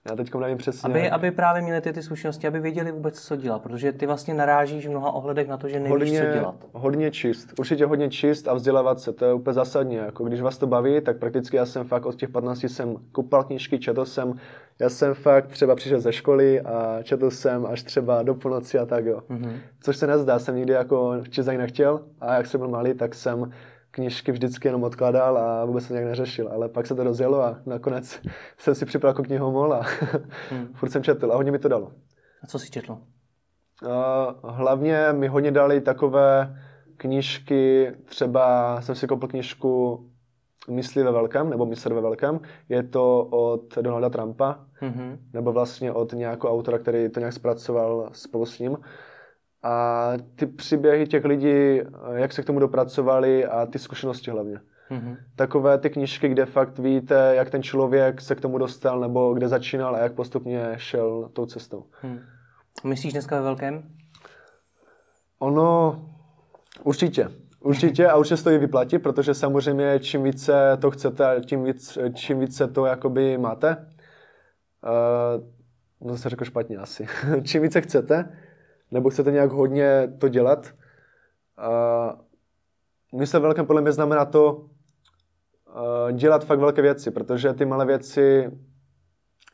Já 0.10 0.16
teď 0.16 0.36
nevím 0.36 0.58
přesně. 0.58 0.90
Aby, 0.90 1.10
aby 1.10 1.32
právě 1.32 1.62
měli 1.62 1.82
ty, 1.82 1.94
ty 1.94 2.04
zkušenosti, 2.04 2.48
aby 2.48 2.60
věděli 2.60 2.92
vůbec, 2.92 3.22
co 3.22 3.36
dělat, 3.36 3.62
protože 3.62 3.92
ty 3.92 4.06
vlastně 4.06 4.34
narážíš 4.34 4.88
v 4.88 4.90
mnoha 4.90 5.12
ohledech 5.12 5.48
na 5.48 5.58
to, 5.58 5.68
že 5.68 5.80
nevíš, 5.80 5.92
hodně, 5.92 6.20
co 6.20 6.40
dělat. 6.40 6.56
Hodně 6.74 7.12
čist, 7.12 7.54
určitě 7.60 7.86
hodně 7.86 8.10
čist 8.10 8.48
a 8.48 8.54
vzdělávat 8.54 9.00
se, 9.00 9.14
to 9.14 9.26
je 9.26 9.34
úplně 9.34 9.54
zásadně. 9.54 9.98
Jako 9.98 10.24
když 10.24 10.42
vás 10.42 10.58
to 10.58 10.68
baví, 10.68 11.02
tak 11.02 11.18
prakticky 11.18 11.58
já 11.58 11.66
jsem 11.66 11.84
fakt 11.84 12.06
od 12.06 12.16
těch 12.16 12.30
15 12.30 12.64
jsem 12.64 12.96
kupal 13.12 13.44
knížky, 13.44 13.80
četl 13.80 14.06
jsem, 14.06 14.34
já 14.80 14.90
jsem 14.90 15.14
fakt 15.14 15.48
třeba 15.48 15.76
přišel 15.76 16.00
ze 16.00 16.14
školy 16.14 16.62
a 16.62 17.00
četl 17.04 17.32
jsem 17.32 17.66
až 17.66 17.84
třeba 17.84 18.24
do 18.24 18.36
půlnoci 18.36 18.80
a 18.80 18.86
tak 18.86 19.06
jo. 19.06 19.22
Mm-hmm. 19.30 19.54
Což 19.82 19.98
se 19.98 20.08
nezdá, 20.08 20.40
jsem 20.40 20.56
nikdy 20.56 20.74
jako 20.74 21.14
číst 21.30 21.46
nechtěl 21.46 22.02
a 22.22 22.36
jak 22.36 22.48
jsem 22.48 22.60
byl 22.60 22.70
malý, 22.70 22.94
tak 22.94 23.16
jsem 23.16 23.52
knížky 23.96 24.32
vždycky 24.32 24.68
jenom 24.68 24.84
odkládal 24.84 25.38
a 25.38 25.66
vůbec 25.66 25.86
se 25.86 25.94
nějak 25.94 26.08
neřešil, 26.08 26.50
ale 26.54 26.70
pak 26.70 26.88
se 26.88 26.96
to 26.96 27.04
rozjelo 27.04 27.44
a 27.44 27.58
nakonec 27.66 28.20
jsem 28.58 28.76
si 28.76 28.86
připravil 28.86 29.12
jako 29.12 29.24
knihomol 29.24 29.74
a 29.74 29.82
hmm. 30.50 30.68
furt 30.74 30.90
jsem 30.90 31.04
četl 31.04 31.32
a 31.32 31.36
hodně 31.36 31.52
mi 31.52 31.60
to 31.60 31.68
dalo. 31.68 31.92
A 32.44 32.48
co 32.48 32.60
jsi 32.60 32.72
četl? 32.72 32.92
Uh, 32.92 34.52
hlavně 34.52 35.08
mi 35.12 35.28
hodně 35.28 35.52
dali 35.52 35.82
takové 35.82 36.58
knížky, 36.98 37.92
třeba 38.06 38.78
jsem 38.82 38.96
si 38.96 39.08
koupil 39.08 39.30
knížku 39.30 40.06
Myslí 40.70 41.04
ve 41.04 41.12
velkém, 41.12 41.50
nebo 41.50 41.66
Mysl 41.66 41.96
ve 41.96 42.02
velkém. 42.02 42.40
Je 42.70 42.84
to 42.84 43.26
od 43.26 43.78
Donalda 43.82 44.10
Trumpa, 44.10 44.60
mm-hmm. 44.82 45.18
nebo 45.34 45.52
vlastně 45.52 45.92
od 45.92 46.14
nějakého 46.14 46.54
autora, 46.54 46.80
který 46.80 47.10
to 47.10 47.20
nějak 47.20 47.34
zpracoval 47.34 48.10
spolu 48.12 48.46
s 48.46 48.60
ním 48.60 48.78
a 49.66 50.14
ty 50.36 50.46
příběhy 50.46 51.08
těch 51.08 51.26
lidí, 51.26 51.82
jak 52.14 52.34
se 52.34 52.42
k 52.42 52.46
tomu 52.46 52.60
dopracovali 52.60 53.46
a 53.46 53.66
ty 53.66 53.80
zkušenosti 53.80 54.32
hlavně. 54.32 54.60
Mm-hmm. 54.92 55.18
Takové 55.36 55.78
ty 55.78 55.90
knižky, 55.90 56.30
kde 56.30 56.46
fakt 56.46 56.80
víte, 56.80 57.32
jak 57.36 57.50
ten 57.50 57.64
člověk 57.64 58.22
se 58.22 58.36
k 58.36 58.42
tomu 58.42 58.58
dostal, 58.58 59.00
nebo 59.00 59.34
kde 59.34 59.48
začínal 59.48 59.96
a 59.96 60.00
jak 60.00 60.14
postupně 60.14 60.74
šel 60.78 61.30
tou 61.34 61.46
cestou. 61.46 61.86
Hmm. 62.02 62.20
Myslíš 62.84 63.14
dneska 63.14 63.36
ve 63.36 63.42
velkém? 63.42 63.84
Ono 65.40 66.02
určitě. 66.84 67.30
Určitě 67.60 68.08
a 68.08 68.16
určitě 68.16 68.44
to 68.44 68.50
i 68.50 68.58
vyplatí, 68.58 69.00
protože 69.00 69.34
samozřejmě 69.34 70.00
čím 70.00 70.24
více 70.24 70.78
to 70.82 70.92
chcete, 70.92 71.42
tím, 71.46 71.64
víc, 71.64 71.98
čím 72.14 72.40
více 72.40 72.68
to 72.68 72.86
jakoby 72.86 73.38
máte, 73.38 73.88
uh, 74.84 75.48
no 76.08 76.14
to 76.14 76.18
se 76.18 76.30
řekl 76.30 76.46
špatně 76.46 76.78
asi, 76.78 77.08
čím 77.44 77.62
více 77.62 77.82
chcete, 77.82 78.30
nebo 78.92 79.10
chcete 79.10 79.32
nějak 79.32 79.52
hodně 79.52 80.14
to 80.20 80.28
dělat. 80.28 80.74
Uh, 81.58 83.20
myslet 83.20 83.40
velkém 83.40 83.66
podle 83.66 83.82
mě 83.82 83.92
znamená 83.92 84.26
to 84.26 84.66
dělat 86.12 86.46
fakt 86.46 86.60
velké 86.60 86.82
věci, 86.82 87.12
protože 87.12 87.54
ty 87.54 87.66
malé 87.66 87.86
věci 87.86 88.52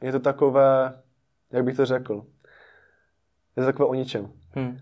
je 0.01 0.11
to 0.11 0.19
takové, 0.19 0.93
jak 1.51 1.63
bych 1.63 1.75
to 1.75 1.85
řekl, 1.85 2.25
je 3.57 3.63
to 3.63 3.65
takové 3.65 3.89
o 3.89 3.93
ničem. 3.93 4.31
Hmm. 4.51 4.77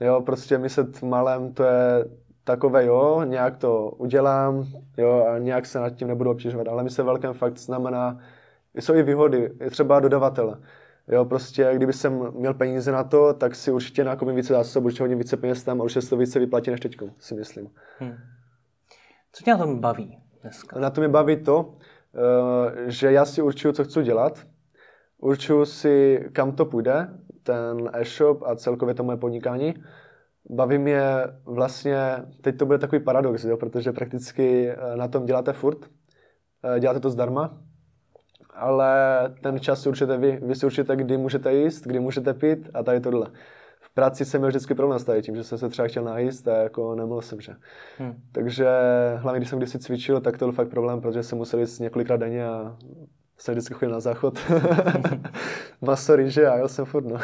Jo, 0.00 0.20
prostě 0.20 0.58
myslet 0.58 1.02
malém, 1.02 1.54
to 1.54 1.64
je 1.64 2.04
takové, 2.44 2.84
jo, 2.86 3.22
nějak 3.24 3.56
to 3.56 3.90
udělám, 3.90 4.66
jo, 4.98 5.26
a 5.28 5.38
nějak 5.38 5.66
se 5.66 5.80
nad 5.80 5.90
tím 5.90 6.08
nebudu 6.08 6.30
obtěžovat, 6.30 6.68
ale 6.68 6.82
myslet 6.82 7.04
velkém 7.04 7.34
fakt 7.34 7.58
znamená, 7.58 8.18
jsou 8.74 8.94
i 8.94 9.02
výhody, 9.02 9.52
je 9.60 9.70
třeba 9.70 10.00
dodavatele. 10.00 10.56
Jo, 11.08 11.24
prostě 11.24 11.70
kdyby 11.74 11.92
jsem 11.92 12.32
měl 12.32 12.54
peníze 12.54 12.92
na 12.92 13.04
to, 13.04 13.34
tak 13.34 13.54
si 13.54 13.72
určitě 13.72 14.04
nakoupím 14.04 14.36
více 14.36 14.52
zásob, 14.52 14.84
určitě 14.84 15.02
hodně 15.02 15.16
více 15.16 15.36
peněz 15.36 15.64
tam 15.64 15.80
a 15.80 15.84
určitě 15.84 16.02
se 16.02 16.10
to 16.10 16.16
více 16.16 16.38
vyplatí 16.38 16.70
než 16.70 16.80
teďko, 16.80 17.10
si 17.18 17.34
myslím. 17.34 17.70
Hmm. 17.98 18.14
Co 19.32 19.44
tě 19.44 19.50
na 19.50 19.58
tom 19.58 19.80
baví 19.80 20.18
dneska? 20.42 20.80
Na 20.80 20.90
to 20.90 21.00
mě 21.00 21.08
baví 21.08 21.36
to, 21.36 21.74
eh, 22.14 22.90
že 22.90 23.12
já 23.12 23.24
si 23.24 23.42
určuju, 23.42 23.74
co 23.74 23.84
chci 23.84 24.02
dělat. 24.02 24.46
Určuju 25.18 25.64
si, 25.64 26.24
kam 26.32 26.52
to 26.52 26.64
půjde, 26.64 27.08
ten 27.42 27.90
e-shop 27.92 28.42
a 28.42 28.56
celkově 28.56 28.94
to 28.94 29.04
moje 29.04 29.18
podnikání. 29.18 29.74
Baví 30.50 30.78
mě 30.78 31.02
vlastně, 31.44 31.96
teď 32.40 32.58
to 32.58 32.66
bude 32.66 32.78
takový 32.78 33.02
paradox, 33.02 33.44
jo, 33.44 33.56
protože 33.56 33.92
prakticky 33.92 34.70
eh, 34.70 34.96
na 34.96 35.08
tom 35.08 35.26
děláte 35.26 35.52
furt, 35.52 35.78
eh, 36.62 36.80
děláte 36.80 37.00
to 37.00 37.10
zdarma, 37.10 37.58
ale 38.52 38.94
ten 39.40 39.60
čas 39.60 39.82
si 39.82 39.88
určitě 39.88 40.16
vy. 40.16 40.38
Vy 40.42 40.54
si 40.54 40.66
určitě, 40.66 40.96
kdy 40.96 41.16
můžete 41.16 41.54
jíst, 41.54 41.86
kdy 41.86 42.00
můžete 42.00 42.34
pít 42.34 42.70
a 42.74 42.82
tady 42.82 43.00
tohle. 43.00 43.26
V 43.80 43.94
práci 43.94 44.24
jsem 44.24 44.40
měl 44.40 44.48
vždycky 44.48 44.74
problém 44.74 44.98
s 44.98 45.20
tím, 45.22 45.36
že 45.36 45.44
jsem 45.44 45.58
se 45.58 45.68
třeba 45.68 45.88
chtěl 45.88 46.04
najíst 46.04 46.48
a 46.48 46.56
jako 46.56 46.94
nemohl 46.94 47.22
jsem, 47.22 47.40
že. 47.40 47.52
Hmm. 47.98 48.14
Takže 48.32 48.68
hlavně, 49.16 49.40
když 49.40 49.48
jsem 49.48 49.58
kdysi 49.58 49.78
cvičil, 49.78 50.20
tak 50.20 50.38
to 50.38 50.44
byl 50.44 50.52
fakt 50.52 50.68
problém, 50.68 51.00
protože 51.00 51.22
jsem 51.22 51.38
musel 51.38 51.60
jít 51.60 51.80
několikrát 51.80 52.16
denně 52.16 52.46
a 52.46 52.76
jsem 53.38 53.54
vždycky 53.54 53.74
chodil 53.74 53.92
na 53.94 54.00
záchod. 54.00 54.38
Maso, 55.80 56.16
rýže 56.16 56.46
a 56.46 56.56
jel 56.56 56.68
jsem 56.68 56.84
furt, 56.84 57.04
no. 57.04 57.18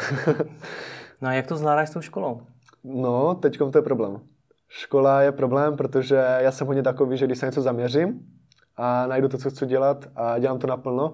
no 1.21 1.29
a 1.29 1.33
jak 1.33 1.47
to 1.47 1.57
zvládáš 1.57 1.89
s 1.89 1.93
tou 1.93 2.01
školou? 2.01 2.41
No, 2.83 3.35
teď 3.35 3.57
to 3.57 3.77
je 3.77 3.81
problém. 3.81 4.19
Škola 4.67 5.21
je 5.21 5.31
problém, 5.31 5.77
protože 5.77 6.15
já 6.39 6.51
jsem 6.51 6.67
hodně 6.67 6.83
takový, 6.83 7.17
že 7.17 7.25
když 7.25 7.37
se 7.37 7.45
něco 7.45 7.61
zaměřím, 7.61 8.19
a 8.81 9.07
najdu 9.07 9.27
to, 9.27 9.37
co 9.37 9.49
chci 9.49 9.65
dělat 9.65 10.07
a 10.15 10.39
dělám 10.39 10.59
to 10.59 10.67
naplno, 10.67 11.13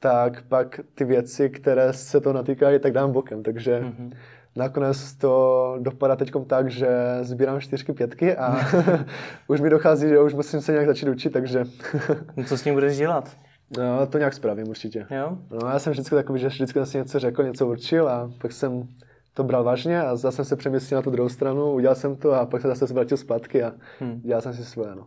tak 0.00 0.42
pak 0.42 0.80
ty 0.94 1.04
věci, 1.04 1.50
které 1.50 1.92
se 1.92 2.20
to 2.20 2.32
natýkají, 2.32 2.78
tak 2.78 2.92
dám 2.92 3.12
bokem. 3.12 3.42
Takže 3.42 3.80
mm-hmm. 3.80 4.12
nakonec 4.56 5.14
to 5.14 5.76
dopadá 5.80 6.16
teď 6.16 6.32
tak, 6.46 6.70
že 6.70 6.88
sbírám 7.20 7.60
čtyřky, 7.60 7.92
pětky 7.92 8.36
a 8.36 8.56
už 9.48 9.60
mi 9.60 9.70
dochází, 9.70 10.08
že 10.08 10.20
už 10.20 10.34
musím 10.34 10.60
se 10.60 10.72
nějak 10.72 10.86
začít 10.86 11.08
učit, 11.08 11.30
takže... 11.30 11.64
No, 12.36 12.44
co 12.44 12.58
s 12.58 12.62
tím 12.62 12.74
budeš 12.74 12.96
dělat? 12.96 13.36
No, 13.78 14.06
to 14.06 14.18
nějak 14.18 14.34
spravím 14.34 14.68
určitě. 14.68 15.06
Jo? 15.10 15.38
No, 15.50 15.68
já 15.68 15.78
jsem 15.78 15.90
vždycky 15.90 16.14
takový, 16.14 16.40
že 16.40 16.48
vždycky 16.48 16.86
jsem 16.86 17.00
něco 17.00 17.18
řekl, 17.18 17.44
něco 17.44 17.66
určil 17.66 18.08
a 18.08 18.30
pak 18.40 18.52
jsem 18.52 18.88
to 19.34 19.44
bral 19.44 19.64
vážně 19.64 20.02
a 20.02 20.16
zase 20.16 20.36
jsem 20.36 20.44
se 20.44 20.56
přemystil 20.56 20.98
na 20.98 21.02
tu 21.02 21.10
druhou 21.10 21.28
stranu, 21.28 21.72
udělal 21.72 21.94
jsem 21.94 22.16
to 22.16 22.32
a 22.32 22.46
pak 22.46 22.62
se 22.62 22.68
zase 22.68 22.94
vrátil 22.94 23.16
zpátky 23.16 23.62
a 23.62 23.72
hmm. 24.00 24.20
dělal 24.20 24.42
jsem 24.42 24.52
si 24.52 24.64
svoje. 24.64 24.94
No. 24.94 25.06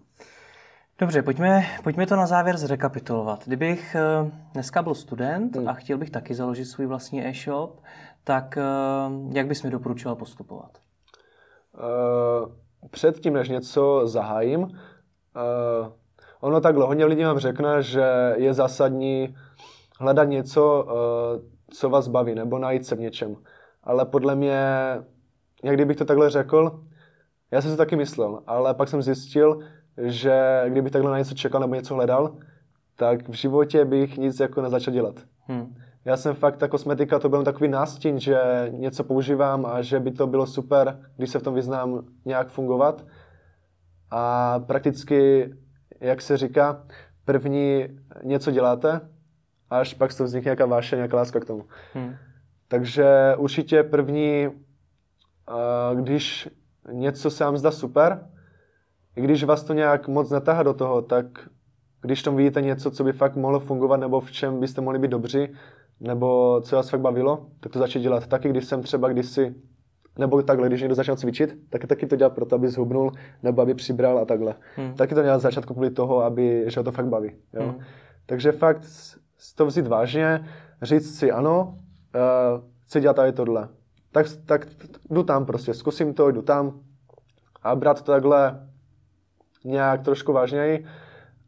Dobře, 0.99 1.21
pojďme, 1.21 1.63
pojďme 1.83 2.07
to 2.07 2.15
na 2.15 2.25
závěr 2.25 2.57
zrekapitulovat. 2.57 3.45
Kdybych 3.45 3.95
eh, 3.95 4.31
dneska 4.53 4.81
byl 4.81 4.95
student 4.95 5.55
hmm. 5.55 5.67
a 5.67 5.73
chtěl 5.73 5.97
bych 5.97 6.09
taky 6.09 6.33
založit 6.33 6.65
svůj 6.65 6.87
vlastní 6.87 7.27
e-shop, 7.27 7.81
tak 8.23 8.57
eh, 8.57 8.61
jak 9.31 9.47
bys 9.47 9.63
mi 9.63 9.69
doporučoval 9.69 10.15
postupovat? 10.15 10.77
Uh, 11.73 12.49
předtím, 12.91 13.33
než 13.33 13.49
něco 13.49 14.01
zahájím, 14.07 14.61
uh, 14.61 14.69
ono 16.39 16.61
takhle, 16.61 16.85
hodně 16.85 17.05
lidí 17.05 17.23
vám 17.23 17.39
řekne, 17.39 17.83
že 17.83 18.33
je 18.35 18.53
zásadní 18.53 19.35
hledat 19.99 20.23
něco, 20.23 20.83
uh, 20.83 20.91
co 21.71 21.89
vás 21.89 22.07
baví, 22.07 22.35
nebo 22.35 22.59
najít 22.59 22.85
se 22.85 22.95
v 22.95 22.99
něčem. 22.99 23.35
Ale 23.83 24.05
podle 24.05 24.35
mě, 24.35 24.59
jak 25.63 25.75
kdybych 25.75 25.97
to 25.97 26.05
takhle 26.05 26.29
řekl, 26.29 26.83
já 27.51 27.61
jsem 27.61 27.71
si 27.71 27.77
to 27.77 27.83
taky 27.83 27.95
myslel, 27.95 28.43
ale 28.47 28.73
pak 28.73 28.89
jsem 28.89 29.01
zjistil, 29.01 29.59
že 29.97 30.63
kdybych 30.67 30.91
takhle 30.91 31.11
na 31.11 31.17
něco 31.17 31.35
čekal 31.35 31.61
nebo 31.61 31.75
něco 31.75 31.95
hledal, 31.95 32.35
tak 32.95 33.29
v 33.29 33.33
životě 33.33 33.85
bych 33.85 34.17
nic 34.17 34.39
jako 34.39 34.61
nezačal 34.61 34.93
dělat. 34.93 35.15
Hmm. 35.39 35.75
Já 36.05 36.17
jsem 36.17 36.35
fakt, 36.35 36.57
ta 36.57 36.67
kosmetika, 36.67 37.19
to 37.19 37.29
byl 37.29 37.43
takový 37.43 37.69
nástin, 37.69 38.19
že 38.19 38.37
něco 38.71 39.03
používám 39.03 39.65
a 39.65 39.81
že 39.81 39.99
by 39.99 40.11
to 40.11 40.27
bylo 40.27 40.45
super, 40.45 40.99
když 41.17 41.29
se 41.29 41.39
v 41.39 41.43
tom 41.43 41.53
vyznám 41.53 42.05
nějak 42.25 42.47
fungovat. 42.47 43.05
A 44.11 44.59
prakticky, 44.59 45.53
jak 45.99 46.21
se 46.21 46.37
říká, 46.37 46.83
první 47.25 47.87
něco 48.23 48.51
děláte, 48.51 49.01
až 49.69 49.93
pak 49.93 50.17
toho 50.17 50.25
vznikne 50.25 50.49
nějaká 50.49 50.65
váše, 50.65 50.95
nějaká 50.95 51.17
láska 51.17 51.39
k 51.39 51.45
tomu. 51.45 51.65
Hmm. 51.93 52.15
Takže 52.67 53.35
určitě 53.37 53.83
první, 53.83 54.49
když 55.93 56.49
něco 56.91 57.31
se 57.31 57.43
vám 57.43 57.57
zdá 57.57 57.71
super, 57.71 58.27
i 59.15 59.21
když 59.21 59.43
vás 59.43 59.63
to 59.63 59.73
nějak 59.73 60.07
moc 60.07 60.29
netahá 60.29 60.63
do 60.63 60.73
toho, 60.73 61.01
tak 61.01 61.25
když 62.01 62.23
tam 62.23 62.35
vidíte 62.35 62.61
něco, 62.61 62.91
co 62.91 63.03
by 63.03 63.13
fakt 63.13 63.35
mohlo 63.35 63.59
fungovat 63.59 63.97
nebo 63.97 64.19
v 64.19 64.31
čem 64.31 64.59
byste 64.59 64.81
mohli 64.81 64.99
být 64.99 65.11
dobří, 65.11 65.47
nebo 65.99 66.61
co 66.61 66.75
vás 66.75 66.89
fakt 66.89 67.01
bavilo, 67.01 67.45
tak 67.59 67.71
to 67.71 67.79
začít 67.79 67.99
dělat 67.99 68.27
taky, 68.27 68.49
když 68.49 68.65
jsem 68.65 68.81
třeba 68.81 69.09
kdysi, 69.09 69.55
nebo 70.19 70.41
takhle, 70.41 70.67
když 70.67 70.81
někdo 70.81 70.95
začal 70.95 71.15
cvičit, 71.15 71.57
tak 71.69 71.85
taky 71.85 72.05
to 72.05 72.15
dělat 72.15 72.33
proto, 72.33 72.55
aby 72.55 72.69
zhubnul, 72.69 73.11
nebo 73.43 73.61
aby 73.61 73.73
přibral 73.73 74.19
a 74.19 74.25
takhle. 74.25 74.55
Hmm. 74.75 74.93
Taky 74.93 75.15
to 75.15 75.23
dělat 75.23 75.39
začátku 75.39 75.73
kvůli 75.73 75.89
toho, 75.89 76.23
aby, 76.23 76.63
že 76.67 76.79
ho 76.79 76.83
to 76.83 76.91
fakt 76.91 77.07
baví. 77.07 77.31
Jo? 77.53 77.63
Hmm. 77.63 77.79
Takže 78.25 78.51
fakt 78.51 78.85
to 79.55 79.65
vzít 79.65 79.87
vážně, 79.87 80.45
říct 80.81 81.19
si 81.19 81.31
ano, 81.31 81.77
uh, 82.15 82.63
chci 82.85 83.01
dělat 83.01 83.15
tady 83.15 83.31
tohle. 83.31 83.69
Tak, 84.11 84.25
tak 84.45 84.67
jdu 85.09 85.23
tam 85.23 85.45
prostě, 85.45 85.73
zkusím 85.73 86.13
to, 86.13 86.31
jdu 86.31 86.41
tam 86.41 86.79
a 87.61 87.75
brát 87.75 88.01
to 88.03 88.11
takhle 88.11 88.67
nějak 89.65 90.01
trošku 90.01 90.33
vážněji 90.33 90.85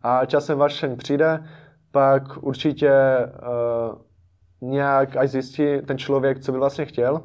a 0.01 0.25
časem 0.25 0.57
vášeň 0.57 0.97
přijde, 0.97 1.43
pak 1.91 2.43
určitě 2.43 2.91
uh, 2.91 4.69
nějak 4.69 5.15
až 5.15 5.29
zjistí 5.29 5.81
ten 5.87 5.97
člověk, 5.97 6.39
co 6.39 6.51
by 6.51 6.57
vlastně 6.57 6.85
chtěl, 6.85 7.13
uh, 7.13 7.21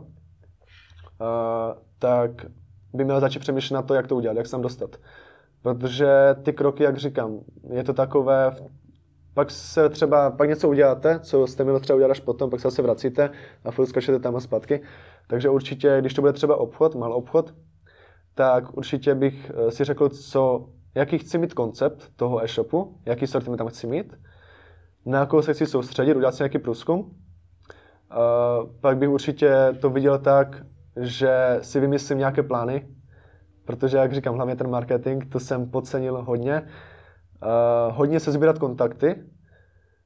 tak 1.99 2.31
by 2.95 3.05
měl 3.05 3.21
začít 3.21 3.39
přemýšlet 3.39 3.75
na 3.75 3.83
to, 3.83 3.95
jak 3.95 4.07
to 4.07 4.17
udělat, 4.17 4.37
jak 4.37 4.47
se 4.47 4.53
tam 4.53 4.63
dostat. 4.63 4.97
Protože 5.63 6.09
ty 6.43 6.53
kroky, 6.53 6.83
jak 6.83 6.97
říkám, 6.97 7.39
je 7.71 7.85
to 7.85 7.93
takové, 7.93 8.53
pak 9.35 9.51
se 9.51 9.89
třeba, 9.89 10.31
pak 10.31 10.49
něco 10.49 10.69
uděláte, 10.69 11.21
co 11.21 11.47
jste 11.47 11.65
měli 11.65 11.81
třeba 11.81 11.97
udělat 11.97 12.11
až 12.11 12.21
potom, 12.21 12.51
pak 12.51 12.61
se 12.61 12.67
zase 12.67 12.83
vracíte 12.83 13.31
a 13.65 13.71
furt 13.71 13.87
skačete 13.87 14.19
tam 14.19 14.37
a 14.37 14.41
zpátky. 14.41 14.83
Takže 15.29 15.49
určitě, 15.49 15.97
když 16.01 16.15
to 16.15 16.21
bude 16.21 16.33
třeba 16.33 16.57
obchod, 16.57 16.95
mal 16.95 17.13
obchod, 17.13 17.55
tak 18.35 18.77
určitě 18.77 19.15
bych 19.15 19.51
eh, 19.55 19.71
si 19.71 19.85
řekl, 19.85 20.09
co, 20.09 20.69
jaký 20.95 21.19
chci 21.19 21.39
mít 21.39 21.55
koncept 21.55 22.11
toho 22.17 22.45
e-shopu, 22.45 22.99
jaký 23.07 23.27
sortiment 23.27 23.59
tam 23.59 23.69
chci 23.69 23.87
mít, 23.87 24.15
na 25.07 25.19
jakou 25.19 25.43
se 25.43 25.55
chci 25.55 25.67
soustředit, 25.67 26.17
udělat 26.17 26.35
si 26.35 26.43
nějaký 26.43 26.59
průzkum. 26.59 26.99
Uh, 27.01 28.71
pak 28.81 28.99
bych 28.99 29.09
určitě 29.09 29.77
to 29.81 29.91
viděl 29.91 30.19
tak, 30.19 30.63
že 31.01 31.59
si 31.63 31.81
vymyslím 31.81 32.19
nějaké 32.19 32.43
plány, 32.43 32.89
protože, 33.65 33.97
jak 33.97 34.13
říkám, 34.13 34.35
hlavně 34.35 34.57
ten 34.57 34.71
marketing, 34.71 35.25
to 35.25 35.41
jsem 35.41 35.71
podcenil 35.71 36.23
hodně. 36.23 36.63
Uh, 36.63 37.97
hodně 37.97 38.21
se 38.21 38.33
sbírat 38.33 38.59
kontakty. 38.59 39.25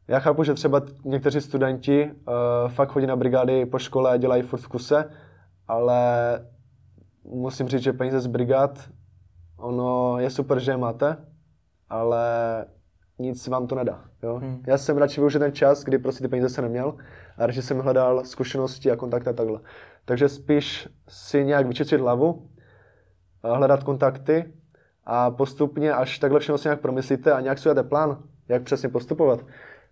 Já 0.08 0.18
chápu, 0.18 0.44
že 0.44 0.54
třeba 0.54 0.82
někteří 1.04 1.40
studenti 1.40 2.04
uh, 2.04 2.68
fakt 2.68 2.92
chodí 2.92 3.06
na 3.06 3.16
brigády 3.16 3.66
po 3.66 3.78
škole 3.78 4.10
a 4.10 4.16
dělají 4.16 4.42
furt 4.42 4.60
v 4.60 4.68
kuse, 4.68 5.10
ale 5.68 6.00
musím 7.24 7.68
říct, 7.68 7.82
že 7.82 7.92
peníze 7.92 8.20
z 8.20 8.26
brigád, 8.26 8.88
ono 9.58 10.18
je 10.18 10.30
super, 10.30 10.58
že 10.58 10.70
je 10.70 10.76
máte, 10.76 11.16
ale 11.88 12.24
nic 13.18 13.46
vám 13.48 13.66
to 13.66 13.74
nedá. 13.74 14.04
Jo? 14.22 14.36
Hmm. 14.36 14.62
Já 14.66 14.78
jsem 14.78 14.96
radši 14.96 15.20
využil 15.20 15.40
ten 15.40 15.52
čas, 15.52 15.84
kdy 15.84 15.98
prostě 15.98 16.24
ty 16.24 16.28
peníze 16.28 16.48
se 16.48 16.62
neměl 16.62 16.94
a 17.38 17.46
radši 17.46 17.62
jsem 17.62 17.78
hledal 17.78 18.24
zkušenosti 18.24 18.90
a 18.90 18.96
kontakty 18.96 19.30
a 19.30 19.32
takhle. 19.32 19.60
Takže 20.04 20.28
spíš 20.28 20.88
si 21.08 21.44
nějak 21.44 21.66
vyčistit 21.66 22.00
hlavu, 22.00 22.48
hledat 23.42 23.84
kontakty 23.84 24.52
a 25.04 25.30
postupně, 25.30 25.92
až 25.92 26.18
takhle 26.18 26.40
všechno 26.40 26.58
si 26.58 26.68
nějak 26.68 26.80
promyslíte 26.80 27.32
a 27.32 27.40
nějak 27.40 27.58
si 27.58 27.68
plán, 27.82 28.22
jak 28.48 28.62
přesně 28.62 28.88
postupovat, 28.88 29.46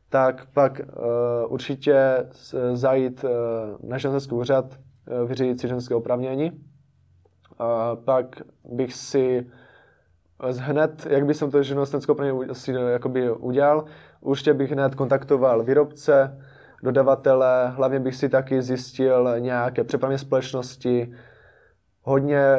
tak 0.09 0.47
pak 0.55 0.81
uh, 0.81 1.53
určitě 1.53 2.27
zajít 2.73 3.25
uh, 3.25 3.31
na 3.91 3.99
ženský 3.99 4.35
úřad, 4.35 4.65
uh, 4.65 5.29
vyřídit 5.29 5.61
si 5.61 5.69
ženské 5.69 5.95
oprávnění. 5.95 6.53
Pak 8.05 8.43
bych 8.65 8.95
si 8.95 9.47
hned, 10.59 11.07
jak 11.11 11.27
bych 11.27 11.39
to 11.39 11.63
živnostenskou 11.63 12.13
oprávnění 12.13 12.55
si 12.55 12.73
jakoby 12.73 13.31
udělal, 13.31 13.85
určitě 14.21 14.55
bych 14.55 14.71
hned 14.71 14.95
kontaktoval 14.95 15.63
výrobce, 15.63 16.39
dodavatele, 16.83 17.69
hlavně 17.69 18.01
bych 18.01 18.17
si 18.17 18.29
taky 18.29 18.63
zjistil 18.63 19.35
nějaké 19.39 19.85
přepravní 19.85 20.19
společnosti, 20.19 21.15
hodně 22.03 22.59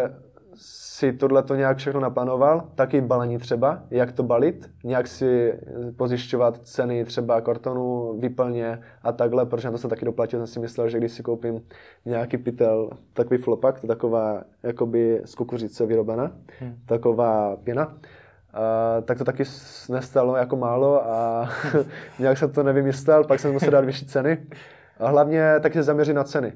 si 0.58 1.14
tohle 1.14 1.43
to 1.43 1.56
nějak 1.56 1.78
všechno 1.78 1.99
naplánoval, 1.99 2.70
taky 2.76 3.01
balení 3.01 3.38
třeba, 3.38 3.84
jak 3.91 4.12
to 4.12 4.24
balit, 4.24 4.70
nějak 4.84 5.08
si 5.08 5.60
pozjišťovat 5.97 6.58
ceny 6.58 7.06
třeba 7.06 7.41
kartonu, 7.41 8.18
vyplně 8.20 8.80
a 9.03 9.12
takhle, 9.12 9.45
protože 9.45 9.68
na 9.68 9.72
to 9.72 9.78
jsem 9.78 9.89
taky 9.89 10.06
doplatil, 10.06 10.39
jsem 10.39 10.47
si 10.47 10.60
myslel, 10.60 10.89
že 10.89 10.97
když 10.97 11.12
si 11.12 11.24
koupím 11.24 11.62
nějaký 12.06 12.38
pytel, 12.38 12.89
takový 13.14 13.41
flopak, 13.41 13.80
to 13.80 13.88
taková 13.88 14.43
jakoby 14.64 15.22
z 15.26 15.36
kukuřice 15.36 15.86
vyrobená, 15.86 16.32
hmm. 16.60 16.76
taková 16.86 17.56
pěna, 17.56 17.97
Uh, 18.56 19.06
tak 19.06 19.18
to 19.18 19.24
taky 19.26 19.43
nestalo 19.89 20.36
jako 20.36 20.56
málo 20.56 21.10
a 21.10 21.49
nějak 22.20 22.38
jsem 22.38 22.51
to 22.51 22.64
nevymyslel, 22.64 23.24
pak 23.24 23.39
jsem 23.39 23.53
musel 23.53 23.72
dát 23.72 23.86
vyšší 23.86 24.06
ceny. 24.06 24.38
A 24.99 25.08
hlavně 25.08 25.60
taky 25.60 25.74
se 25.74 25.84
zaměřit 25.84 26.14
na 26.14 26.24
ceny. 26.24 26.53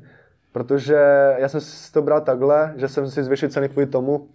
Protože 0.52 0.96
já 1.38 1.50
jsem 1.50 1.62
si 1.62 1.92
to 1.92 2.02
bral 2.02 2.22
takhle, 2.22 2.74
že 2.78 2.88
jsem 2.88 3.10
si 3.10 3.24
zvyšil 3.24 3.50
ceny 3.50 3.70
kvůli 3.70 3.86
tomu, 3.86 4.30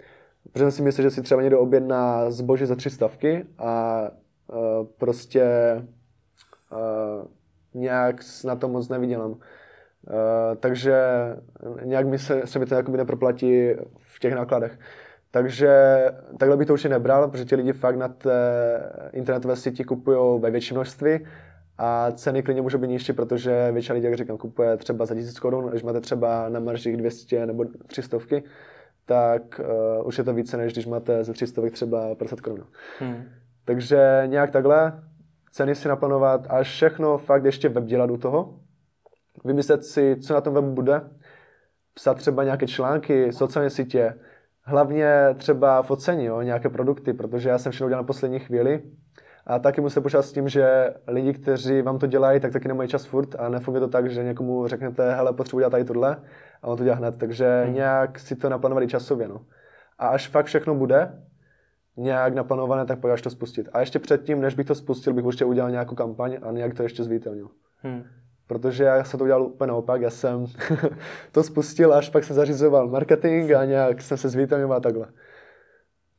protože 0.53 0.65
jsem 0.65 0.71
si 0.71 0.83
myslel, 0.83 1.03
že 1.03 1.11
si 1.11 1.23
třeba 1.23 1.43
někdo 1.43 1.61
objedná 1.61 2.31
zboží 2.31 2.67
za 2.67 2.75
tři 2.75 2.91
stavky 2.91 3.47
a 3.59 4.03
uh, 4.47 4.87
prostě 4.99 5.45
uh, 6.73 7.27
nějak 7.75 8.17
na 8.45 8.57
to 8.57 8.69
moc 8.69 8.89
nevydělám. 8.89 9.31
Uh, 9.31 9.39
takže 10.61 10.97
nějak 11.85 12.07
mi 12.07 12.19
se, 12.19 12.47
se 12.47 12.59
mi 12.59 12.67
to 12.67 12.75
jakoby 12.75 12.99
neproplatí 12.99 13.69
v 13.99 14.19
těch 14.21 14.35
nákladech. 14.35 14.79
Takže 15.31 16.05
takhle 16.39 16.57
bych 16.57 16.67
to 16.67 16.73
určitě 16.73 16.89
nebral, 16.89 17.29
protože 17.29 17.45
ti 17.45 17.57
lidi 17.57 17.73
fakt 17.73 17.97
na 17.97 18.09
té 18.09 18.41
internetové 19.13 19.57
síti 19.57 19.85
kupují 19.85 20.41
ve 20.41 20.51
větším 20.51 20.77
množství 20.77 21.19
a 21.79 22.13
ceny 22.13 22.43
klidně 22.43 22.63
můžou 22.63 22.79
být 22.79 22.89
nižší, 22.89 23.13
protože 23.13 23.73
většina 23.73 23.95
lidí, 23.95 24.07
jak 24.07 24.15
říkám, 24.15 24.37
kupuje 24.39 24.77
třeba 24.77 25.07
za 25.07 25.15
1000 25.15 25.41
korun, 25.41 25.71
když 25.71 25.83
máte 25.83 26.01
třeba 26.01 26.49
na 26.49 26.61
maržích 26.61 26.97
200 26.97 27.47
nebo 27.47 27.65
300, 27.87 28.19
tak 29.07 29.61
uh, 30.01 30.07
už 30.07 30.19
je 30.19 30.25
to 30.25 30.35
více, 30.35 30.57
než 30.57 30.73
když 30.73 30.87
máte 30.87 31.25
ze 31.25 31.33
300 31.33 31.63
třeba 31.71 32.15
50 32.15 32.41
korun. 32.41 32.67
Hmm. 32.99 33.25
Takže 33.65 34.23
nějak 34.27 34.51
takhle 34.51 35.03
ceny 35.51 35.75
si 35.75 35.89
naplánovat 35.89 36.47
a 36.49 36.63
všechno 36.63 37.19
fakt 37.19 37.45
ještě 37.45 37.69
web 37.69 37.85
dělat 37.85 38.11
u 38.11 38.17
toho. 38.17 38.59
Vymyslet 39.45 39.85
si, 39.85 40.17
co 40.17 40.35
na 40.35 40.41
tom 40.41 40.55
webu 40.55 40.73
bude. 40.73 41.01
Psat 41.95 42.17
třeba 42.17 42.45
nějaké 42.45 42.67
články, 42.67 43.33
sociální 43.33 43.71
sítě, 43.71 44.15
hlavně 44.63 45.11
třeba 45.37 45.83
focení, 45.83 46.25
jo, 46.25 46.43
nějaké 46.43 46.69
produkty, 46.69 47.13
protože 47.13 47.49
já 47.49 47.59
jsem 47.59 47.73
všechno 47.73 47.89
dělal 47.89 48.03
na 48.03 48.07
poslední 48.07 48.39
chvíli 48.39 48.83
a 49.47 49.59
taky 49.59 49.81
musíte 49.81 50.01
počítat 50.01 50.23
s 50.23 50.33
tím, 50.33 50.49
že 50.49 50.95
lidi, 51.07 51.33
kteří 51.33 51.83
vám 51.83 51.99
to 51.99 52.07
dělají, 52.07 52.41
tak 52.41 52.53
taky 52.53 52.69
nemají 52.69 52.89
čas 52.89 53.05
furt 53.05 53.35
a 53.39 53.49
nefunguje 53.49 53.81
to 53.81 53.89
tak, 53.89 54.11
že 54.11 54.25
někomu 54.25 54.67
řeknete, 54.67 55.15
hele, 55.15 55.33
potřebuji 55.33 55.61
dělat 55.61 55.71
tady 55.71 55.85
tohle 55.85 56.17
a 56.63 56.67
on 56.67 56.77
to 56.77 56.85
dělá 56.85 56.97
hned. 56.97 57.19
Takže 57.19 57.63
hmm. 57.65 57.75
nějak 57.75 58.19
si 58.19 58.37
to 58.37 58.49
naplánovali 58.49 58.87
časově. 58.87 59.29
No. 59.29 59.41
A 59.99 60.07
až 60.07 60.29
fakt 60.29 60.47
všechno 60.47 60.75
bude, 60.75 61.23
nějak 61.97 62.35
naplánované, 62.35 62.87
tak 62.87 62.99
pak 62.99 63.11
až 63.11 63.23
to 63.23 63.31
spustit. 63.31 63.69
A 63.73 63.81
ještě 63.81 63.99
předtím, 63.99 64.41
než 64.41 64.55
bych 64.55 64.67
to 64.67 64.75
spustil, 64.75 65.13
bych 65.13 65.25
určitě 65.25 65.45
udělal 65.45 65.71
nějakou 65.71 65.95
kampaň 65.95 66.39
a 66.43 66.53
nějak 66.53 66.75
to 66.75 66.83
ještě 66.83 67.05
zvítelnil. 67.05 67.49
Hmm. 67.77 68.05
Protože 68.47 68.85
já 68.85 69.05
jsem 69.05 69.19
to 69.19 69.25
udělal 69.25 69.43
úplně 69.43 69.69
naopak, 69.69 70.01
já 70.01 70.11
jsem 70.11 70.47
to 71.33 71.43
spustil, 71.43 71.95
až 71.95 72.09
pak 72.09 72.25
jsem 72.25 72.37
zařizoval 72.37 72.89
marketing 72.89 73.53
a 73.53 73.65
nějak 73.65 74.03
jsem 74.03 74.19
se 74.19 74.29
zvítelňoval 74.29 74.81
takhle. 74.81 75.07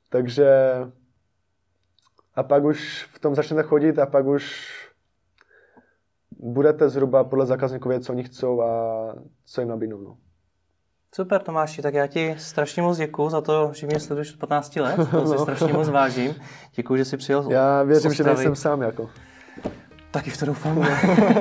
Takže 0.10 0.50
a 2.36 2.44
pak 2.44 2.64
už 2.64 3.10
v 3.14 3.20
tom 3.20 3.36
začnete 3.36 3.64
chodit 3.64 4.00
a 4.00 4.06
pak 4.06 4.26
už 4.26 4.72
budete 6.40 6.90
zhruba 6.90 7.24
podle 7.24 7.46
zákazníků 7.46 7.90
vědět, 7.90 8.06
co 8.06 8.14
oni 8.14 8.24
chcou 8.24 8.62
a 8.62 8.70
co 9.46 9.62
jim 9.62 9.70
nabídnou. 9.70 10.02
No. 10.02 10.18
Super 11.16 11.42
Tomáši, 11.42 11.82
tak 11.82 11.94
já 11.94 12.08
ti 12.08 12.36
strašně 12.38 12.82
moc 12.82 12.98
děkuji 12.98 13.30
za 13.30 13.42
to, 13.42 13.72
že 13.74 13.88
mě 13.88 14.00
sleduješ 14.00 14.34
od 14.34 14.40
15 14.40 14.76
let, 14.76 14.96
to 15.12 15.28
si 15.28 15.34
no. 15.36 15.40
strašně 15.40 15.74
moc 15.74 15.90
vážím. 15.90 16.36
Děkuji, 16.76 16.96
že 16.96 17.06
jsi 17.06 17.18
přijel 17.18 17.46
Já 17.50 17.84
věřím, 17.84 18.14
že 18.14 18.24
nejsem 18.24 18.56
sám 18.56 18.82
jako. 18.82 19.10
Taky 20.12 20.30
v 20.30 20.38
to 20.38 20.46
doufám. 20.46 20.88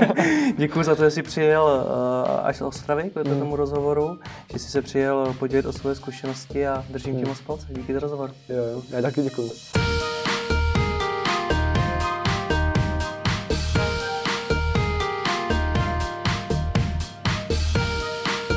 Děkuji 0.57 0.83
za 0.83 0.95
to, 0.95 1.05
že 1.05 1.11
jsi 1.11 1.23
přijel 1.23 1.65
uh, 1.65 2.47
až 2.47 2.57
z 2.57 2.63
Ostravy 2.63 3.11
k 3.11 3.17
mm. 3.29 3.39
tomu 3.39 3.57
rozhovoru, 3.57 4.19
že 4.53 4.59
jsi 4.59 4.71
se 4.71 4.83
přijel 4.83 5.35
podělit 5.39 5.67
o 5.67 5.73
své 5.73 5.95
zkušenosti 5.95 6.67
a 6.67 6.85
držím 6.91 7.15
mm. 7.15 7.21
ti 7.21 7.29
moc 7.29 7.41
palce. 7.41 7.67
Díky 7.71 7.95
za 7.95 8.01
rozhovor. 8.01 8.31
Jo, 8.49 8.57
jo, 8.57 8.83
já 8.91 9.03
taky 9.03 9.23
děkuji. 9.23 9.51